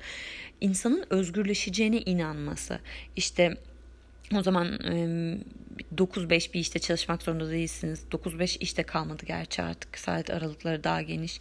insanın 0.61 1.05
özgürleşeceğine 1.11 2.01
inanması. 2.01 2.79
İşte 3.17 3.57
o 4.37 4.43
zaman 4.43 4.67
9-5 5.97 6.53
bir 6.53 6.61
işte 6.61 6.79
çalışmak 6.79 7.23
zorunda 7.23 7.51
değilsiniz. 7.51 8.05
9-5 8.13 8.59
işte 8.61 8.83
kalmadı 8.83 9.27
gerçi 9.27 9.63
artık 9.63 9.99
saat 9.99 10.31
aralıkları 10.31 10.85
daha 10.85 11.03
geniş. 11.03 11.41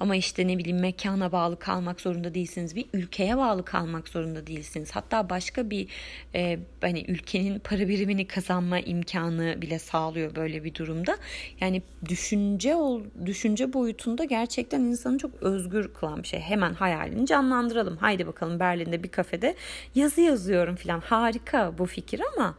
Ama 0.00 0.16
işte 0.16 0.48
ne 0.48 0.58
bileyim 0.58 0.80
mekana 0.80 1.32
bağlı 1.32 1.58
kalmak 1.58 2.00
zorunda 2.00 2.34
değilsiniz. 2.34 2.76
Bir 2.76 2.86
ülkeye 2.92 3.36
bağlı 3.36 3.64
kalmak 3.64 4.08
zorunda 4.08 4.46
değilsiniz. 4.46 4.90
Hatta 4.90 5.30
başka 5.30 5.70
bir 5.70 5.88
e, 6.34 6.58
hani 6.80 7.04
ülkenin 7.08 7.58
para 7.58 7.88
birimini 7.88 8.26
kazanma 8.26 8.80
imkanı 8.80 9.62
bile 9.62 9.78
sağlıyor 9.78 10.36
böyle 10.36 10.64
bir 10.64 10.74
durumda. 10.74 11.16
Yani 11.60 11.82
düşünce 12.08 12.74
ol, 12.74 13.02
düşünce 13.26 13.72
boyutunda 13.72 14.24
gerçekten 14.24 14.80
insanı 14.80 15.18
çok 15.18 15.42
özgür 15.42 15.94
kılan 15.94 16.22
bir 16.22 16.28
şey. 16.28 16.40
Hemen 16.40 16.74
hayalini 16.74 17.26
canlandıralım. 17.26 17.96
Haydi 17.96 18.26
bakalım 18.26 18.60
Berlin'de 18.60 19.02
bir 19.02 19.08
kafede 19.08 19.54
yazı 19.94 20.20
yazıyorum 20.20 20.76
falan. 20.76 21.00
Harika 21.00 21.78
bu 21.78 21.86
fikir 21.86 22.20
ama 22.36 22.54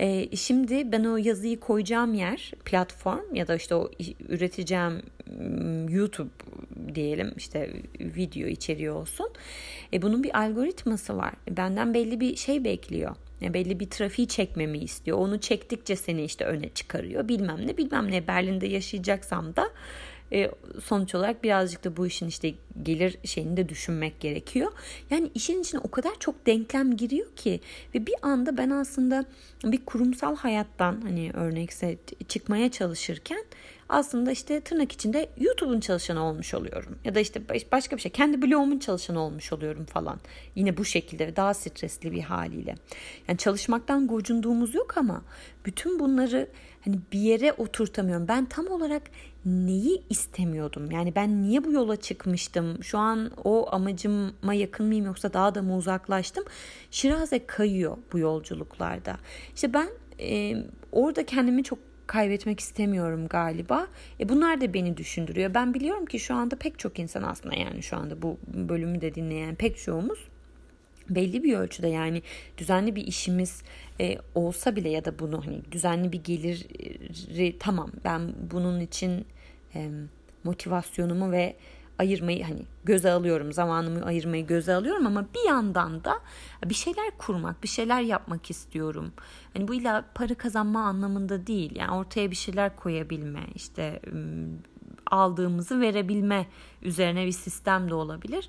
e, 0.00 0.36
şimdi 0.36 0.92
ben 0.92 1.04
o 1.04 1.16
yazıyı 1.16 1.60
koyacağım 1.60 2.14
yer 2.14 2.52
platform 2.64 3.34
ya 3.34 3.48
da 3.48 3.54
işte 3.54 3.74
o 3.74 3.90
üreteceğim 4.28 5.02
YouTube 5.88 6.30
diyelim 6.94 7.32
işte 7.36 7.72
video 8.00 8.48
içeriği 8.48 8.90
olsun. 8.90 9.30
E, 9.92 10.02
bunun 10.02 10.22
bir 10.22 10.38
algoritması 10.38 11.16
var. 11.16 11.34
Benden 11.50 11.94
belli 11.94 12.20
bir 12.20 12.36
şey 12.36 12.64
bekliyor. 12.64 13.16
Yani 13.40 13.54
belli 13.54 13.80
bir 13.80 13.90
trafiği 13.90 14.28
çekmemi 14.28 14.78
istiyor. 14.78 15.18
Onu 15.18 15.40
çektikçe 15.40 15.96
seni 15.96 16.24
işte 16.24 16.44
öne 16.44 16.68
çıkarıyor. 16.68 17.28
Bilmem 17.28 17.66
ne 17.66 17.76
bilmem 17.76 18.10
ne 18.10 18.26
Berlin'de 18.26 18.66
yaşayacaksam 18.66 19.56
da 19.56 19.70
e, 20.32 20.50
sonuç 20.84 21.14
olarak 21.14 21.44
birazcık 21.44 21.84
da 21.84 21.96
bu 21.96 22.06
işin 22.06 22.26
işte 22.26 22.54
gelir 22.82 23.18
şeyini 23.24 23.56
de 23.56 23.68
düşünmek 23.68 24.20
gerekiyor. 24.20 24.72
Yani 25.10 25.30
işin 25.34 25.60
içine 25.60 25.80
o 25.80 25.90
kadar 25.90 26.12
çok 26.20 26.46
denklem 26.46 26.96
giriyor 26.96 27.36
ki 27.36 27.60
ve 27.94 28.06
bir 28.06 28.14
anda 28.22 28.56
ben 28.56 28.70
aslında 28.70 29.24
bir 29.64 29.84
kurumsal 29.84 30.36
hayattan 30.36 31.00
hani 31.00 31.30
örnekse 31.34 31.98
çıkmaya 32.28 32.70
çalışırken 32.70 33.44
aslında 33.88 34.30
işte 34.30 34.60
tırnak 34.60 34.92
içinde 34.92 35.28
YouTube'un 35.40 35.80
çalışanı 35.80 36.24
olmuş 36.24 36.54
oluyorum. 36.54 36.98
Ya 37.04 37.14
da 37.14 37.20
işte 37.20 37.42
başka 37.72 37.96
bir 37.96 38.02
şey 38.02 38.12
kendi 38.12 38.42
blogumun 38.42 38.78
çalışanı 38.78 39.20
olmuş 39.20 39.52
oluyorum 39.52 39.84
falan. 39.84 40.20
Yine 40.54 40.76
bu 40.76 40.84
şekilde 40.84 41.36
daha 41.36 41.54
stresli 41.54 42.12
bir 42.12 42.22
haliyle. 42.22 42.74
Yani 43.28 43.38
çalışmaktan 43.38 44.06
gocunduğumuz 44.06 44.74
yok 44.74 44.96
ama 44.96 45.22
bütün 45.66 45.98
bunları 45.98 46.48
hani 46.84 46.98
bir 47.12 47.18
yere 47.18 47.52
oturtamıyorum. 47.52 48.28
Ben 48.28 48.44
tam 48.44 48.66
olarak 48.66 49.02
neyi 49.44 50.02
istemiyordum? 50.10 50.90
Yani 50.90 51.14
ben 51.14 51.42
niye 51.42 51.64
bu 51.64 51.72
yola 51.72 51.96
çıkmıştım? 51.96 52.84
Şu 52.84 52.98
an 52.98 53.30
o 53.44 53.68
amacıma 53.70 54.54
yakın 54.54 54.86
mıyım 54.86 55.06
yoksa 55.06 55.32
daha 55.32 55.54
da 55.54 55.62
mı 55.62 55.76
uzaklaştım? 55.76 56.44
Şiraze 56.90 57.46
kayıyor 57.46 57.96
bu 58.12 58.18
yolculuklarda. 58.18 59.16
İşte 59.54 59.72
ben 59.72 59.88
e, 60.20 60.56
orada 60.92 61.26
kendimi 61.26 61.64
çok 61.64 61.87
kaybetmek 62.08 62.60
istemiyorum 62.60 63.28
galiba. 63.28 63.86
E 64.20 64.28
bunlar 64.28 64.60
da 64.60 64.74
beni 64.74 64.96
düşündürüyor. 64.96 65.54
Ben 65.54 65.74
biliyorum 65.74 66.06
ki 66.06 66.18
şu 66.18 66.34
anda 66.34 66.56
pek 66.56 66.78
çok 66.78 66.98
insan 66.98 67.22
aslında 67.22 67.54
yani 67.54 67.82
şu 67.82 67.96
anda 67.96 68.22
bu 68.22 68.38
bölümü 68.54 69.00
de 69.00 69.14
dinleyen 69.14 69.54
pek 69.54 69.78
çoğumuz 69.78 70.28
belli 71.10 71.44
bir 71.44 71.56
ölçüde 71.56 71.88
yani 71.88 72.22
düzenli 72.58 72.96
bir 72.96 73.06
işimiz 73.06 73.62
e, 74.00 74.18
olsa 74.34 74.76
bile 74.76 74.88
ya 74.88 75.04
da 75.04 75.18
bunu 75.18 75.46
hani 75.46 75.60
düzenli 75.72 76.12
bir 76.12 76.24
geliri 76.24 77.58
tamam 77.58 77.90
ben 78.04 78.32
bunun 78.50 78.80
için 78.80 79.26
e, 79.74 79.90
motivasyonumu 80.44 81.32
ve 81.32 81.56
ayırmayı 81.98 82.44
hani 82.44 82.62
göze 82.84 83.10
alıyorum 83.10 83.52
zamanımı 83.52 84.04
ayırmayı 84.04 84.46
göze 84.46 84.74
alıyorum 84.74 85.06
ama 85.06 85.26
bir 85.34 85.48
yandan 85.48 86.04
da 86.04 86.20
bir 86.64 86.74
şeyler 86.74 87.10
kurmak 87.18 87.62
bir 87.62 87.68
şeyler 87.68 88.00
yapmak 88.00 88.50
istiyorum. 88.50 89.12
Hani 89.54 89.68
bu 89.68 89.74
illa 89.74 90.04
para 90.14 90.34
kazanma 90.34 90.80
anlamında 90.80 91.46
değil. 91.46 91.76
Yani 91.76 91.90
ortaya 91.90 92.30
bir 92.30 92.36
şeyler 92.36 92.76
koyabilme 92.76 93.40
işte 93.54 94.00
aldığımızı 95.06 95.80
verebilme 95.80 96.46
üzerine 96.82 97.26
bir 97.26 97.32
sistem 97.32 97.90
de 97.90 97.94
olabilir 97.94 98.48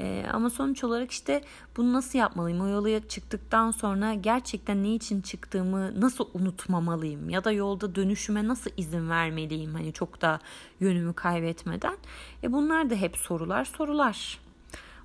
ee, 0.00 0.26
ama 0.32 0.50
sonuç 0.50 0.84
olarak 0.84 1.10
işte 1.10 1.42
bunu 1.76 1.92
nasıl 1.92 2.18
yapmalıyım? 2.18 2.60
O 2.60 2.68
yola 2.68 3.08
çıktıktan 3.08 3.70
sonra 3.70 4.14
gerçekten 4.14 4.82
ne 4.82 4.94
için 4.94 5.20
çıktığımı 5.20 6.00
nasıl 6.00 6.28
unutmamalıyım? 6.34 7.30
Ya 7.30 7.44
da 7.44 7.52
yolda 7.52 7.94
dönüşüme 7.94 8.48
nasıl 8.48 8.70
izin 8.76 9.10
vermeliyim? 9.10 9.74
Hani 9.74 9.92
çok 9.92 10.22
da 10.22 10.40
yönümü 10.80 11.12
kaybetmeden. 11.12 11.96
E 12.42 12.52
bunlar 12.52 12.90
da 12.90 12.94
hep 12.94 13.16
sorular 13.16 13.64
sorular. 13.64 14.38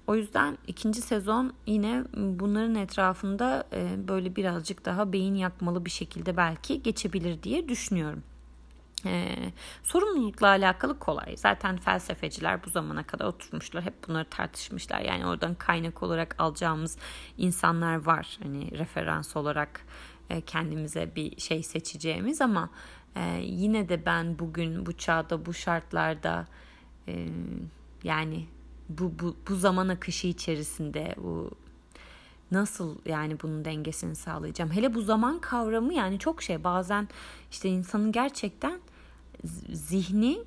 O 0.08 0.16
yüzden 0.16 0.58
ikinci 0.68 1.02
sezon 1.02 1.54
yine 1.66 2.04
bunların 2.18 2.76
etrafında 2.76 3.64
e, 3.74 4.08
böyle 4.08 4.36
birazcık 4.36 4.86
daha 4.86 5.14
beyin 5.14 5.36
yakmalı 5.36 5.86
bir 5.86 5.90
şekilde 5.90 6.38
belki 6.38 6.84
geçebilir 6.84 7.44
diye 7.44 7.70
düşünüyorum. 7.70 8.24
Ee, 9.06 9.52
sorumlulukla 9.84 10.48
alakalı 10.48 11.00
kolay. 11.00 11.38
Zaten 11.38 11.78
felsefeciler 11.78 12.66
bu 12.66 12.70
zamana 12.70 13.04
kadar 13.04 13.26
oturmuşlar. 13.26 13.84
Hep 13.84 14.08
bunları 14.08 14.26
tartışmışlar. 14.30 15.02
Yani 15.02 15.26
oradan 15.26 15.56
kaynak 15.56 16.04
olarak 16.04 16.36
alacağımız 16.40 16.98
insanlar 17.38 17.96
var. 17.96 18.38
Hani 18.44 18.80
referans 18.80 19.36
olarak 19.36 19.86
e, 20.30 20.42
kendimize 20.42 21.16
bir 21.16 21.40
şey 21.40 21.64
seçeceğimiz 21.64 22.42
ama 22.42 22.70
e, 23.16 23.40
yine 23.44 23.90
de 23.90 24.06
ben 24.06 24.40
bugün 24.40 24.86
bu 24.86 24.98
çağda 24.98 25.46
bu 25.46 25.54
şartlarda 25.54 26.48
e, 27.08 27.28
yani 28.04 28.48
bu, 28.90 29.20
bu, 29.20 29.36
bu 29.50 29.56
zaman 29.56 29.88
akışı 29.88 30.28
içerisinde 30.28 31.16
bu 31.18 31.52
nasıl 32.52 32.98
yani 33.06 33.38
bunun 33.42 33.66
dengesini 33.66 34.16
sağlayacağım? 34.16 34.72
Hele 34.72 34.94
bu 34.94 35.02
zaman 35.02 35.40
kavramı 35.40 35.94
yani 35.94 36.20
çok 36.20 36.42
şey 36.42 36.64
bazen 36.64 37.08
işte 37.52 37.70
insanın 37.70 38.12
gerçekten 38.12 38.80
zihni 39.74 40.38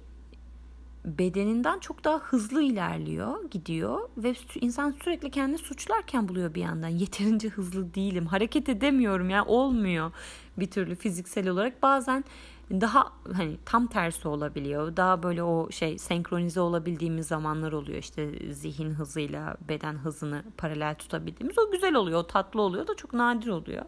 bedeninden 1.07 1.78
çok 1.78 2.05
daha 2.05 2.18
hızlı 2.18 2.62
ilerliyor, 2.62 3.51
gidiyor 3.51 4.09
ve 4.16 4.34
insan 4.61 4.90
sürekli 4.90 5.30
kendini 5.30 5.59
suçlarken 5.59 6.28
buluyor 6.28 6.55
bir 6.55 6.62
yandan. 6.62 6.88
Yeterince 7.03 7.49
hızlı 7.49 7.94
değilim, 7.94 8.26
hareket 8.26 8.68
edemiyorum 8.68 9.30
yani 9.30 9.49
olmuyor 9.49 10.12
bir 10.59 10.70
türlü 10.70 10.94
fiziksel 10.94 11.49
olarak. 11.49 11.82
Bazen 11.82 12.24
daha 12.70 13.12
hani 13.32 13.57
tam 13.64 13.86
tersi 13.86 14.28
olabiliyor. 14.28 14.97
Daha 14.97 15.22
böyle 15.22 15.42
o 15.42 15.70
şey 15.70 15.99
senkronize 15.99 16.61
olabildiğimiz 16.61 17.26
zamanlar 17.26 17.72
oluyor. 17.72 17.99
İşte 17.99 18.53
zihin 18.53 18.90
hızıyla 18.90 19.57
beden 19.68 19.94
hızını 19.94 20.42
paralel 20.57 20.94
tutabildiğimiz. 20.94 21.59
O 21.59 21.70
güzel 21.70 21.94
oluyor, 21.94 22.18
o 22.18 22.26
tatlı 22.26 22.61
oluyor 22.61 22.86
da 22.86 22.97
çok 22.97 23.14
nadir 23.14 23.49
oluyor. 23.49 23.84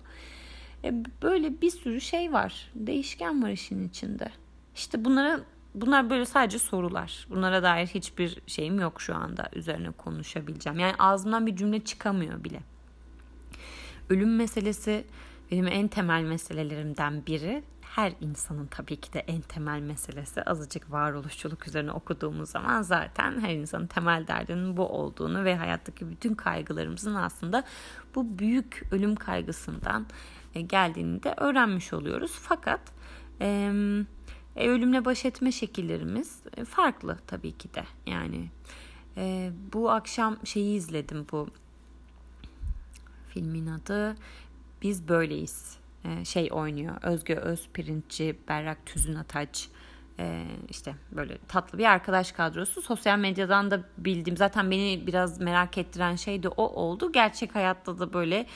E, 0.85 1.05
böyle 1.23 1.61
bir 1.61 1.71
sürü 1.71 2.01
şey 2.01 2.33
var. 2.33 2.71
Değişken 2.75 3.43
var 3.43 3.51
işin 3.51 3.89
içinde. 3.89 4.31
İşte 4.79 5.05
bunlara 5.05 5.41
bunlar 5.75 6.11
böyle 6.11 6.25
sadece 6.25 6.59
sorular. 6.59 7.27
Bunlara 7.31 7.63
dair 7.63 7.87
hiçbir 7.87 8.39
şeyim 8.47 8.81
yok 8.81 9.01
şu 9.01 9.15
anda 9.15 9.49
üzerine 9.53 9.91
konuşabileceğim. 9.91 10.79
Yani 10.79 10.95
ağzımdan 10.99 11.47
bir 11.47 11.57
cümle 11.57 11.85
çıkamıyor 11.85 12.45
bile. 12.45 12.61
Ölüm 14.11 14.37
meselesi 14.37 15.05
benim 15.51 15.67
en 15.67 15.89
temel 15.89 16.23
meselelerimden 16.23 17.27
biri. 17.27 17.63
Her 17.81 18.13
insanın 18.21 18.67
tabii 18.67 18.97
ki 18.97 19.13
de 19.13 19.21
en 19.21 19.41
temel 19.41 19.81
meselesi 19.81 20.43
azıcık 20.43 20.93
varoluşçuluk 20.93 21.69
üzerine 21.69 21.93
okuduğumuz 21.93 22.51
zaman 22.51 22.83
zaten 22.83 23.41
her 23.41 23.55
insanın 23.55 23.87
temel 23.87 24.27
derdinin 24.27 24.77
bu 24.77 24.89
olduğunu 24.89 25.45
ve 25.45 25.57
hayattaki 25.57 26.11
bütün 26.11 26.35
kaygılarımızın 26.35 27.15
aslında 27.15 27.65
bu 28.15 28.39
büyük 28.39 28.83
ölüm 28.91 29.17
kaygısından 29.17 30.07
e, 30.55 30.61
geldiğini 30.61 31.23
de 31.23 31.35
öğrenmiş 31.37 31.93
oluyoruz. 31.93 32.33
Fakat 32.43 32.81
e, 34.59 34.69
ölümle 34.69 35.05
baş 35.05 35.25
etme 35.25 35.53
şekillerimiz 35.53 36.39
e, 36.57 36.65
farklı 36.65 37.19
tabii 37.27 37.53
ki 37.53 37.75
de. 37.75 37.85
Yani 38.07 38.51
e, 39.17 39.51
bu 39.73 39.91
akşam 39.91 40.47
şeyi 40.47 40.77
izledim 40.77 41.27
bu 41.33 41.49
filmin 43.29 43.67
adı 43.67 44.17
Biz 44.83 45.09
Böyleyiz. 45.09 45.79
E, 46.05 46.25
şey 46.25 46.49
oynuyor 46.53 46.97
Özge 47.03 47.35
Özpirinççi, 47.35 48.37
Berrak 48.49 48.87
Tüzün 48.87 49.15
Ataç 49.15 49.69
e, 50.19 50.45
işte 50.69 50.95
böyle 51.13 51.39
tatlı 51.49 51.79
bir 51.79 51.85
arkadaş 51.85 52.33
kadrosu. 52.33 52.83
Sosyal 52.83 53.19
medyadan 53.19 53.71
da 53.71 53.81
bildiğim 53.99 54.37
zaten 54.37 54.71
beni 54.71 55.07
biraz 55.07 55.41
merak 55.41 55.79
ettiren 55.79 56.17
şey 56.17 56.43
de 56.43 56.49
o 56.49 56.63
oldu. 56.63 57.13
Gerçek 57.13 57.55
hayatta 57.55 57.99
da 57.99 58.13
böyle 58.13 58.47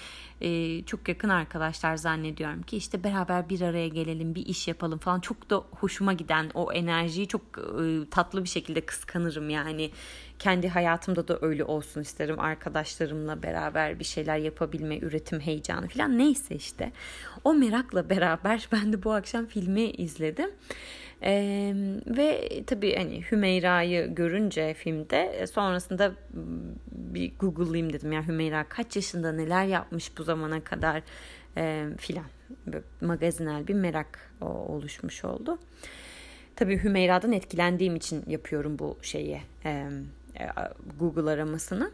e, 0.41 0.83
çok 0.85 1.09
yakın 1.09 1.29
arkadaşlar 1.29 1.97
zannediyorum 1.97 2.63
ki 2.63 2.77
işte 2.77 3.05
beraber 3.05 3.49
bir 3.49 3.61
araya 3.61 3.89
gelelim 3.89 4.35
bir 4.35 4.47
iş 4.47 4.69
yapalım 4.69 4.99
falan 4.99 5.21
çok 5.21 5.51
da 5.51 5.57
hoşuma 5.57 6.13
giden 6.13 6.51
o 6.55 6.73
enerjiyi 6.73 7.29
çok 7.29 7.43
e, 7.59 8.11
tatlı 8.11 8.45
bir 8.45 8.49
şekilde 8.49 8.81
kıskanırım 8.81 9.51
yani 9.51 9.91
kendi 10.39 10.69
hayatımda 10.69 11.29
da 11.29 11.39
öyle 11.43 11.65
olsun 11.65 12.01
isterim 12.01 12.41
arkadaşlarımla 12.41 13.43
beraber 13.43 13.99
bir 13.99 14.05
şeyler 14.05 14.39
yapabilme 14.39 14.99
üretim 14.99 15.41
heyecanı 15.41 15.89
falan 15.89 16.19
neyse 16.19 16.55
işte 16.55 16.93
o 17.45 17.55
merakla 17.55 18.11
beraber 18.11 18.69
ben 18.73 18.93
de 18.93 19.05
bu 19.05 19.13
akşam 19.13 19.47
filmi 19.47 19.91
izledim. 19.91 20.51
Ee, 21.25 21.75
ve 22.07 22.49
tabii 22.67 22.97
hani 22.97 23.23
Hümeyra'yı 23.31 24.15
görünce 24.15 24.75
filmde 24.75 25.23
e, 25.23 25.47
sonrasında 25.47 26.13
bir 26.93 27.33
Google'layayım 27.39 27.93
dedim. 27.93 28.13
Yani 28.13 28.27
Hümeyra 28.27 28.65
kaç 28.69 28.97
yaşında 28.97 29.33
neler 29.33 29.65
yapmış 29.65 30.19
bu 30.19 30.23
zamana 30.23 30.65
kadar 30.65 31.03
e, 31.57 31.87
filan. 31.99 32.27
Magazinel 33.01 33.69
bir 33.69 33.75
merak 33.75 34.33
o, 34.41 34.47
oluşmuş 34.47 35.25
oldu. 35.25 35.59
Tabii 36.57 36.85
Hümeyra'dan 36.85 37.33
etkilendiğim 37.33 37.97
için 37.97 38.25
yapıyorum 38.27 38.79
bu 38.79 38.99
şeyi 39.03 39.41
e, 39.65 39.87
Google 40.99 41.31
aramasını. 41.31 41.91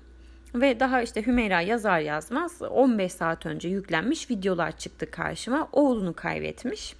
Ve 0.54 0.80
daha 0.80 1.02
işte 1.02 1.26
Hümeyra 1.26 1.60
yazar 1.60 2.00
yazmaz 2.00 2.62
15 2.62 3.12
saat 3.12 3.46
önce 3.46 3.68
yüklenmiş 3.68 4.30
videolar 4.30 4.78
çıktı 4.78 5.10
karşıma. 5.10 5.68
Oğlunu 5.72 6.14
kaybetmiş 6.14 6.94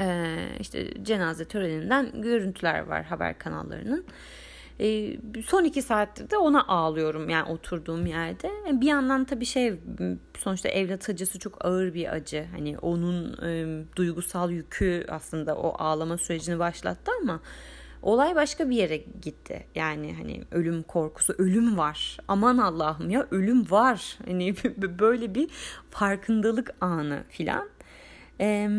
e, 0.00 0.36
işte 0.60 1.04
cenaze 1.04 1.44
töreninden 1.44 2.22
görüntüler 2.22 2.80
var 2.80 3.04
haber 3.04 3.38
kanallarının. 3.38 4.04
E, 4.80 5.16
son 5.42 5.64
iki 5.64 5.82
saattir 5.82 6.30
de 6.30 6.36
ona 6.36 6.66
ağlıyorum 6.66 7.28
yani 7.28 7.48
oturduğum 7.48 8.06
yerde. 8.06 8.50
E, 8.68 8.80
bir 8.80 8.86
yandan 8.86 9.24
tabii 9.24 9.44
şey 9.44 9.74
sonuçta 10.38 10.68
evlat 10.68 11.10
acısı 11.10 11.38
çok 11.38 11.64
ağır 11.64 11.94
bir 11.94 12.12
acı. 12.12 12.46
Hani 12.52 12.78
onun 12.78 13.46
e, 13.46 13.82
duygusal 13.96 14.50
yükü 14.50 15.06
aslında 15.08 15.56
o 15.56 15.82
ağlama 15.82 16.18
sürecini 16.18 16.58
başlattı 16.58 17.12
ama 17.22 17.40
olay 18.02 18.34
başka 18.34 18.70
bir 18.70 18.76
yere 18.76 18.96
gitti. 18.96 19.66
Yani 19.74 20.14
hani 20.14 20.42
ölüm 20.50 20.82
korkusu, 20.82 21.34
ölüm 21.38 21.78
var. 21.78 22.16
Aman 22.28 22.58
Allah'ım 22.58 23.10
ya 23.10 23.26
ölüm 23.30 23.70
var. 23.70 24.18
Hani 24.26 24.54
böyle 24.98 25.34
bir 25.34 25.48
farkındalık 25.90 26.74
anı 26.80 27.22
filan. 27.28 27.68
Eee 28.40 28.70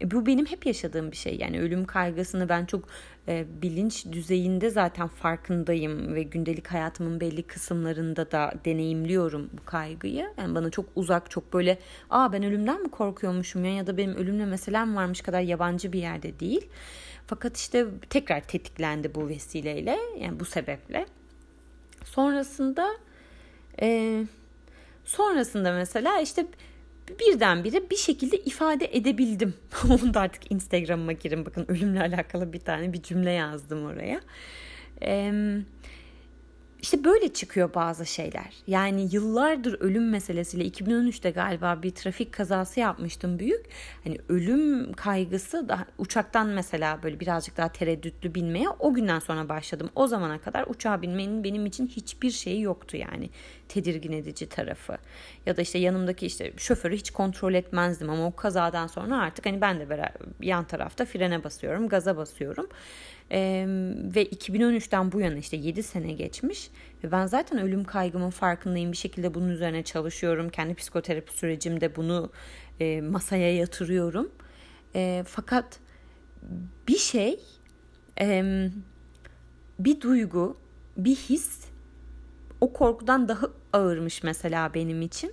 e, 0.00 0.10
bu 0.10 0.26
benim 0.26 0.46
hep 0.46 0.66
yaşadığım 0.66 1.10
bir 1.10 1.16
şey. 1.16 1.36
Yani 1.36 1.60
ölüm 1.60 1.84
kaygısını 1.84 2.48
ben 2.48 2.66
çok 2.66 2.88
e, 3.28 3.46
bilinç 3.62 4.06
düzeyinde 4.12 4.70
zaten 4.70 5.08
farkındayım 5.08 6.14
ve 6.14 6.22
gündelik 6.22 6.66
hayatımın 6.66 7.20
belli 7.20 7.42
kısımlarında 7.42 8.30
da 8.30 8.52
deneyimliyorum 8.64 9.50
bu 9.52 9.64
kaygıyı. 9.64 10.26
Yani 10.38 10.54
bana 10.54 10.70
çok 10.70 10.86
uzak, 10.96 11.30
çok 11.30 11.52
böyle 11.52 11.78
aa 12.10 12.32
ben 12.32 12.42
ölümden 12.42 12.82
mi 12.82 12.90
korkuyormuşum 12.90 13.64
ya 13.64 13.74
ya 13.74 13.86
da 13.86 13.96
benim 13.96 14.14
ölümle 14.14 14.46
meselem 14.46 14.96
varmış 14.96 15.20
kadar 15.20 15.40
yabancı 15.40 15.92
bir 15.92 16.00
yerde 16.00 16.40
değil. 16.40 16.68
Fakat 17.26 17.56
işte 17.56 17.86
tekrar 18.10 18.40
tetiklendi 18.40 19.14
bu 19.14 19.28
vesileyle 19.28 19.98
yani 20.20 20.40
bu 20.40 20.44
sebeple. 20.44 21.06
Sonrasında 22.04 22.92
e, 23.82 24.22
sonrasında 25.04 25.72
mesela 25.72 26.20
işte 26.20 26.46
birdenbire 27.08 27.90
bir 27.90 27.96
şekilde 27.96 28.36
ifade 28.36 28.96
edebildim. 28.96 29.54
Onu 29.90 30.14
da 30.14 30.20
artık 30.20 30.52
Instagram'ıma 30.52 31.12
girin 31.12 31.46
bakın 31.46 31.64
ölümle 31.68 32.00
alakalı 32.00 32.52
bir 32.52 32.60
tane 32.60 32.92
bir 32.92 33.02
cümle 33.02 33.30
yazdım 33.30 33.84
oraya. 33.84 34.20
Eee 35.02 35.32
işte 36.86 37.04
böyle 37.04 37.28
çıkıyor 37.28 37.74
bazı 37.74 38.06
şeyler. 38.06 38.54
Yani 38.66 39.08
yıllardır 39.12 39.80
ölüm 39.80 40.10
meselesiyle 40.10 40.68
2013'te 40.68 41.30
galiba 41.30 41.82
bir 41.82 41.90
trafik 41.90 42.32
kazası 42.32 42.80
yapmıştım 42.80 43.38
büyük. 43.38 43.66
Hani 44.04 44.18
ölüm 44.28 44.92
kaygısı 44.92 45.68
daha 45.68 45.86
uçaktan 45.98 46.46
mesela 46.46 47.02
böyle 47.02 47.20
birazcık 47.20 47.56
daha 47.56 47.68
tereddütlü 47.68 48.34
binmeye 48.34 48.68
o 48.68 48.94
günden 48.94 49.18
sonra 49.18 49.48
başladım. 49.48 49.90
O 49.94 50.06
zamana 50.06 50.38
kadar 50.38 50.66
uçağa 50.66 51.02
binmenin 51.02 51.44
benim 51.44 51.66
için 51.66 51.86
hiçbir 51.86 52.30
şeyi 52.30 52.60
yoktu 52.60 52.96
yani 52.96 53.30
tedirgin 53.68 54.12
edici 54.12 54.48
tarafı. 54.48 54.98
Ya 55.46 55.56
da 55.56 55.62
işte 55.62 55.78
yanımdaki 55.78 56.26
işte 56.26 56.52
şoförü 56.56 56.96
hiç 56.96 57.10
kontrol 57.10 57.54
etmezdim 57.54 58.10
ama 58.10 58.26
o 58.26 58.36
kazadan 58.36 58.86
sonra 58.86 59.20
artık 59.20 59.46
hani 59.46 59.60
ben 59.60 59.80
de 59.80 60.12
yan 60.40 60.64
tarafta 60.64 61.04
frene 61.04 61.44
basıyorum, 61.44 61.88
gaza 61.88 62.16
basıyorum. 62.16 62.68
Ee, 63.30 63.66
ve 64.14 64.26
2013'ten 64.26 65.12
bu 65.12 65.20
yana 65.20 65.36
işte 65.36 65.56
7 65.56 65.82
sene 65.82 66.12
geçmiş 66.12 66.70
ve 67.04 67.12
ben 67.12 67.26
zaten 67.26 67.58
ölüm 67.58 67.84
kaygımın 67.84 68.30
farkındayım 68.30 68.92
bir 68.92 68.96
şekilde 68.96 69.34
bunun 69.34 69.48
üzerine 69.48 69.82
çalışıyorum. 69.82 70.48
Kendi 70.48 70.74
psikoterapi 70.74 71.32
sürecimde 71.32 71.96
bunu 71.96 72.30
e, 72.80 73.00
masaya 73.00 73.56
yatırıyorum. 73.56 74.30
E, 74.94 75.24
fakat 75.26 75.80
bir 76.88 76.98
şey 76.98 77.40
e, 78.20 78.44
bir 79.78 80.00
duygu 80.00 80.56
bir 80.96 81.16
his 81.16 81.64
o 82.60 82.72
korkudan 82.72 83.28
daha 83.28 83.46
ağırmış 83.72 84.22
mesela 84.22 84.74
benim 84.74 85.02
için. 85.02 85.32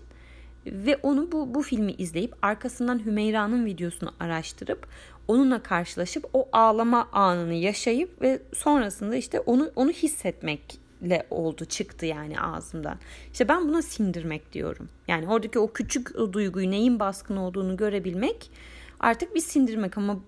Ve 0.66 0.99
onu 1.03 1.32
bu, 1.32 1.53
bu 1.53 1.61
filmi 1.61 1.91
izleyip 1.91 2.36
arkasından 2.41 3.05
Hümeyra'nın 3.05 3.66
videosunu 3.66 4.14
araştırıp 4.20 4.88
onunla 5.28 5.64
karşılaşıp 5.64 6.30
o 6.34 6.49
ağlama 6.51 7.09
anını 7.11 7.53
yaşayıp 7.53 8.22
ve 8.22 8.39
sonrasında 8.53 9.16
işte 9.16 9.39
onu 9.39 9.72
onu 9.76 9.91
hissetmekle 9.91 11.26
oldu 11.30 11.66
çıktı 11.66 12.05
yani 12.05 12.39
ağzımdan. 12.39 12.97
İşte 13.32 13.47
ben 13.47 13.68
buna 13.68 13.82
sindirmek 13.82 14.53
diyorum. 14.53 14.89
Yani 15.07 15.28
oradaki 15.28 15.59
o 15.59 15.74
küçük 15.74 16.16
duyguyu 16.34 16.72
neyin 16.72 16.99
baskın 16.99 17.38
olduğunu 17.38 17.78
görebilmek 17.78 18.51
artık 18.99 19.36
bir 19.36 19.41
sindirmek 19.41 19.97
ama 19.97 20.20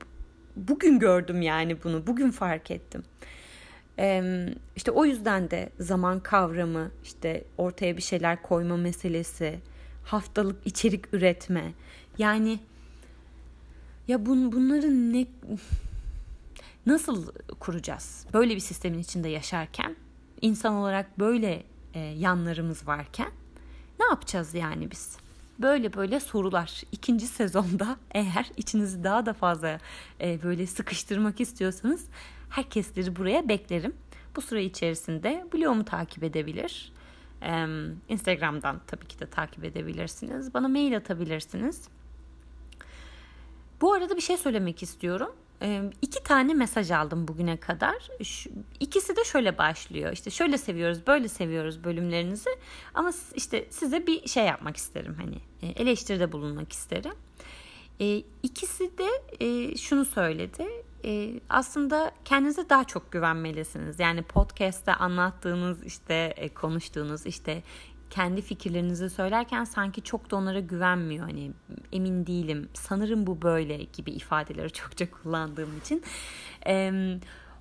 bugün 0.55 0.99
gördüm 0.99 1.41
yani 1.41 1.83
bunu. 1.83 2.07
Bugün 2.07 2.31
fark 2.31 2.71
ettim. 2.71 3.03
Ee, 3.99 4.45
işte 4.75 4.91
o 4.91 5.05
yüzden 5.05 5.51
de 5.51 5.69
zaman 5.79 6.19
kavramı, 6.19 6.91
işte 7.03 7.43
ortaya 7.57 7.97
bir 7.97 8.01
şeyler 8.01 8.41
koyma 8.41 8.77
meselesi, 8.77 9.59
haftalık 10.05 10.67
içerik 10.67 11.13
üretme. 11.13 11.73
Yani 12.17 12.59
ya 14.07 14.25
bun, 14.25 14.51
bunları 14.51 15.13
ne 15.13 15.25
nasıl 16.85 17.31
kuracağız? 17.59 18.25
Böyle 18.33 18.55
bir 18.55 18.59
sistemin 18.59 18.99
içinde 18.99 19.29
yaşarken, 19.29 19.95
insan 20.41 20.73
olarak 20.73 21.19
böyle 21.19 21.63
e, 21.93 21.99
yanlarımız 21.99 22.87
varken 22.87 23.31
Ne 23.99 24.05
yapacağız 24.05 24.53
yani 24.53 24.91
biz? 24.91 25.17
Böyle 25.59 25.93
böyle 25.93 26.19
sorular. 26.19 26.83
İkinci 26.91 27.27
sezonda 27.27 27.97
eğer 28.11 28.51
içinizi 28.57 29.03
daha 29.03 29.25
da 29.25 29.33
fazla 29.33 29.79
e, 30.21 30.43
böyle 30.43 30.67
sıkıştırmak 30.67 31.41
istiyorsanız 31.41 32.05
herkesleri 32.49 33.15
buraya 33.15 33.49
beklerim. 33.49 33.93
Bu 34.35 34.41
süre 34.41 34.63
içerisinde 34.63 35.45
blogumu 35.53 35.85
takip 35.85 36.23
edebilir. 36.23 36.91
Instagram'dan 38.09 38.81
tabii 38.87 39.07
ki 39.07 39.19
de 39.19 39.29
takip 39.29 39.63
edebilirsiniz. 39.63 40.53
Bana 40.53 40.67
mail 40.67 40.97
atabilirsiniz. 40.97 41.87
Bu 43.81 43.93
arada 43.93 44.15
bir 44.15 44.21
şey 44.21 44.37
söylemek 44.37 44.83
istiyorum. 44.83 45.35
Ee, 45.61 45.83
iki 46.01 46.23
tane 46.23 46.53
mesaj 46.53 46.91
aldım 46.91 47.27
bugüne 47.27 47.57
kadar. 47.57 48.09
Şu, 48.23 48.49
ikisi 48.79 49.15
de 49.15 49.23
şöyle 49.23 49.57
başlıyor. 49.57 50.11
İşte 50.13 50.29
şöyle 50.29 50.57
seviyoruz, 50.57 51.07
böyle 51.07 51.27
seviyoruz 51.27 51.83
bölümlerinizi. 51.83 52.49
Ama 52.93 53.11
işte 53.35 53.67
size 53.69 54.07
bir 54.07 54.27
şey 54.27 54.45
yapmak 54.45 54.77
isterim. 54.77 55.15
Hani 55.21 55.35
e, 55.61 55.81
eleştiride 55.81 56.31
bulunmak 56.31 56.71
isterim. 56.71 57.13
E, 57.99 58.23
ikisi 58.43 58.91
de 58.97 59.07
e, 59.39 59.77
şunu 59.77 60.05
söyledi. 60.05 60.65
E, 61.05 61.39
aslında 61.49 62.11
kendinize 62.25 62.69
daha 62.69 62.83
çok 62.83 63.11
güvenmelisiniz. 63.11 63.99
Yani 63.99 64.21
podcast'te 64.21 64.93
anlattığınız 64.93 65.83
işte 65.83 66.33
e, 66.37 66.49
konuştuğunuz 66.49 67.25
işte 67.25 67.63
kendi 68.09 68.41
fikirlerinizi 68.41 69.09
söylerken 69.09 69.63
sanki 69.63 70.01
çok 70.01 70.31
da 70.31 70.35
onlara 70.35 70.59
güvenmiyor. 70.59 71.25
Hani 71.25 71.51
emin 71.91 72.25
değilim, 72.25 72.69
sanırım 72.73 73.27
bu 73.27 73.41
böyle 73.41 73.77
gibi 73.77 74.11
ifadeleri 74.11 74.69
çokça 74.73 75.11
kullandığım 75.11 75.77
için. 75.77 76.03
Eee 76.65 77.19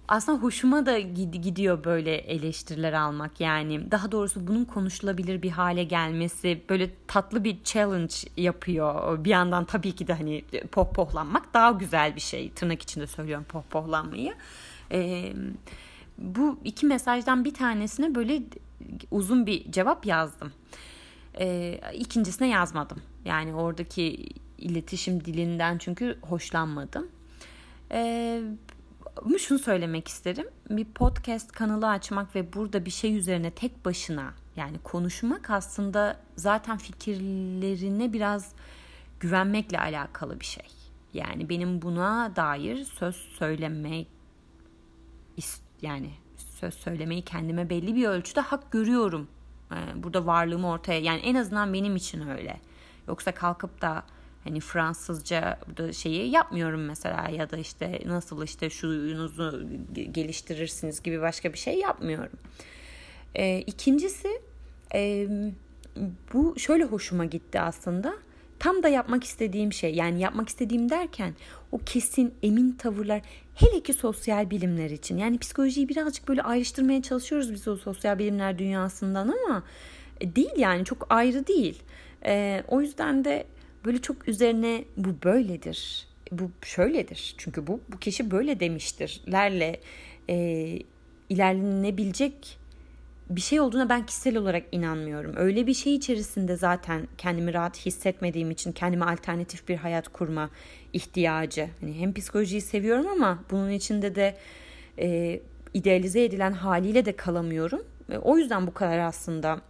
aslında 0.09 0.39
hoşuma 0.39 0.87
da 0.87 0.99
gidiyor 0.99 1.85
böyle 1.85 2.17
eleştiriler 2.17 2.93
almak. 2.93 3.41
Yani 3.41 3.91
daha 3.91 4.13
doğrusu 4.13 4.47
bunun 4.47 4.65
konuşulabilir 4.65 5.43
bir 5.43 5.51
hale 5.51 5.85
gelmesi 5.85 6.63
böyle 6.69 6.91
tatlı 7.07 7.45
bir 7.45 7.65
challenge 7.65 8.15
yapıyor. 8.37 9.25
Bir 9.25 9.31
yandan 9.31 9.65
tabii 9.65 9.93
ki 9.93 10.07
de 10.07 10.13
hani 10.13 10.45
pohpohlanmak 10.73 11.55
daha 11.55 11.71
güzel 11.71 12.17
bir 12.17 12.21
şey. 12.21 12.51
Tırnak 12.51 12.83
içinde 12.83 13.07
söylüyorum 13.07 13.47
pohpohlanmayı. 13.49 14.35
Ee, 14.93 15.33
bu 16.19 16.59
iki 16.65 16.87
mesajdan 16.87 17.45
bir 17.45 17.55
tanesine 17.55 18.15
böyle 18.15 18.43
uzun 19.11 19.47
bir 19.47 19.73
cevap 19.73 20.07
yazdım. 20.07 20.53
Ee, 21.39 21.81
ikincisine 21.95 22.49
yazmadım. 22.49 23.03
Yani 23.25 23.55
oradaki 23.55 24.29
iletişim 24.59 25.25
dilinden 25.25 25.79
çünkü 25.79 26.19
hoşlanmadım. 26.23 27.09
Ee, 27.93 28.43
ama 29.25 29.39
şunu 29.39 29.59
söylemek 29.59 30.09
isterim. 30.09 30.47
Bir 30.71 30.85
podcast 30.85 31.53
kanalı 31.53 31.89
açmak 31.89 32.37
ve 32.37 32.53
burada 32.53 32.85
bir 32.85 32.91
şey 32.91 33.17
üzerine 33.17 33.51
tek 33.51 33.85
başına 33.85 34.35
yani 34.57 34.79
konuşmak 34.85 35.51
aslında 35.51 36.21
zaten 36.37 36.79
fikirlerine 36.79 38.13
biraz 38.13 38.53
güvenmekle 39.21 39.81
alakalı 39.81 40.41
bir 40.41 40.45
şey. 40.45 40.67
Yani 41.15 41.49
benim 41.49 41.83
buna 41.83 42.37
dair 42.37 42.85
söz 42.85 43.17
söylemek 43.17 44.07
yani 45.83 46.11
söz 46.37 46.75
söylemeyi 46.75 47.23
kendime 47.23 47.71
belli 47.71 47.95
bir 47.95 48.09
ölçüde 48.09 48.41
hak 48.41 48.73
görüyorum. 48.73 49.29
Ee, 49.73 50.03
burada 50.03 50.27
varlığımı 50.27 50.69
ortaya 50.71 51.01
yani 51.01 51.21
en 51.21 51.35
azından 51.35 51.73
benim 51.73 51.97
için 51.97 52.29
öyle. 52.29 52.61
Yoksa 53.09 53.33
kalkıp 53.33 53.81
da 53.81 54.05
hani 54.45 54.61
Fransızca 54.61 55.59
da 55.77 55.93
şeyi 55.93 56.31
yapmıyorum 56.31 56.85
mesela 56.85 57.29
ya 57.29 57.51
da 57.51 57.57
işte 57.57 58.03
nasıl 58.07 58.45
işte 58.45 58.71
şuyunuzu 58.71 59.69
geliştirirsiniz 60.13 61.03
gibi 61.03 61.21
başka 61.21 61.53
bir 61.53 61.59
şey 61.59 61.79
yapmıyorum. 61.79 62.39
E, 63.35 63.59
ikincisi 63.61 64.29
e, 64.95 65.29
bu 66.33 66.59
şöyle 66.59 66.85
hoşuma 66.85 67.25
gitti 67.25 67.61
aslında. 67.61 68.15
Tam 68.59 68.83
da 68.83 68.89
yapmak 68.89 69.25
istediğim 69.25 69.73
şey 69.73 69.95
yani 69.95 70.21
yapmak 70.21 70.49
istediğim 70.49 70.91
derken 70.91 71.35
o 71.73 71.79
kesin 71.79 72.35
emin 72.43 72.73
tavırlar 72.73 73.23
hele 73.55 73.83
ki 73.83 73.93
sosyal 73.93 74.51
bilimler 74.51 74.91
için 74.91 75.19
yani 75.19 75.39
psikolojiyi 75.39 75.89
birazcık 75.89 76.29
böyle 76.29 76.43
ayrıştırmaya 76.43 77.03
çalışıyoruz 77.03 77.53
biz 77.53 77.69
o 77.69 77.77
sosyal 77.77 78.19
bilimler 78.19 78.59
dünyasından 78.59 79.29
ama 79.29 79.63
e, 80.21 80.37
değil 80.37 80.57
yani 80.57 80.85
çok 80.85 81.07
ayrı 81.11 81.47
değil. 81.47 81.83
E, 82.27 82.65
o 82.69 82.81
yüzden 82.81 83.25
de 83.25 83.47
böyle 83.85 84.03
çok 84.03 84.29
üzerine 84.29 84.85
bu 84.97 85.09
böyledir, 85.25 86.07
bu 86.33 86.51
şöyledir 86.63 87.35
çünkü 87.39 87.67
bu 87.67 87.81
bu 87.89 87.99
kişi 87.99 88.31
böyle 88.31 88.61
demiştirlerle 88.61 89.81
e, 90.29 90.79
ilerlenebilecek 91.29 92.59
bir 93.31 93.41
şey 93.41 93.61
olduğuna 93.61 93.89
ben 93.89 94.07
kişisel 94.07 94.37
olarak 94.37 94.63
inanmıyorum. 94.73 95.33
Öyle 95.37 95.67
bir 95.67 95.75
şey 95.75 95.95
içerisinde 95.95 96.57
zaten 96.57 97.09
kendimi 97.19 97.55
rahat 97.55 97.87
hissetmediğim 97.87 98.51
için 98.51 98.73
kendime 98.73 99.05
alternatif 99.05 99.69
bir 99.69 99.77
hayat 99.77 100.09
kurma 100.09 100.51
ihtiyacı. 100.93 101.69
Hani 101.81 102.01
hem 102.01 102.15
psikolojiyi 102.15 102.61
seviyorum 102.61 103.07
ama 103.07 103.45
bunun 103.51 103.71
içinde 103.71 104.15
de 104.15 104.37
e, 104.99 105.41
idealize 105.75 106.25
edilen 106.25 106.53
haliyle 106.53 107.05
de 107.05 107.17
kalamıyorum. 107.17 107.83
E, 108.11 108.19
o 108.19 108.39
yüzden 108.39 108.67
bu 108.67 108.75
kadar 108.75 108.99
aslında 108.99 109.61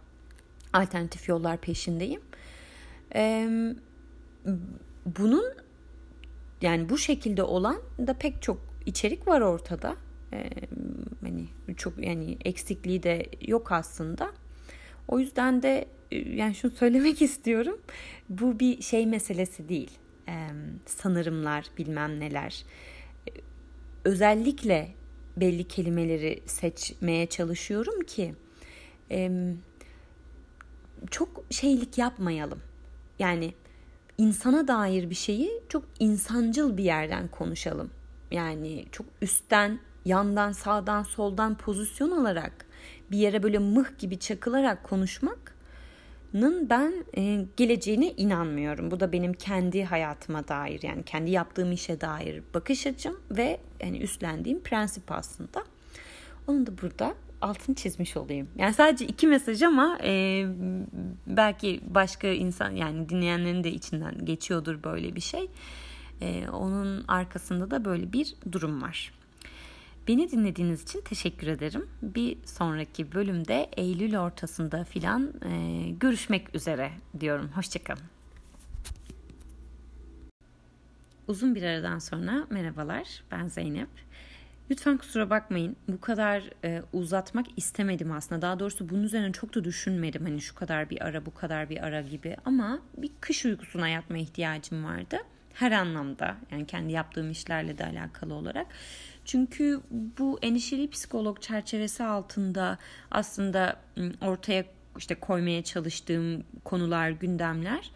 alternatif 0.73 1.29
yollar 1.29 1.57
peşindeyim. 1.57 2.21
E, 3.15 3.49
bunun 5.05 5.53
yani 6.61 6.89
bu 6.89 6.97
şekilde 6.97 7.43
olan 7.43 7.81
da 8.07 8.13
pek 8.13 8.41
çok 8.41 8.57
içerik 8.85 9.27
var 9.27 9.41
ortada. 9.41 9.95
Ee, 10.33 10.49
hani 11.21 11.47
çok 11.77 12.03
yani 12.05 12.37
eksikliği 12.45 13.03
de 13.03 13.25
yok 13.41 13.71
aslında. 13.71 14.31
O 15.07 15.19
yüzden 15.19 15.63
de 15.63 15.87
e, 16.11 16.17
yani 16.17 16.55
şunu 16.55 16.71
söylemek 16.71 17.21
istiyorum. 17.21 17.77
Bu 18.29 18.59
bir 18.59 18.81
şey 18.81 19.05
meselesi 19.05 19.69
değil. 19.69 19.91
Ee, 20.29 20.47
sanırımlar 20.85 21.65
bilmem 21.77 22.19
neler. 22.19 22.65
Ee, 23.27 23.31
özellikle 24.03 24.91
belli 25.37 25.63
kelimeleri 25.63 26.43
seçmeye 26.45 27.25
çalışıyorum 27.25 28.03
ki 28.03 28.35
e, 29.11 29.31
çok 31.11 31.45
şeylik 31.49 31.97
yapmayalım. 31.97 32.61
Yani 33.19 33.53
insana 34.17 34.67
dair 34.67 35.09
bir 35.09 35.15
şeyi 35.15 35.51
çok 35.69 35.83
insancıl 35.99 36.77
bir 36.77 36.83
yerden 36.83 37.27
konuşalım. 37.27 37.91
Yani 38.31 38.85
çok 38.91 39.05
üstten, 39.21 39.79
yandan, 40.05 40.51
sağdan, 40.51 41.03
soldan 41.03 41.57
pozisyon 41.57 42.11
alarak 42.11 42.65
bir 43.11 43.17
yere 43.17 43.43
böyle 43.43 43.59
mıh 43.59 43.99
gibi 43.99 44.19
çakılarak 44.19 44.83
konuşmak'nın 44.83 46.69
ben 46.69 46.93
e, 47.17 47.45
geleceğine 47.57 48.11
inanmıyorum. 48.11 48.91
Bu 48.91 48.99
da 48.99 49.11
benim 49.11 49.33
kendi 49.33 49.83
hayatıma 49.83 50.47
dair 50.47 50.83
yani 50.83 51.03
kendi 51.03 51.31
yaptığım 51.31 51.71
işe 51.71 52.01
dair 52.01 52.43
bakış 52.53 52.87
açım 52.87 53.19
ve 53.31 53.59
yani 53.83 53.97
üstlendiğim 53.97 54.63
prensip 54.63 55.11
aslında. 55.11 55.63
Onu 56.47 56.65
da 56.65 56.71
burada 56.81 57.13
altını 57.45 57.75
çizmiş 57.75 58.17
olayım. 58.17 58.47
Yani 58.57 58.73
sadece 58.73 59.05
iki 59.05 59.27
mesaj 59.27 59.61
ama 59.61 59.97
e, 60.03 60.45
belki 61.27 61.81
başka 61.87 62.27
insan 62.27 62.71
yani 62.71 63.09
dinleyenlerin 63.09 63.63
de 63.63 63.71
içinden 63.71 64.25
geçiyordur 64.25 64.83
böyle 64.83 65.15
bir 65.15 65.21
şey. 65.21 65.49
E, 66.21 66.47
onun 66.49 67.05
arkasında 67.07 67.71
da 67.71 67.85
böyle 67.85 68.13
bir 68.13 68.35
durum 68.51 68.81
var. 68.81 69.13
Beni 70.07 70.31
dinlediğiniz 70.31 70.83
için 70.83 71.01
teşekkür 71.01 71.47
ederim. 71.47 71.87
Bir 72.01 72.37
sonraki 72.45 73.13
bölümde 73.13 73.69
Eylül 73.77 74.19
ortasında 74.19 74.83
filan 74.83 75.33
e, 75.45 75.89
görüşmek 75.89 76.55
üzere 76.55 76.91
diyorum. 77.19 77.49
Hoşçakalın. 77.55 78.03
Uzun 81.27 81.55
bir 81.55 81.63
aradan 81.63 81.99
sonra 81.99 82.47
merhabalar. 82.49 83.23
Ben 83.31 83.47
Zeynep. 83.47 84.04
Lütfen 84.71 84.97
kusura 84.97 85.29
bakmayın. 85.29 85.75
Bu 85.87 86.01
kadar 86.01 86.43
e, 86.63 86.81
uzatmak 86.93 87.45
istemedim 87.57 88.11
aslında. 88.11 88.41
Daha 88.41 88.59
doğrusu 88.59 88.89
bunun 88.89 89.03
üzerine 89.03 89.31
çok 89.31 89.55
da 89.55 89.63
düşünmedim. 89.63 90.23
Hani 90.25 90.41
şu 90.41 90.55
kadar 90.55 90.89
bir 90.89 91.05
ara, 91.05 91.25
bu 91.25 91.33
kadar 91.33 91.69
bir 91.69 91.83
ara 91.83 92.01
gibi. 92.01 92.35
Ama 92.45 92.79
bir 92.97 93.11
kış 93.21 93.45
uykusuna 93.45 93.89
yatma 93.89 94.17
ihtiyacım 94.17 94.83
vardı. 94.83 95.17
Her 95.53 95.71
anlamda. 95.71 96.37
Yani 96.51 96.65
kendi 96.65 96.93
yaptığım 96.93 97.31
işlerle 97.31 97.77
de 97.77 97.85
alakalı 97.85 98.33
olarak. 98.33 98.67
Çünkü 99.25 99.81
bu 99.91 100.39
endişeli 100.41 100.89
psikolog 100.89 101.41
çerçevesi 101.41 102.03
altında 102.03 102.77
aslında 103.11 103.79
ortaya 104.21 104.65
işte 104.97 105.15
koymaya 105.15 105.63
çalıştığım 105.63 106.43
konular, 106.63 107.09
gündemler 107.09 107.91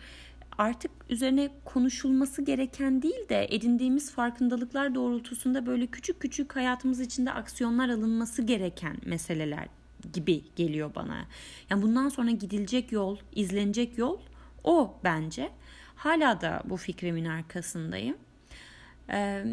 artık 0.60 0.91
üzerine 1.10 1.49
konuşulması 1.66 2.41
gereken 2.41 3.01
değil 3.01 3.30
de 3.30 3.47
edindiğimiz 3.49 4.12
farkındalıklar 4.12 4.95
doğrultusunda 4.95 5.66
böyle 5.66 5.88
küçük 5.88 6.20
küçük 6.20 6.55
hayatımız 6.55 6.99
içinde 6.99 7.32
aksiyonlar 7.32 7.89
alınması 7.89 8.41
gereken 8.41 8.97
meseleler 9.05 9.68
gibi 10.14 10.43
geliyor 10.55 10.95
bana. 10.95 11.26
Yani 11.70 11.82
bundan 11.82 12.10
sonra 12.10 12.32
gidilecek 12.32 12.91
yol, 12.91 13.18
izlenecek 13.36 13.97
yol 13.97 14.20
o 14.64 14.99
bence. 15.03 15.49
Hala 15.95 16.41
da 16.41 16.62
bu 16.66 16.78
fikrimin 16.78 17.26
arkasındayım. 17.26 18.18
Ee, 19.10 19.45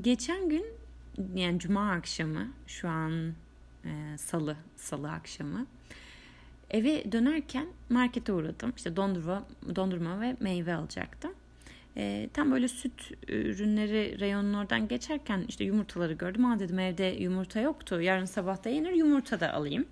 geçen 0.00 0.48
gün 0.48 0.64
yani 1.34 1.58
cuma 1.58 1.90
akşamı 1.90 2.48
şu 2.66 2.88
an 2.88 3.32
e, 3.84 4.18
salı 4.18 4.56
salı 4.76 5.10
akşamı 5.10 5.66
Eve 6.72 7.12
dönerken 7.12 7.66
markete 7.88 8.32
uğradım. 8.32 8.72
İşte 8.76 8.96
dondurma, 8.96 9.46
dondurma 9.76 10.20
ve 10.20 10.36
meyve 10.40 10.74
alacaktım. 10.74 11.32
E, 11.96 12.28
tam 12.34 12.52
böyle 12.52 12.68
süt 12.68 13.10
ürünleri 13.28 14.20
reyonun 14.20 14.54
oradan 14.54 14.88
geçerken 14.88 15.44
işte 15.48 15.64
yumurtaları 15.64 16.12
gördüm. 16.12 16.44
Aa 16.44 16.58
dedim 16.58 16.78
evde 16.78 17.04
yumurta 17.04 17.60
yoktu. 17.60 18.00
Yarın 18.00 18.24
sabah 18.24 18.64
da 18.64 18.68
yenir 18.68 18.92
yumurta 18.92 19.40
da 19.40 19.52
alayım. 19.54 19.86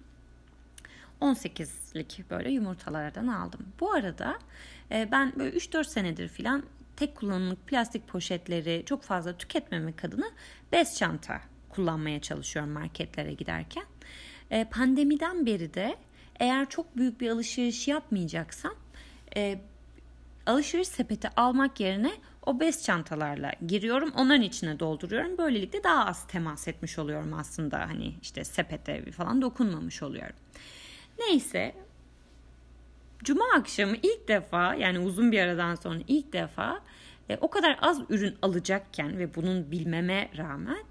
18'lik 1.20 2.30
böyle 2.30 2.50
yumurtalardan 2.50 3.26
aldım. 3.26 3.60
Bu 3.80 3.92
arada 3.92 4.38
e, 4.90 5.08
ben 5.12 5.32
böyle 5.38 5.56
3-4 5.56 5.84
senedir 5.84 6.28
filan 6.28 6.62
tek 6.96 7.16
kullanımlık 7.16 7.66
plastik 7.66 8.08
poşetleri 8.08 8.82
çok 8.86 9.02
fazla 9.02 9.36
tüketmemek 9.36 10.04
adına 10.04 10.26
bez 10.72 10.98
çanta 10.98 11.40
kullanmaya 11.68 12.20
çalışıyorum 12.20 12.72
marketlere 12.72 13.32
giderken. 13.32 13.84
E, 14.50 14.64
pandemiden 14.64 15.46
beri 15.46 15.74
de 15.74 15.96
eğer 16.40 16.68
çok 16.68 16.96
büyük 16.96 17.20
bir 17.20 17.30
alışveriş 17.30 17.88
yapmayacaksam 17.88 18.74
e, 19.36 19.60
alışveriş 20.46 20.88
sepeti 20.88 21.28
almak 21.36 21.80
yerine 21.80 22.12
o 22.46 22.60
bez 22.60 22.84
çantalarla 22.84 23.52
giriyorum. 23.66 24.12
Onların 24.16 24.42
içine 24.42 24.80
dolduruyorum. 24.80 25.38
Böylelikle 25.38 25.84
daha 25.84 26.06
az 26.06 26.26
temas 26.26 26.68
etmiş 26.68 26.98
oluyorum 26.98 27.34
aslında. 27.34 27.80
Hani 27.80 28.14
işte 28.22 28.44
sepete 28.44 29.10
falan 29.10 29.42
dokunmamış 29.42 30.02
oluyorum. 30.02 30.36
Neyse 31.18 31.74
Cuma 33.24 33.44
akşamı 33.56 33.96
ilk 34.02 34.28
defa 34.28 34.74
yani 34.74 34.98
uzun 34.98 35.32
bir 35.32 35.38
aradan 35.38 35.74
sonra 35.74 35.98
ilk 36.08 36.32
defa 36.32 36.80
e, 37.28 37.36
o 37.40 37.50
kadar 37.50 37.78
az 37.82 38.00
ürün 38.08 38.36
alacakken 38.42 39.18
ve 39.18 39.34
bunun 39.34 39.70
bilmeme 39.70 40.30
rağmen 40.36 40.84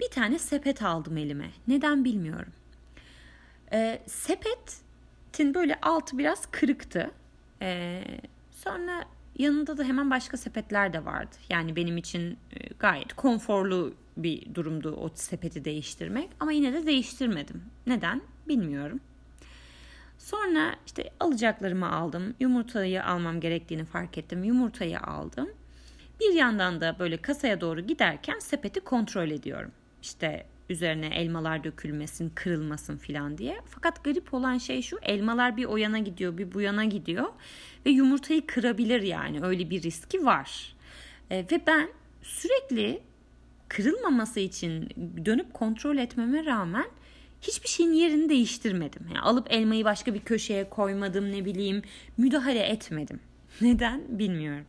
bir 0.00 0.08
tane 0.08 0.38
sepet 0.38 0.82
aldım 0.82 1.16
elime. 1.16 1.50
Neden 1.68 2.04
bilmiyorum. 2.04 2.52
E, 3.72 4.02
sepetin 5.30 5.54
böyle 5.54 5.80
altı 5.82 6.18
biraz 6.18 6.46
kırıktı. 6.46 7.10
E, 7.62 8.02
sonra 8.50 9.04
yanında 9.38 9.78
da 9.78 9.84
hemen 9.84 10.10
başka 10.10 10.36
sepetler 10.36 10.92
de 10.92 11.04
vardı. 11.04 11.36
Yani 11.48 11.76
benim 11.76 11.96
için 11.96 12.38
e, 12.52 12.68
gayet 12.78 13.12
konforlu 13.14 13.94
bir 14.16 14.54
durumdu 14.54 14.96
o 14.96 15.10
sepeti 15.14 15.64
değiştirmek. 15.64 16.30
Ama 16.40 16.52
yine 16.52 16.72
de 16.72 16.86
değiştirmedim. 16.86 17.62
Neden? 17.86 18.22
Bilmiyorum. 18.48 19.00
Sonra 20.18 20.74
işte 20.86 21.10
alacaklarımı 21.20 21.92
aldım. 21.92 22.34
Yumurtayı 22.40 23.04
almam 23.04 23.40
gerektiğini 23.40 23.84
fark 23.84 24.18
ettim. 24.18 24.44
Yumurtayı 24.44 25.00
aldım. 25.00 25.48
Bir 26.20 26.34
yandan 26.34 26.80
da 26.80 26.96
böyle 26.98 27.16
kasaya 27.16 27.60
doğru 27.60 27.80
giderken 27.80 28.38
sepeti 28.38 28.80
kontrol 28.80 29.30
ediyorum. 29.30 29.70
İşte 30.02 30.46
üzerine 30.70 31.06
elmalar 31.06 31.64
dökülmesin, 31.64 32.32
kırılmasın 32.34 32.96
filan 32.96 33.38
diye. 33.38 33.60
Fakat 33.66 34.04
garip 34.04 34.34
olan 34.34 34.58
şey 34.58 34.82
şu 34.82 34.98
elmalar 35.02 35.56
bir 35.56 35.64
o 35.64 35.76
yana 35.76 35.98
gidiyor 35.98 36.38
bir 36.38 36.54
bu 36.54 36.60
yana 36.60 36.84
gidiyor 36.84 37.26
ve 37.86 37.90
yumurtayı 37.90 38.46
kırabilir 38.46 39.02
yani 39.02 39.42
öyle 39.42 39.70
bir 39.70 39.82
riski 39.82 40.24
var. 40.24 40.76
E, 41.30 41.36
ve 41.38 41.60
ben 41.66 41.88
sürekli 42.22 43.00
kırılmaması 43.68 44.40
için 44.40 44.88
dönüp 45.24 45.54
kontrol 45.54 45.96
etmeme 45.96 46.44
rağmen 46.44 46.86
hiçbir 47.40 47.68
şeyin 47.68 47.92
yerini 47.92 48.28
değiştirmedim. 48.28 49.06
Yani 49.08 49.20
alıp 49.20 49.46
elmayı 49.50 49.84
başka 49.84 50.14
bir 50.14 50.20
köşeye 50.20 50.70
koymadım 50.70 51.32
ne 51.32 51.44
bileyim 51.44 51.82
müdahale 52.16 52.62
etmedim. 52.62 53.20
Neden 53.60 54.18
bilmiyorum. 54.18 54.66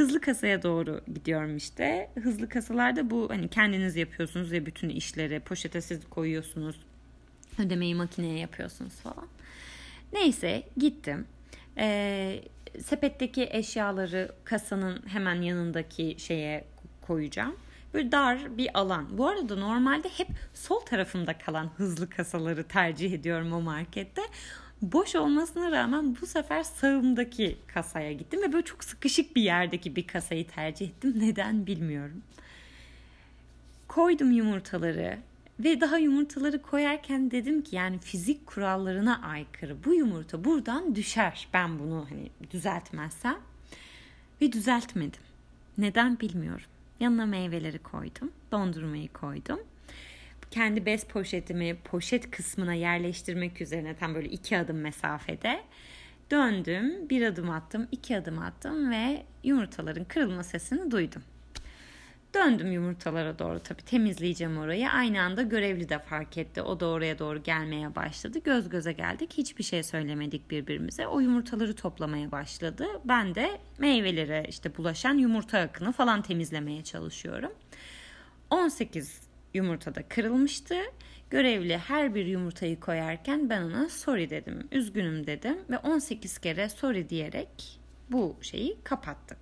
Hızlı 0.00 0.20
kasaya 0.20 0.62
doğru 0.62 1.00
gidiyorum 1.14 1.56
işte. 1.56 2.10
Hızlı 2.22 2.48
kasalarda 2.48 3.10
bu 3.10 3.30
hani 3.30 3.48
kendiniz 3.48 3.96
yapıyorsunuz 3.96 4.52
ya 4.52 4.66
bütün 4.66 4.88
işleri 4.88 5.40
poşete 5.40 5.80
siz 5.80 6.00
koyuyorsunuz. 6.10 6.76
Ödemeyi 7.58 7.94
makineye 7.94 8.38
yapıyorsunuz 8.38 8.92
falan. 8.92 9.26
Neyse 10.12 10.62
gittim. 10.76 11.26
Ee, 11.78 12.42
sepetteki 12.78 13.48
eşyaları 13.50 14.32
kasanın 14.44 15.02
hemen 15.06 15.42
yanındaki 15.42 16.16
şeye 16.18 16.64
koyacağım. 17.02 17.56
Böyle 17.94 18.12
dar 18.12 18.58
bir 18.58 18.78
alan. 18.78 19.18
Bu 19.18 19.28
arada 19.28 19.56
normalde 19.56 20.08
hep 20.08 20.28
sol 20.54 20.80
tarafımda 20.80 21.38
kalan 21.38 21.70
hızlı 21.76 22.10
kasaları 22.10 22.64
tercih 22.64 23.12
ediyorum 23.12 23.52
o 23.52 23.60
markette. 23.60 24.22
Boş 24.82 25.14
olmasına 25.16 25.70
rağmen 25.70 26.16
bu 26.20 26.26
sefer 26.26 26.62
sağımdaki 26.62 27.56
kasaya 27.66 28.12
gittim 28.12 28.42
ve 28.42 28.52
böyle 28.52 28.64
çok 28.64 28.84
sıkışık 28.84 29.36
bir 29.36 29.42
yerdeki 29.42 29.96
bir 29.96 30.06
kasayı 30.06 30.46
tercih 30.46 30.88
ettim. 30.88 31.14
Neden 31.16 31.66
bilmiyorum. 31.66 32.22
Koydum 33.88 34.30
yumurtaları 34.30 35.18
ve 35.60 35.80
daha 35.80 35.98
yumurtaları 35.98 36.62
koyarken 36.62 37.30
dedim 37.30 37.62
ki 37.62 37.76
yani 37.76 37.98
fizik 37.98 38.46
kurallarına 38.46 39.22
aykırı. 39.22 39.84
Bu 39.84 39.94
yumurta 39.94 40.44
buradan 40.44 40.94
düşer. 40.94 41.48
Ben 41.52 41.78
bunu 41.78 42.06
hani 42.10 42.30
düzeltmezsem 42.50 43.36
ve 44.40 44.52
düzeltmedim. 44.52 45.22
Neden 45.78 46.20
bilmiyorum. 46.20 46.66
Yanına 47.00 47.26
meyveleri 47.26 47.78
koydum. 47.78 48.30
Dondurmayı 48.52 49.12
koydum. 49.12 49.60
Kendi 50.50 50.86
bez 50.86 51.04
poşetimi 51.04 51.76
poşet 51.76 52.30
kısmına 52.30 52.74
yerleştirmek 52.74 53.60
üzerine 53.60 53.96
tam 53.96 54.14
böyle 54.14 54.28
iki 54.28 54.58
adım 54.58 54.80
mesafede 54.80 55.60
döndüm. 56.30 57.08
Bir 57.10 57.26
adım 57.26 57.50
attım, 57.50 57.88
iki 57.92 58.16
adım 58.16 58.38
attım 58.38 58.90
ve 58.90 59.22
yumurtaların 59.44 60.04
kırılma 60.04 60.42
sesini 60.42 60.90
duydum. 60.90 61.22
Döndüm 62.34 62.72
yumurtalara 62.72 63.38
doğru 63.38 63.60
tabii 63.60 63.82
temizleyeceğim 63.82 64.58
orayı. 64.58 64.90
Aynı 64.90 65.22
anda 65.22 65.42
görevli 65.42 65.88
de 65.88 65.98
fark 65.98 66.38
etti. 66.38 66.62
O 66.62 66.80
da 66.80 66.86
oraya 66.86 67.18
doğru 67.18 67.42
gelmeye 67.42 67.94
başladı. 67.94 68.38
Göz 68.44 68.68
göze 68.68 68.92
geldik. 68.92 69.32
Hiçbir 69.38 69.64
şey 69.64 69.82
söylemedik 69.82 70.50
birbirimize. 70.50 71.06
O 71.06 71.20
yumurtaları 71.20 71.76
toplamaya 71.76 72.32
başladı. 72.32 72.86
Ben 73.04 73.34
de 73.34 73.58
meyvelere 73.78 74.44
işte 74.48 74.76
bulaşan 74.76 75.14
yumurta 75.14 75.58
akını 75.58 75.92
falan 75.92 76.22
temizlemeye 76.22 76.84
çalışıyorum. 76.84 77.52
18 78.50 79.29
yumurtada 79.54 80.02
kırılmıştı. 80.08 80.74
Görevli 81.30 81.78
her 81.78 82.14
bir 82.14 82.26
yumurtayı 82.26 82.80
koyarken 82.80 83.50
ben 83.50 83.62
ona 83.62 83.88
sorry 83.88 84.30
dedim. 84.30 84.68
Üzgünüm 84.72 85.26
dedim 85.26 85.58
ve 85.70 85.78
18 85.78 86.38
kere 86.38 86.68
sorry 86.68 87.08
diyerek 87.08 87.80
bu 88.10 88.36
şeyi 88.40 88.76
kapattık. 88.84 89.38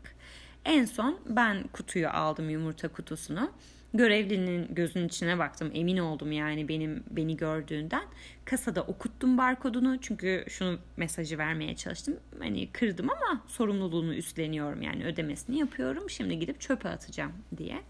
En 0.64 0.84
son 0.84 1.20
ben 1.26 1.62
kutuyu 1.72 2.08
aldım 2.08 2.50
yumurta 2.50 2.88
kutusunu. 2.88 3.52
Görevlinin 3.94 4.74
gözünün 4.74 5.08
içine 5.08 5.38
baktım. 5.38 5.70
Emin 5.74 5.96
oldum 5.96 6.32
yani 6.32 6.68
benim 6.68 7.04
beni 7.10 7.36
gördüğünden. 7.36 8.04
Kasada 8.44 8.82
okuttum 8.82 9.38
barkodunu. 9.38 10.00
Çünkü 10.00 10.44
şunu 10.48 10.78
mesajı 10.96 11.38
vermeye 11.38 11.76
çalıştım. 11.76 12.16
Hani 12.38 12.72
kırdım 12.72 13.10
ama 13.10 13.44
sorumluluğunu 13.46 14.14
üstleniyorum. 14.14 14.82
Yani 14.82 15.04
ödemesini 15.04 15.58
yapıyorum. 15.58 16.10
Şimdi 16.10 16.38
gidip 16.38 16.60
çöpe 16.60 16.88
atacağım 16.88 17.32
diye. 17.56 17.82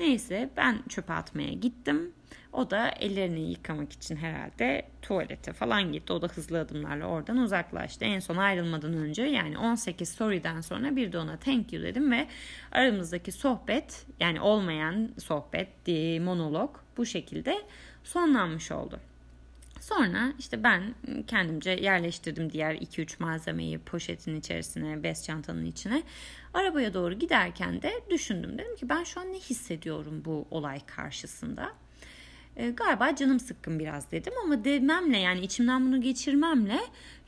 Neyse 0.00 0.50
ben 0.56 0.82
çöpe 0.88 1.12
atmaya 1.12 1.52
gittim. 1.52 2.12
O 2.52 2.70
da 2.70 2.88
ellerini 2.88 3.50
yıkamak 3.50 3.92
için 3.92 4.16
herhalde 4.16 4.82
tuvalete 5.02 5.52
falan 5.52 5.92
gitti. 5.92 6.12
O 6.12 6.22
da 6.22 6.26
hızlı 6.26 6.60
adımlarla 6.60 7.06
oradan 7.06 7.36
uzaklaştı. 7.36 8.04
En 8.04 8.18
son 8.18 8.36
ayrılmadan 8.36 8.94
önce 8.94 9.22
yani 9.22 9.58
18 9.58 10.08
story'den 10.08 10.60
sonra 10.60 10.96
bir 10.96 11.12
de 11.12 11.18
ona 11.18 11.36
thank 11.36 11.72
you 11.72 11.82
dedim 11.82 12.12
ve 12.12 12.26
aramızdaki 12.72 13.32
sohbet 13.32 14.06
yani 14.20 14.40
olmayan 14.40 15.10
sohbet, 15.18 15.68
monolog 16.22 16.70
bu 16.96 17.06
şekilde 17.06 17.62
sonlanmış 18.04 18.72
oldu. 18.72 19.00
Sonra 19.80 20.32
işte 20.38 20.62
ben 20.62 20.94
kendimce 21.26 21.70
yerleştirdim 21.70 22.52
diğer 22.52 22.74
2-3 22.74 23.14
malzemeyi 23.18 23.78
poşetin 23.78 24.36
içerisine, 24.36 25.02
bez 25.02 25.24
çantanın 25.24 25.64
içine. 25.64 26.02
Arabaya 26.54 26.94
doğru 26.94 27.14
giderken 27.14 27.82
de 27.82 27.92
düşündüm. 28.10 28.58
Dedim 28.58 28.76
ki 28.76 28.88
ben 28.88 29.04
şu 29.04 29.20
an 29.20 29.32
ne 29.32 29.38
hissediyorum 29.38 30.22
bu 30.24 30.46
olay 30.50 30.80
karşısında? 30.86 31.72
E, 32.56 32.70
galiba 32.70 33.16
canım 33.16 33.40
sıkkın 33.40 33.78
biraz 33.78 34.10
dedim 34.10 34.32
ama 34.44 34.64
dememle 34.64 35.18
yani 35.18 35.40
içimden 35.40 35.86
bunu 35.86 36.00
geçirmemle 36.00 36.80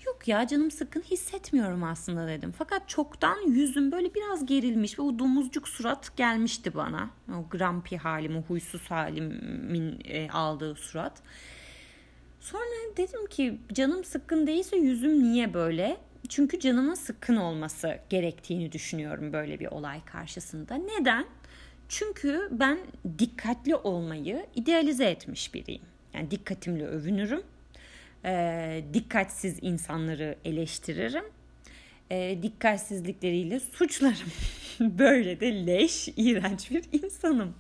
yok 0.06 0.28
ya 0.28 0.46
canım 0.46 0.70
sıkkın 0.70 1.00
hissetmiyorum 1.00 1.84
aslında 1.84 2.28
dedim. 2.28 2.54
Fakat 2.58 2.88
çoktan 2.88 3.50
yüzüm 3.50 3.92
böyle 3.92 4.14
biraz 4.14 4.46
gerilmiş 4.46 4.98
ve 4.98 5.02
o 5.02 5.18
domuzcuk 5.18 5.68
surat 5.68 6.16
gelmişti 6.16 6.74
bana. 6.74 7.10
O 7.28 7.48
grumpy 7.50 7.96
halim, 7.96 8.36
o 8.36 8.42
huysuz 8.42 8.90
halimin 8.90 10.00
e, 10.04 10.30
aldığı 10.30 10.74
surat. 10.74 11.22
Sonra 12.42 12.96
dedim 12.96 13.26
ki 13.26 13.58
canım 13.72 14.04
sıkkın 14.04 14.46
değilse 14.46 14.76
yüzüm 14.76 15.22
niye 15.22 15.54
böyle? 15.54 15.96
Çünkü 16.28 16.60
canımın 16.60 16.94
sıkkın 16.94 17.36
olması 17.36 17.98
gerektiğini 18.10 18.72
düşünüyorum 18.72 19.32
böyle 19.32 19.60
bir 19.60 19.66
olay 19.66 20.04
karşısında. 20.04 20.74
Neden? 20.74 21.26
Çünkü 21.88 22.48
ben 22.50 22.78
dikkatli 23.18 23.76
olmayı 23.76 24.46
idealize 24.54 25.04
etmiş 25.04 25.54
biriyim. 25.54 25.82
Yani 26.14 26.30
dikkatimle 26.30 26.86
övünürüm. 26.86 27.42
E, 28.24 28.84
dikkatsiz 28.92 29.58
insanları 29.62 30.36
eleştiririm. 30.44 31.24
E, 32.10 32.38
dikkatsizlikleriyle 32.42 33.60
suçlarım. 33.60 34.32
Böyle 34.80 35.40
de 35.40 35.66
leş, 35.66 36.08
iğrenç 36.16 36.70
bir 36.70 37.02
insanım. 37.02 37.54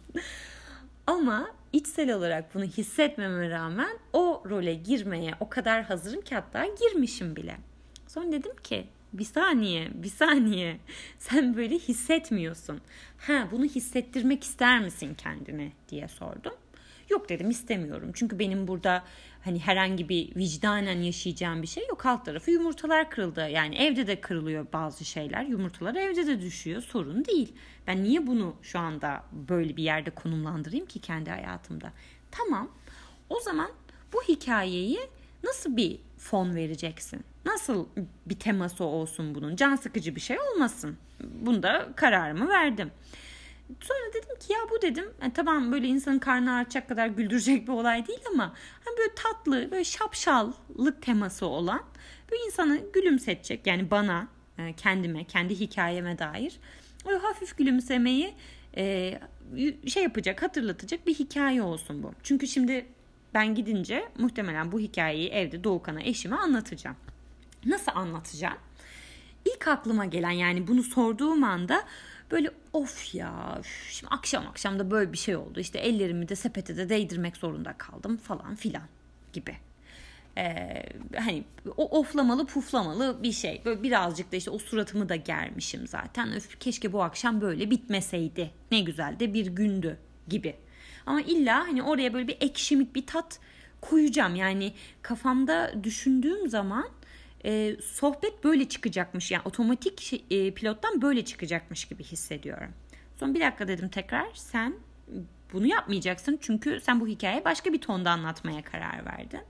Ama 1.06 1.61
içsel 1.72 2.12
olarak 2.12 2.54
bunu 2.54 2.64
hissetmeme 2.64 3.50
rağmen 3.50 3.98
o 4.12 4.42
role 4.50 4.74
girmeye 4.74 5.32
o 5.40 5.48
kadar 5.48 5.82
hazırım 5.82 6.20
ki 6.20 6.34
hatta 6.34 6.66
girmişim 6.66 7.36
bile. 7.36 7.56
Sonra 8.08 8.32
dedim 8.32 8.56
ki 8.62 8.86
bir 9.12 9.24
saniye, 9.24 9.88
bir 9.94 10.08
saniye. 10.08 10.76
Sen 11.18 11.56
böyle 11.56 11.78
hissetmiyorsun. 11.78 12.80
Ha 13.18 13.48
bunu 13.52 13.64
hissettirmek 13.64 14.44
ister 14.44 14.80
misin 14.80 15.14
kendine 15.14 15.72
diye 15.88 16.08
sordum. 16.08 16.52
Yok 17.10 17.28
dedim 17.28 17.50
istemiyorum. 17.50 18.10
Çünkü 18.14 18.38
benim 18.38 18.68
burada 18.68 19.04
hani 19.44 19.58
herhangi 19.58 20.08
bir 20.08 20.36
vicdanen 20.36 21.02
yaşayacağım 21.02 21.62
bir 21.62 21.66
şey 21.66 21.86
yok. 21.88 22.06
Alt 22.06 22.24
tarafı 22.24 22.50
yumurtalar 22.50 23.10
kırıldı. 23.10 23.48
Yani 23.48 23.74
evde 23.74 24.06
de 24.06 24.20
kırılıyor 24.20 24.66
bazı 24.72 25.04
şeyler. 25.04 25.44
Yumurtalar 25.44 25.94
evde 25.94 26.26
de 26.26 26.40
düşüyor. 26.40 26.82
Sorun 26.82 27.24
değil. 27.24 27.52
Ben 27.86 28.02
niye 28.02 28.26
bunu 28.26 28.56
şu 28.62 28.78
anda 28.78 29.24
böyle 29.32 29.76
bir 29.76 29.82
yerde 29.82 30.10
konumlandırayım 30.10 30.86
ki 30.86 30.98
kendi 31.00 31.30
hayatımda? 31.30 31.92
Tamam. 32.30 32.70
O 33.28 33.40
zaman 33.40 33.70
bu 34.12 34.22
hikayeyi 34.22 35.00
nasıl 35.44 35.76
bir 35.76 35.98
fon 36.18 36.54
vereceksin? 36.54 37.24
Nasıl 37.44 37.86
bir 38.26 38.38
teması 38.38 38.84
olsun 38.84 39.34
bunun? 39.34 39.56
Can 39.56 39.76
sıkıcı 39.76 40.16
bir 40.16 40.20
şey 40.20 40.38
olmasın. 40.40 40.96
Bunda 41.20 41.88
kararımı 41.96 42.48
verdim. 42.48 42.90
Sonra 43.80 44.12
dedim 44.14 44.38
ki 44.38 44.52
ya 44.52 44.58
bu 44.70 44.82
dedim 44.82 45.04
yani 45.22 45.32
tamam 45.32 45.72
böyle 45.72 45.86
insanın 45.86 46.18
karnı 46.18 46.54
ağrıtacak 46.54 46.88
kadar 46.88 47.06
güldürecek 47.06 47.68
bir 47.68 47.72
olay 47.72 48.06
değil 48.06 48.20
ama 48.32 48.54
hani 48.84 48.98
böyle 48.98 49.14
tatlı 49.14 49.70
böyle 49.70 49.84
şapşallık 49.84 51.02
teması 51.02 51.46
olan 51.46 51.82
böyle 52.30 52.44
insanı 52.44 52.80
gülümsetecek 52.92 53.66
yani 53.66 53.90
bana 53.90 54.28
e, 54.58 54.72
kendime 54.72 55.24
kendi 55.24 55.60
hikayeme 55.60 56.18
dair 56.18 56.60
o 57.04 57.22
hafif 57.22 57.58
gülümsemeyi 57.58 58.34
e, 58.76 59.18
şey 59.86 60.02
yapacak 60.02 60.42
hatırlatacak 60.42 61.06
bir 61.06 61.14
hikaye 61.14 61.62
olsun 61.62 62.02
bu. 62.02 62.12
Çünkü 62.22 62.46
şimdi 62.46 62.86
ben 63.34 63.54
gidince 63.54 64.08
muhtemelen 64.18 64.72
bu 64.72 64.80
hikayeyi 64.80 65.28
evde 65.28 65.64
Doğukan'a 65.64 66.02
eşime 66.02 66.36
anlatacağım. 66.36 66.96
Nasıl 67.64 67.92
anlatacağım? 67.94 68.58
İlk 69.44 69.68
aklıma 69.68 70.04
gelen 70.04 70.30
yani 70.30 70.66
bunu 70.66 70.82
sorduğum 70.82 71.44
anda 71.44 71.84
böyle 72.32 72.50
of 72.72 73.14
ya 73.14 73.60
şimdi 73.90 74.10
akşam 74.14 74.46
akşam 74.46 74.78
da 74.78 74.90
böyle 74.90 75.12
bir 75.12 75.18
şey 75.18 75.36
oldu. 75.36 75.60
İşte 75.60 75.78
ellerimi 75.78 76.28
de 76.28 76.36
sepete 76.36 76.76
de 76.76 76.88
değdirmek 76.88 77.36
zorunda 77.36 77.72
kaldım 77.72 78.16
falan 78.16 78.54
filan 78.54 78.84
gibi. 79.32 79.56
Ee, 80.38 80.86
hani 81.16 81.44
o 81.76 81.98
oflamalı 81.98 82.46
puflamalı 82.46 83.22
bir 83.22 83.32
şey. 83.32 83.62
Böyle 83.64 83.82
birazcık 83.82 84.32
da 84.32 84.36
işte 84.36 84.50
o 84.50 84.58
suratımı 84.58 85.08
da 85.08 85.16
germişim 85.16 85.86
zaten. 85.86 86.32
Öf 86.32 86.60
keşke 86.60 86.92
bu 86.92 87.02
akşam 87.02 87.40
böyle 87.40 87.70
bitmeseydi. 87.70 88.50
Ne 88.70 88.80
güzel 88.80 89.20
de 89.20 89.34
bir 89.34 89.46
gündü 89.46 89.98
gibi. 90.28 90.56
Ama 91.06 91.20
illa 91.20 91.60
hani 91.60 91.82
oraya 91.82 92.14
böyle 92.14 92.28
bir 92.28 92.36
ekşimik 92.40 92.94
bir 92.94 93.06
tat 93.06 93.38
koyacağım. 93.80 94.34
Yani 94.34 94.72
kafamda 95.02 95.84
düşündüğüm 95.84 96.48
zaman 96.48 96.88
e, 97.44 97.76
sohbet 97.82 98.44
böyle 98.44 98.68
çıkacakmış. 98.68 99.30
Yani 99.30 99.42
otomatik 99.44 100.00
şey, 100.00 100.24
e, 100.30 100.50
pilottan 100.50 101.02
böyle 101.02 101.24
çıkacakmış 101.24 101.84
gibi 101.84 102.04
hissediyorum. 102.04 102.70
Son 103.16 103.34
bir 103.34 103.40
dakika 103.40 103.68
dedim 103.68 103.88
tekrar. 103.88 104.26
Sen 104.34 104.74
bunu 105.52 105.66
yapmayacaksın 105.66 106.38
çünkü 106.40 106.80
sen 106.80 107.00
bu 107.00 107.06
hikayeyi 107.06 107.44
başka 107.44 107.72
bir 107.72 107.80
tonda 107.80 108.10
anlatmaya 108.10 108.62
karar 108.62 109.06
verdin. 109.06 109.40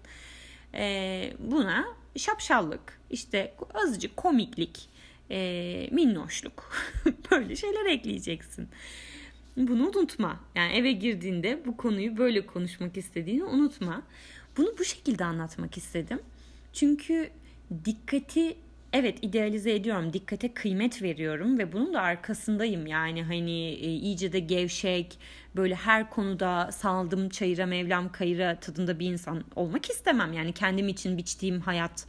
E, 0.74 1.32
buna 1.38 1.84
şapşallık, 2.16 3.01
işte 3.11 3.55
azıcık 3.74 4.16
komiklik, 4.16 4.88
e, 5.30 5.88
minnoşluk 5.93 6.72
böyle 7.30 7.57
şeyler 7.57 7.86
ekleyeceksin. 7.86 8.68
Bunu 9.57 9.88
unutma. 9.88 10.40
Yani 10.55 10.72
eve 10.72 10.93
girdiğinde 10.93 11.62
bu 11.66 11.76
konuyu 11.76 12.16
böyle 12.16 12.47
konuşmak 12.47 12.97
istediğini 12.97 13.45
unutma. 13.45 14.03
Bunu 14.57 14.74
bu 14.78 14.84
şekilde 14.84 15.24
anlatmak 15.24 15.76
istedim. 15.76 16.20
Çünkü 16.72 17.30
dikkati 17.84 18.56
evet 18.92 19.18
idealize 19.22 19.74
ediyorum. 19.74 20.12
Dikkate 20.12 20.54
kıymet 20.54 21.02
veriyorum 21.02 21.58
ve 21.58 21.72
bunun 21.72 21.94
da 21.94 22.00
arkasındayım. 22.00 22.86
Yani 22.86 23.22
hani 23.22 23.68
e, 23.68 23.88
iyice 23.88 24.32
de 24.32 24.40
gevşek, 24.40 25.18
böyle 25.56 25.74
her 25.74 26.10
konuda 26.10 26.72
saldım 26.72 27.28
çayıra 27.28 27.66
mevlam 27.66 28.12
kayıra 28.12 28.60
tadında 28.60 28.98
bir 28.98 29.06
insan 29.06 29.44
olmak 29.56 29.90
istemem. 29.90 30.32
Yani 30.32 30.52
kendim 30.52 30.88
için 30.88 31.18
biçtiğim 31.18 31.60
hayat 31.60 32.06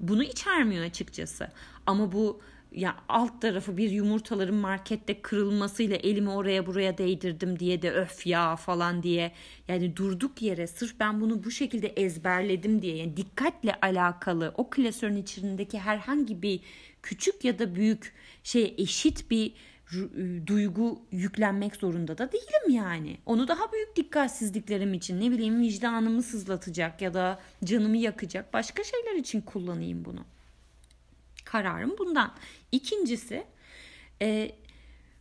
bunu 0.00 0.22
içermiyor 0.22 0.84
açıkçası. 0.84 1.48
Ama 1.86 2.12
bu 2.12 2.40
ya 2.72 2.96
alt 3.08 3.42
tarafı 3.42 3.76
bir 3.76 3.90
yumurtaların 3.90 4.54
markette 4.54 5.22
kırılmasıyla 5.22 5.96
elimi 5.96 6.30
oraya 6.30 6.66
buraya 6.66 6.98
değdirdim 6.98 7.58
diye 7.58 7.82
de 7.82 7.92
öf 7.92 8.26
ya 8.26 8.56
falan 8.56 9.02
diye 9.02 9.32
yani 9.68 9.96
durduk 9.96 10.42
yere 10.42 10.66
sırf 10.66 11.00
ben 11.00 11.20
bunu 11.20 11.44
bu 11.44 11.50
şekilde 11.50 11.88
ezberledim 11.88 12.82
diye 12.82 12.96
yani 12.96 13.16
dikkatle 13.16 13.74
alakalı 13.82 14.54
o 14.56 14.70
klasörün 14.70 15.16
içindeki 15.16 15.78
herhangi 15.78 16.42
bir 16.42 16.60
küçük 17.02 17.44
ya 17.44 17.58
da 17.58 17.74
büyük 17.74 18.12
şey 18.42 18.74
eşit 18.78 19.30
bir 19.30 19.52
ıı, 19.94 20.46
duygu 20.46 21.02
yüklenmek 21.12 21.76
zorunda 21.76 22.18
da 22.18 22.32
değilim 22.32 22.70
yani. 22.70 23.18
Onu 23.26 23.48
daha 23.48 23.72
büyük 23.72 23.96
dikkatsizliklerim 23.96 24.94
için 24.94 25.20
ne 25.20 25.30
bileyim 25.30 25.60
vicdanımı 25.60 26.22
sızlatacak 26.22 27.02
ya 27.02 27.14
da 27.14 27.40
canımı 27.64 27.96
yakacak 27.96 28.52
başka 28.52 28.84
şeyler 28.84 29.14
için 29.14 29.40
kullanayım 29.40 30.04
bunu 30.04 30.24
kararım 31.52 31.98
bundan. 31.98 32.32
İkincisi 32.72 33.44
e, 34.22 34.52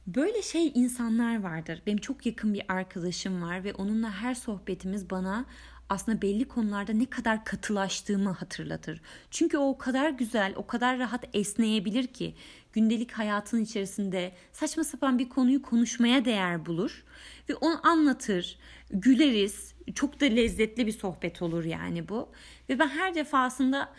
böyle 0.07 0.41
şey 0.41 0.71
insanlar 0.75 1.43
vardır. 1.43 1.81
Benim 1.85 1.97
çok 1.97 2.25
yakın 2.25 2.53
bir 2.53 2.63
arkadaşım 2.69 3.41
var 3.41 3.63
ve 3.63 3.73
onunla 3.73 4.11
her 4.11 4.35
sohbetimiz 4.35 5.09
bana 5.09 5.45
aslında 5.89 6.21
belli 6.21 6.47
konularda 6.47 6.93
ne 6.93 7.05
kadar 7.05 7.45
katılaştığımı 7.45 8.31
hatırlatır. 8.31 9.01
Çünkü 9.31 9.57
o 9.57 9.69
o 9.69 9.77
kadar 9.77 10.09
güzel, 10.09 10.53
o 10.55 10.67
kadar 10.67 10.99
rahat 10.99 11.25
esneyebilir 11.33 12.07
ki 12.07 12.35
gündelik 12.73 13.11
hayatın 13.11 13.63
içerisinde 13.63 14.31
saçma 14.51 14.83
sapan 14.83 15.19
bir 15.19 15.29
konuyu 15.29 15.61
konuşmaya 15.61 16.25
değer 16.25 16.65
bulur 16.65 17.03
ve 17.49 17.55
onu 17.55 17.87
anlatır, 17.87 18.57
güleriz. 18.89 19.73
Çok 19.95 20.21
da 20.21 20.25
lezzetli 20.25 20.87
bir 20.87 20.91
sohbet 20.91 21.41
olur 21.41 21.65
yani 21.65 22.09
bu. 22.09 22.29
Ve 22.69 22.79
ben 22.79 22.87
her 22.87 23.15
defasında 23.15 23.89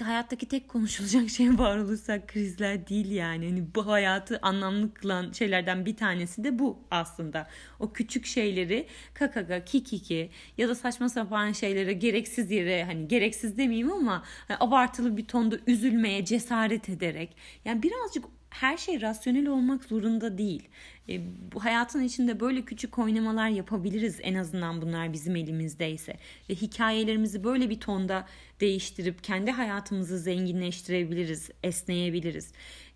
hayattaki 0.00 0.48
tek 0.48 0.68
konuşulacak 0.68 1.30
şey 1.30 1.48
varoluşsal 1.58 2.20
krizler 2.26 2.88
değil 2.88 3.10
yani. 3.10 3.48
Hani 3.48 3.74
bu 3.74 3.86
hayatı 3.86 4.38
anlamlı 4.42 4.94
kılan 4.94 5.32
şeylerden 5.32 5.86
bir 5.86 5.96
tanesi 5.96 6.44
de 6.44 6.58
bu 6.58 6.78
aslında. 6.90 7.48
O 7.80 7.92
küçük 7.92 8.26
şeyleri 8.26 8.86
kakaka, 9.14 9.64
kikiki 9.64 10.30
ya 10.58 10.68
da 10.68 10.74
saçma 10.74 11.08
sapan 11.08 11.52
şeylere 11.52 11.92
gereksiz 11.92 12.50
yere 12.50 12.84
hani 12.84 13.08
gereksiz 13.08 13.58
demeyeyim 13.58 13.92
ama 13.92 14.22
hani 14.48 14.56
abartılı 14.60 15.16
bir 15.16 15.24
tonda 15.24 15.56
üzülmeye 15.66 16.24
cesaret 16.24 16.88
ederek 16.88 17.36
yani 17.64 17.82
birazcık 17.82 18.24
her 18.52 18.76
şey 18.76 19.00
rasyonel 19.00 19.46
olmak 19.46 19.84
zorunda 19.84 20.38
değil. 20.38 20.68
E, 21.08 21.20
bu 21.52 21.64
hayatın 21.64 22.02
içinde 22.02 22.40
böyle 22.40 22.62
küçük 22.62 22.98
oynamalar 22.98 23.48
yapabiliriz 23.48 24.18
en 24.22 24.34
azından 24.34 24.82
bunlar 24.82 25.12
bizim 25.12 25.36
elimizdeyse. 25.36 26.16
Ve 26.50 26.54
hikayelerimizi 26.54 27.44
böyle 27.44 27.70
bir 27.70 27.80
tonda 27.80 28.26
değiştirip 28.60 29.24
kendi 29.24 29.50
hayatımızı 29.50 30.18
zenginleştirebiliriz, 30.18 31.50
esneyebiliriz. 31.62 32.52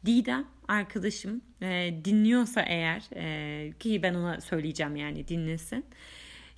Didem 0.07 0.47
arkadaşım 0.69 1.43
e, 1.63 1.95
dinliyorsa 2.05 2.63
eğer 2.63 3.03
e, 3.15 3.73
ki 3.73 4.03
ben 4.03 4.15
ona 4.15 4.41
söyleyeceğim 4.41 4.97
yani 4.97 5.29
dinlesin. 5.29 5.85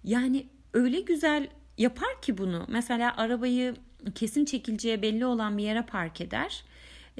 Yani 0.04 0.46
öyle 0.72 1.00
güzel 1.00 1.48
yapar 1.78 2.22
ki 2.22 2.38
bunu. 2.38 2.64
Mesela 2.68 3.16
arabayı 3.16 3.74
kesin 4.14 4.44
çekileceği 4.44 5.02
belli 5.02 5.26
olan 5.26 5.58
bir 5.58 5.62
yere 5.62 5.82
park 5.82 6.20
eder 6.20 6.64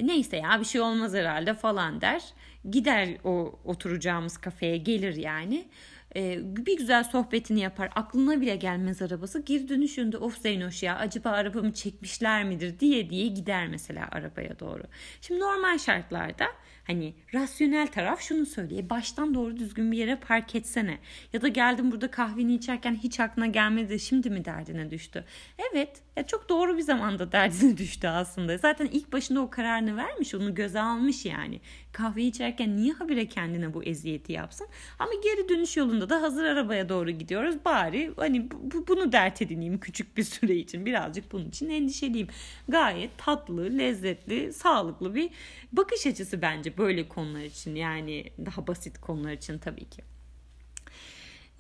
neyse 0.03 0.37
ya 0.37 0.61
bir 0.61 0.65
şey 0.65 0.81
olmaz 0.81 1.15
herhalde 1.15 1.55
falan 1.55 2.01
der. 2.01 2.23
Gider 2.71 3.09
o 3.25 3.61
oturacağımız 3.65 4.39
kafeye 4.39 4.77
gelir 4.77 5.17
yani. 5.17 5.69
Ee, 6.17 6.39
bir 6.43 6.77
güzel 6.77 7.05
sohbetini 7.05 7.61
yapar. 7.61 7.91
Aklına 7.95 8.41
bile 8.41 8.57
gelmez 8.57 9.03
arabası. 9.03 9.43
Geri 9.45 9.69
dönüşünde 9.69 10.17
of 10.17 10.39
Zeynoş 10.39 10.83
ya 10.83 10.97
acaba 10.97 11.31
arabamı 11.31 11.73
çekmişler 11.73 12.45
midir 12.45 12.81
diye 12.81 13.11
diye 13.11 13.27
gider 13.27 13.69
mesela 13.69 14.09
arabaya 14.13 14.61
doğru. 14.61 14.83
Şimdi 15.21 15.41
normal 15.41 15.79
şartlarda 15.79 16.47
Hani 16.89 17.15
rasyonel 17.35 17.87
taraf 17.87 18.21
şunu 18.21 18.47
söylüyor. 18.47 18.91
Baştan 18.91 19.35
doğru 19.35 19.57
düzgün 19.57 19.93
bir 19.93 19.99
yere 19.99 20.17
park 20.17 20.55
etsene. 20.55 20.99
Ya 21.33 21.43
da 21.43 21.49
geldim 21.49 21.93
burada 21.93 22.11
kahveni 22.11 22.55
içerken 22.55 22.95
hiç 22.95 23.21
aklına 23.21 23.47
gelmedi 23.47 24.01
şimdi 24.01 24.31
mi 24.31 24.45
derdine 24.45 24.91
düştü? 24.91 25.25
Evet 25.71 26.03
ya 26.17 26.27
çok 26.27 26.49
doğru 26.49 26.77
bir 26.77 26.83
zamanda 26.83 27.33
derdine 27.33 27.77
düştü 27.77 28.09
aslında. 28.09 28.59
Zaten 28.59 28.87
ilk 28.87 29.13
başında 29.13 29.41
o 29.41 29.51
kararını 29.51 29.97
vermiş 29.97 30.35
onu 30.35 30.55
göze 30.55 30.81
almış 30.81 31.25
yani. 31.25 31.61
Kahve 31.93 32.23
içerken 32.23 32.77
niye 32.77 32.93
habire 32.93 33.29
kendine 33.29 33.75
bu 33.75 33.85
eziyeti 33.85 34.33
yapsın? 34.33 34.67
Ama 34.99 35.11
geri 35.25 35.49
dönüş 35.49 35.77
yolunda 35.77 36.11
da 36.11 36.23
hazır 36.23 36.45
arabaya 36.45 36.89
doğru 36.89 37.11
gidiyoruz. 37.11 37.57
Bari 37.65 38.13
hani 38.17 38.51
bu, 38.51 38.87
bunu 38.89 39.13
dert 39.13 39.43
edineyim 39.43 39.81
küçük 39.81 40.17
bir 40.17 40.25
süre 40.25 40.55
için. 40.55 40.87
Birazcık 40.87 41.33
bunun 41.33 41.49
için 41.49 41.71
endişeliyim. 41.71 42.29
Gayet 42.69 43.19
tatlı, 43.19 43.79
lezzetli, 43.79 44.53
sağlıklı 44.53 45.15
bir 45.15 45.31
bakış 45.73 46.07
açısı 46.07 46.43
bence 46.43 46.79
böyle 46.79 47.09
konular 47.09 47.43
için 47.43 47.75
yani 47.75 48.33
daha 48.47 48.67
basit 48.67 49.01
konular 49.01 49.33
için 49.33 49.59
tabii 49.59 49.89
ki. 49.89 50.03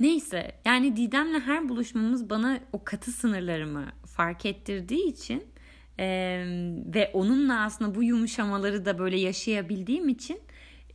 Neyse 0.00 0.52
yani 0.64 0.96
Didem'le 0.96 1.40
her 1.40 1.68
buluşmamız 1.68 2.30
bana 2.30 2.60
o 2.72 2.84
katı 2.84 3.10
sınırlarımı 3.10 3.92
fark 4.06 4.46
ettirdiği 4.46 5.06
için 5.08 5.44
e, 5.98 6.06
ve 6.94 7.10
onunla 7.12 7.60
aslında 7.64 7.94
bu 7.94 8.02
yumuşamaları 8.02 8.84
da 8.84 8.98
böyle 8.98 9.16
yaşayabildiğim 9.20 10.08
için 10.08 10.40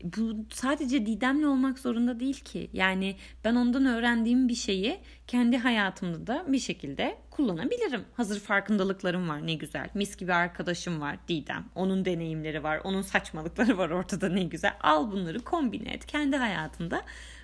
bu 0.04 0.46
sadece 0.50 1.06
Didem'le 1.06 1.44
olmak 1.44 1.80
zorunda 1.80 2.20
değil 2.20 2.44
ki. 2.44 2.70
Yani 2.74 3.16
ben 3.44 3.56
ondan 3.56 3.86
öğrendiğim 3.86 4.48
bir 4.48 4.56
şeyi 4.56 5.00
kendi 5.28 5.58
hayatımda 5.58 6.28
da 6.28 6.46
bir 6.48 6.60
şekilde 6.60 7.18
kullanabilirim. 7.30 8.06
Hazır 8.14 8.40
farkındalıklarım 8.40 9.30
var 9.30 9.48
ne 9.48 9.54
güzel. 9.54 9.90
Mis 9.94 10.18
gibi 10.18 10.34
arkadaşım 10.34 11.02
var 11.02 11.18
Didem. 11.28 11.66
Onun 11.76 12.06
deneyimleri 12.06 12.64
var. 12.64 12.82
Onun 12.84 13.02
saçmalıkları 13.02 13.78
var 13.78 13.90
ortada 13.90 14.30
ne 14.30 14.44
güzel. 14.44 14.74
Al 14.82 15.12
bunları 15.12 15.40
kombine 15.40 15.90
et. 15.90 16.06
Kendi 16.06 16.38
hayatında 16.38 17.02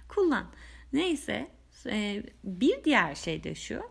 kullan. 0.08 0.46
Neyse 0.94 1.48
e, 1.86 2.24
bir 2.44 2.84
diğer 2.84 3.16
şey 3.16 3.44
de 3.44 3.56
şu. 3.56 3.82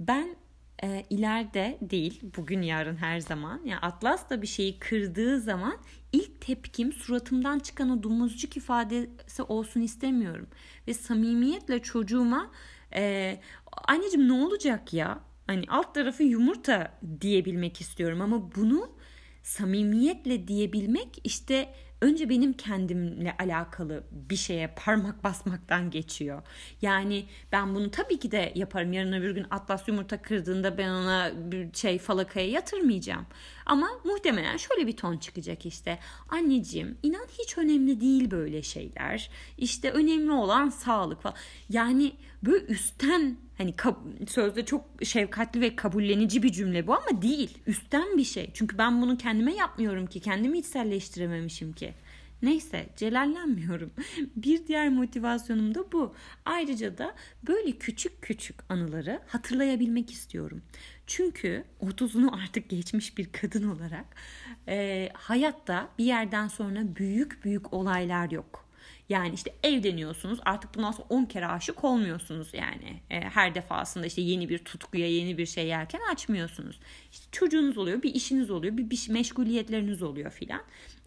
Ben 0.00 0.36
e, 0.84 1.04
ileride 1.10 1.78
değil 1.80 2.20
bugün 2.36 2.62
yarın 2.62 2.96
her 2.96 3.20
zaman. 3.20 3.60
Yani 3.64 3.78
Atlas 3.80 4.30
da 4.30 4.42
bir 4.42 4.46
şeyi 4.46 4.78
kırdığı 4.78 5.40
zaman 5.40 5.78
ilk 6.12 6.40
tepkim 6.40 6.92
suratımdan 6.92 7.58
çıkan 7.58 7.90
o 7.90 8.02
dumuzcuk 8.02 8.56
ifadesi 8.56 9.42
olsun 9.42 9.80
istemiyorum. 9.80 10.46
Ve 10.88 10.94
samimiyetle 10.94 11.78
çocuğuma 11.78 12.50
e, 12.94 13.40
anneciğim 13.88 14.28
ne 14.28 14.32
olacak 14.32 14.94
ya? 14.94 15.20
Hani 15.46 15.64
alt 15.68 15.94
tarafı 15.94 16.22
yumurta 16.22 16.98
diyebilmek 17.20 17.80
istiyorum. 17.80 18.20
Ama 18.20 18.54
bunu 18.56 18.90
samimiyetle 19.42 20.48
diyebilmek 20.48 21.20
işte 21.24 21.74
önce 22.02 22.28
benim 22.28 22.52
kendimle 22.52 23.36
alakalı 23.38 24.04
bir 24.10 24.36
şeye 24.36 24.66
parmak 24.76 25.24
basmaktan 25.24 25.90
geçiyor. 25.90 26.42
Yani 26.82 27.26
ben 27.52 27.74
bunu 27.74 27.90
tabii 27.90 28.18
ki 28.18 28.30
de 28.30 28.52
yaparım. 28.54 28.92
Yarın 28.92 29.12
öbür 29.12 29.30
gün 29.30 29.46
Atlas 29.50 29.88
yumurta 29.88 30.22
kırdığında 30.22 30.78
ben 30.78 30.88
ona 30.88 31.32
bir 31.52 31.74
şey 31.74 31.98
falakaya 31.98 32.48
yatırmayacağım. 32.48 33.26
Ama 33.66 33.88
muhtemelen 34.04 34.56
şöyle 34.56 34.86
bir 34.86 34.96
ton 34.96 35.16
çıkacak 35.16 35.66
işte. 35.66 35.98
Anneciğim 36.28 36.98
inan 37.02 37.26
hiç 37.38 37.58
önemli 37.58 38.00
değil 38.00 38.30
böyle 38.30 38.62
şeyler. 38.62 39.30
İşte 39.58 39.90
önemli 39.90 40.32
olan 40.32 40.68
sağlık 40.68 41.22
falan. 41.22 41.36
Yani 41.68 42.12
böyle 42.42 42.64
üstten 42.64 43.36
hani 43.62 43.74
sözde 44.28 44.64
çok 44.64 44.84
şefkatli 45.02 45.60
ve 45.60 45.76
kabullenici 45.76 46.42
bir 46.42 46.52
cümle 46.52 46.86
bu 46.86 46.94
ama 46.94 47.22
değil. 47.22 47.58
Üstten 47.66 48.18
bir 48.18 48.24
şey. 48.24 48.50
Çünkü 48.54 48.78
ben 48.78 49.02
bunu 49.02 49.16
kendime 49.16 49.54
yapmıyorum 49.54 50.06
ki. 50.06 50.20
Kendimi 50.20 50.58
içselleştirememişim 50.58 51.72
ki. 51.72 51.94
Neyse 52.42 52.86
celallenmiyorum. 52.96 53.90
Bir 54.36 54.66
diğer 54.66 54.88
motivasyonum 54.88 55.74
da 55.74 55.92
bu. 55.92 56.14
Ayrıca 56.44 56.98
da 56.98 57.14
böyle 57.48 57.72
küçük 57.72 58.22
küçük 58.22 58.56
anıları 58.68 59.20
hatırlayabilmek 59.26 60.10
istiyorum. 60.10 60.62
Çünkü 61.06 61.64
30'unu 61.80 62.42
artık 62.42 62.70
geçmiş 62.70 63.18
bir 63.18 63.32
kadın 63.32 63.68
olarak 63.68 64.04
e, 64.68 65.08
hayatta 65.14 65.88
bir 65.98 66.04
yerden 66.04 66.48
sonra 66.48 66.96
büyük 66.96 67.44
büyük 67.44 67.72
olaylar 67.72 68.30
yok. 68.30 68.61
Yani 69.12 69.34
işte 69.34 69.54
evleniyorsunuz 69.62 70.38
artık 70.44 70.74
bundan 70.74 70.92
sonra 70.92 71.06
10 71.08 71.24
kere 71.24 71.46
aşık 71.46 71.84
olmuyorsunuz 71.84 72.54
yani. 72.54 73.00
E, 73.10 73.20
her 73.20 73.54
defasında 73.54 74.06
işte 74.06 74.20
yeni 74.20 74.48
bir 74.48 74.58
tutkuya 74.58 75.08
yeni 75.08 75.38
bir 75.38 75.46
şey 75.46 75.66
yerken 75.66 76.00
açmıyorsunuz. 76.12 76.80
İşte 77.12 77.26
çocuğunuz 77.32 77.78
oluyor 77.78 78.02
bir 78.02 78.14
işiniz 78.14 78.50
oluyor 78.50 78.76
bir, 78.76 78.90
bir 78.90 79.06
meşguliyetleriniz 79.08 80.02
oluyor 80.02 80.30
filan. 80.30 80.60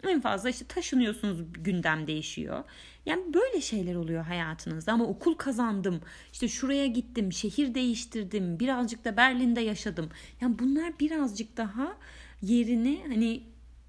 En 0.08 0.20
fazla 0.20 0.50
işte 0.50 0.66
taşınıyorsunuz 0.66 1.52
gündem 1.52 2.06
değişiyor. 2.06 2.64
Yani 3.06 3.34
böyle 3.34 3.60
şeyler 3.60 3.94
oluyor 3.94 4.24
hayatınızda 4.24 4.92
ama 4.92 5.04
okul 5.04 5.34
kazandım. 5.34 6.00
işte 6.32 6.48
şuraya 6.48 6.86
gittim, 6.86 7.32
şehir 7.32 7.74
değiştirdim, 7.74 8.60
birazcık 8.60 9.04
da 9.04 9.16
Berlin'de 9.16 9.60
yaşadım. 9.60 10.10
Yani 10.40 10.58
bunlar 10.58 10.98
birazcık 11.00 11.56
daha 11.56 11.96
yerini 12.42 13.00
hani 13.08 13.42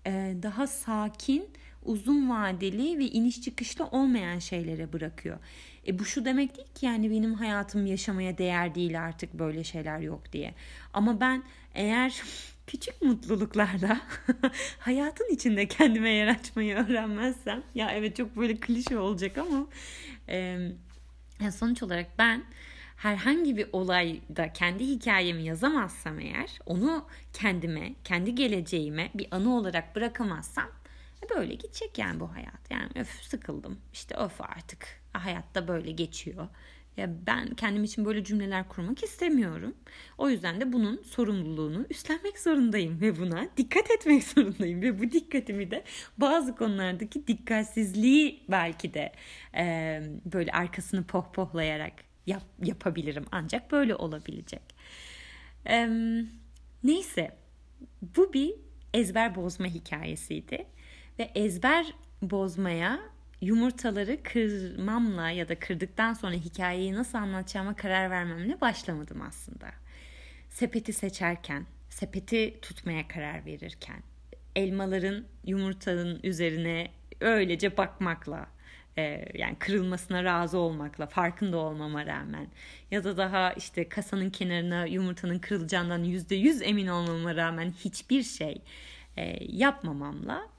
e, 0.05 0.35
daha 0.43 0.67
sakin, 0.67 1.49
uzun 1.87 2.29
vadeli 2.29 2.99
ve 2.99 3.05
iniş 3.05 3.41
çıkışlı 3.41 3.85
olmayan 3.85 4.39
şeylere 4.39 4.93
bırakıyor. 4.93 5.37
E 5.87 5.99
bu 5.99 6.05
şu 6.05 6.25
demek 6.25 6.57
değil 6.57 6.67
ki 6.75 6.85
yani 6.85 7.11
benim 7.11 7.33
hayatım 7.33 7.85
yaşamaya 7.85 8.37
değer 8.37 8.75
değil 8.75 9.01
artık 9.01 9.33
böyle 9.33 9.63
şeyler 9.63 9.99
yok 9.99 10.33
diye. 10.33 10.53
Ama 10.93 11.19
ben 11.19 11.43
eğer 11.75 12.21
küçük 12.67 13.01
mutluluklarla 13.01 14.01
hayatın 14.79 15.33
içinde 15.33 15.67
kendime 15.67 16.09
yer 16.09 16.27
açmayı 16.27 16.75
öğrenmezsem 16.75 17.63
ya 17.75 17.91
evet 17.91 18.15
çok 18.15 18.37
böyle 18.37 18.55
klişe 18.55 18.97
olacak 18.97 19.37
ama 19.37 19.67
e, 20.29 20.57
sonuç 21.51 21.83
olarak 21.83 22.07
ben 22.17 22.43
herhangi 22.97 23.57
bir 23.57 23.67
olayda 23.73 24.53
kendi 24.53 24.87
hikayemi 24.87 25.43
yazamazsam 25.43 26.19
eğer 26.19 26.59
onu 26.65 27.05
kendime, 27.33 27.93
kendi 28.03 28.35
geleceğime 28.35 29.09
bir 29.13 29.27
anı 29.31 29.55
olarak 29.55 29.95
bırakamazsam 29.95 30.65
böyle 31.35 31.55
gidecek 31.55 31.97
yani 31.97 32.19
bu 32.19 32.35
hayat. 32.35 32.71
Yani 32.71 32.89
öf 32.95 33.23
sıkıldım 33.23 33.79
işte 33.93 34.15
öf 34.15 34.41
artık 34.41 35.01
hayatta 35.13 35.67
böyle 35.67 35.91
geçiyor 35.91 36.47
ya 36.97 37.09
ben 37.27 37.55
kendim 37.55 37.83
için 37.83 38.05
böyle 38.05 38.23
cümleler 38.23 38.67
kurmak 38.67 39.03
istemiyorum. 39.03 39.73
O 40.17 40.29
yüzden 40.29 40.61
de 40.61 40.73
bunun 40.73 41.03
sorumluluğunu 41.03 41.85
üstlenmek 41.89 42.39
zorundayım 42.39 43.01
ve 43.01 43.19
buna 43.19 43.47
dikkat 43.57 43.91
etmek 43.91 44.23
zorundayım 44.35 44.81
ve 44.81 44.99
bu 44.99 45.11
dikkatimi 45.11 45.71
de 45.71 45.83
bazı 46.17 46.55
konulardaki 46.55 47.27
dikkatsizliği 47.27 48.43
belki 48.49 48.93
de 48.93 49.13
e, 49.57 50.01
böyle 50.25 50.51
arkasını 50.51 51.03
pohpohlayarak 51.03 51.93
yap, 52.27 52.43
yapabilirim. 52.63 53.25
Ancak 53.31 53.71
böyle 53.71 53.95
olabilecek. 53.95 54.61
E, 55.69 55.89
neyse 56.83 57.37
bu 58.01 58.33
bir 58.33 58.53
ezber 58.93 59.35
bozma 59.35 59.65
hikayesiydi 59.65 60.67
ve 61.19 61.31
ezber 61.35 61.93
bozmaya 62.21 62.99
yumurtaları 63.41 64.23
kırmamla 64.23 65.29
ya 65.29 65.49
da 65.49 65.59
kırdıktan 65.59 66.13
sonra 66.13 66.33
hikayeyi 66.33 66.93
nasıl 66.93 67.17
anlatacağıma 67.17 67.75
karar 67.75 68.09
vermemle 68.09 68.61
başlamadım 68.61 69.21
aslında. 69.21 69.67
Sepeti 70.49 70.93
seçerken, 70.93 71.65
sepeti 71.89 72.59
tutmaya 72.61 73.07
karar 73.07 73.45
verirken, 73.45 74.03
elmaların 74.55 75.25
yumurtanın 75.45 76.19
üzerine 76.23 76.87
öylece 77.21 77.77
bakmakla, 77.77 78.47
e, 78.97 79.25
yani 79.33 79.55
kırılmasına 79.59 80.23
razı 80.23 80.57
olmakla, 80.57 81.07
farkında 81.07 81.57
olmama 81.57 82.05
rağmen 82.05 82.47
ya 82.91 83.03
da 83.03 83.17
daha 83.17 83.53
işte 83.53 83.89
kasanın 83.89 84.29
kenarına 84.29 84.85
yumurtanın 84.85 85.39
kırılacağından 85.39 86.03
yüzde 86.03 86.35
yüz 86.35 86.61
emin 86.61 86.87
olmama 86.87 87.35
rağmen 87.35 87.71
hiçbir 87.71 88.23
şey 88.23 88.61
e, 89.17 89.37
yapmamamla 89.41 90.56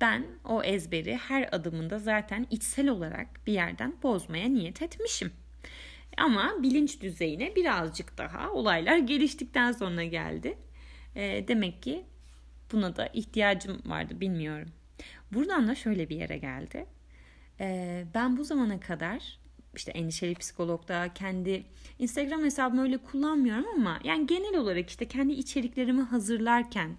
ben 0.00 0.26
o 0.44 0.62
ezberi 0.62 1.16
her 1.16 1.48
adımında 1.52 1.98
zaten 1.98 2.46
içsel 2.50 2.88
olarak 2.88 3.46
bir 3.46 3.52
yerden 3.52 3.94
bozmaya 4.02 4.48
niyet 4.48 4.82
etmişim. 4.82 5.32
Ama 6.16 6.54
bilinç 6.62 7.00
düzeyine 7.00 7.56
birazcık 7.56 8.18
daha 8.18 8.50
olaylar 8.52 8.98
geliştikten 8.98 9.72
sonra 9.72 10.04
geldi. 10.04 10.58
Ee, 11.16 11.44
demek 11.48 11.82
ki 11.82 12.04
buna 12.72 12.96
da 12.96 13.06
ihtiyacım 13.06 13.82
vardı 13.86 14.20
bilmiyorum. 14.20 14.68
Buradan 15.32 15.68
da 15.68 15.74
şöyle 15.74 16.08
bir 16.08 16.16
yere 16.16 16.38
geldi. 16.38 16.86
Ee, 17.60 18.04
ben 18.14 18.36
bu 18.36 18.44
zamana 18.44 18.80
kadar 18.80 19.38
işte 19.76 19.92
endişeli 19.92 20.34
psikologda 20.34 21.14
kendi 21.14 21.66
Instagram 21.98 22.44
hesabımı 22.44 22.82
öyle 22.82 22.98
kullanmıyorum 22.98 23.66
ama 23.74 24.00
yani 24.04 24.26
genel 24.26 24.56
olarak 24.56 24.90
işte 24.90 25.08
kendi 25.08 25.32
içeriklerimi 25.32 26.02
hazırlarken 26.02 26.96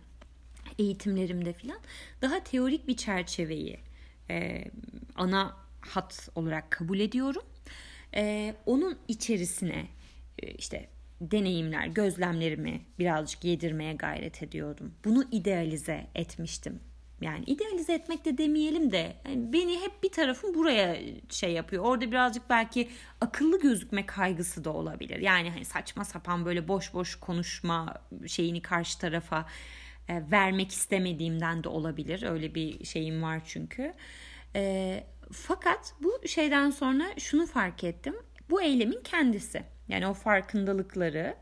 eğitimlerimde 0.79 1.53
falan 1.53 1.79
daha 2.21 2.43
teorik 2.43 2.87
bir 2.87 2.97
çerçeveyi 2.97 3.79
e, 4.29 4.65
ana 5.15 5.57
hat 5.81 6.29
olarak 6.35 6.71
kabul 6.71 6.99
ediyorum. 6.99 7.43
E, 8.15 8.55
onun 8.65 8.97
içerisine 9.07 9.87
e, 10.39 10.51
işte 10.51 10.89
deneyimler, 11.21 11.87
gözlemlerimi 11.87 12.81
birazcık 12.99 13.43
yedirmeye 13.43 13.93
gayret 13.93 14.43
ediyordum. 14.43 14.93
Bunu 15.05 15.23
idealize 15.31 16.07
etmiştim. 16.15 16.79
Yani 17.21 17.43
idealize 17.45 17.93
etmek 17.93 18.25
de 18.25 18.37
demeyelim 18.37 18.91
de 18.91 19.15
yani 19.25 19.53
beni 19.53 19.79
hep 19.81 20.03
bir 20.03 20.11
tarafım 20.11 20.53
buraya 20.53 20.97
şey 21.29 21.51
yapıyor. 21.51 21.83
Orada 21.83 22.11
birazcık 22.11 22.49
belki 22.49 22.89
akıllı 23.21 23.61
gözükme 23.61 24.05
kaygısı 24.05 24.63
da 24.63 24.73
olabilir. 24.73 25.19
Yani 25.19 25.49
hani 25.49 25.65
saçma 25.65 26.05
sapan 26.05 26.45
böyle 26.45 26.67
boş 26.67 26.93
boş 26.93 27.15
konuşma 27.15 27.93
şeyini 28.27 28.61
karşı 28.61 28.99
tarafa 28.99 29.45
e, 30.09 30.31
vermek 30.31 30.71
istemediğimden 30.71 31.63
de 31.63 31.69
olabilir. 31.69 32.23
Öyle 32.23 32.55
bir 32.55 32.85
şeyim 32.85 33.23
var 33.23 33.41
çünkü. 33.45 33.93
E, 34.55 35.03
fakat 35.31 35.93
bu 36.03 36.27
şeyden 36.27 36.69
sonra 36.69 37.05
şunu 37.17 37.45
fark 37.45 37.83
ettim. 37.83 38.15
Bu 38.49 38.61
eylemin 38.61 39.01
kendisi. 39.03 39.63
Yani 39.87 40.07
o 40.07 40.13
farkındalıkları 40.13 41.35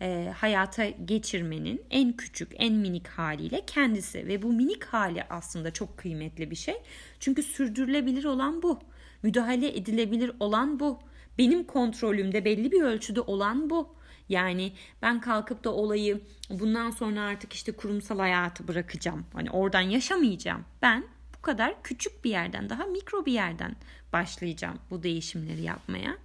e, 0.00 0.32
hayata 0.36 0.86
geçirmenin 0.88 1.82
en 1.90 2.12
küçük, 2.12 2.52
en 2.54 2.74
minik 2.74 3.08
haliyle 3.08 3.62
kendisi. 3.66 4.26
Ve 4.26 4.42
bu 4.42 4.52
minik 4.52 4.84
hali 4.84 5.24
aslında 5.30 5.72
çok 5.72 5.96
kıymetli 5.98 6.50
bir 6.50 6.56
şey. 6.56 6.76
Çünkü 7.20 7.42
sürdürülebilir 7.42 8.24
olan 8.24 8.62
bu. 8.62 8.80
Müdahale 9.22 9.76
edilebilir 9.76 10.32
olan 10.40 10.80
bu. 10.80 10.98
Benim 11.38 11.64
kontrolümde 11.64 12.44
belli 12.44 12.72
bir 12.72 12.82
ölçüde 12.82 13.20
olan 13.20 13.70
bu. 13.70 13.97
Yani 14.28 14.72
ben 15.02 15.20
kalkıp 15.20 15.64
da 15.64 15.70
olayı 15.70 16.20
bundan 16.50 16.90
sonra 16.90 17.20
artık 17.20 17.52
işte 17.52 17.72
kurumsal 17.72 18.18
hayatı 18.18 18.68
bırakacağım. 18.68 19.26
Hani 19.32 19.50
oradan 19.50 19.80
yaşamayacağım. 19.80 20.64
Ben 20.82 21.04
bu 21.38 21.42
kadar 21.42 21.82
küçük 21.82 22.24
bir 22.24 22.30
yerden, 22.30 22.70
daha 22.70 22.86
mikro 22.86 23.26
bir 23.26 23.32
yerden 23.32 23.76
başlayacağım 24.12 24.78
bu 24.90 25.02
değişimleri 25.02 25.62
yapmaya. 25.62 26.18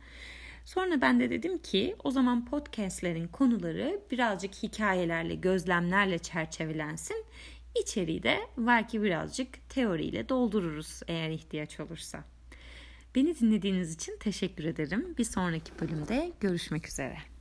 Sonra 0.65 1.01
ben 1.01 1.19
de 1.19 1.29
dedim 1.29 1.57
ki 1.57 1.95
o 2.03 2.11
zaman 2.11 2.45
podcastlerin 2.45 3.27
konuları 3.27 3.99
birazcık 4.11 4.63
hikayelerle, 4.63 5.35
gözlemlerle 5.35 6.19
çerçevelensin. 6.19 7.25
İçeriği 7.81 8.23
de 8.23 8.39
belki 8.57 9.03
birazcık 9.03 9.69
teoriyle 9.69 10.29
doldururuz 10.29 11.01
eğer 11.07 11.29
ihtiyaç 11.29 11.79
olursa. 11.79 12.23
Beni 13.15 13.39
dinlediğiniz 13.39 13.93
için 13.93 14.17
teşekkür 14.19 14.63
ederim. 14.63 15.15
Bir 15.17 15.23
sonraki 15.23 15.71
bölümde 15.81 16.31
görüşmek 16.39 16.87
üzere. 16.87 17.32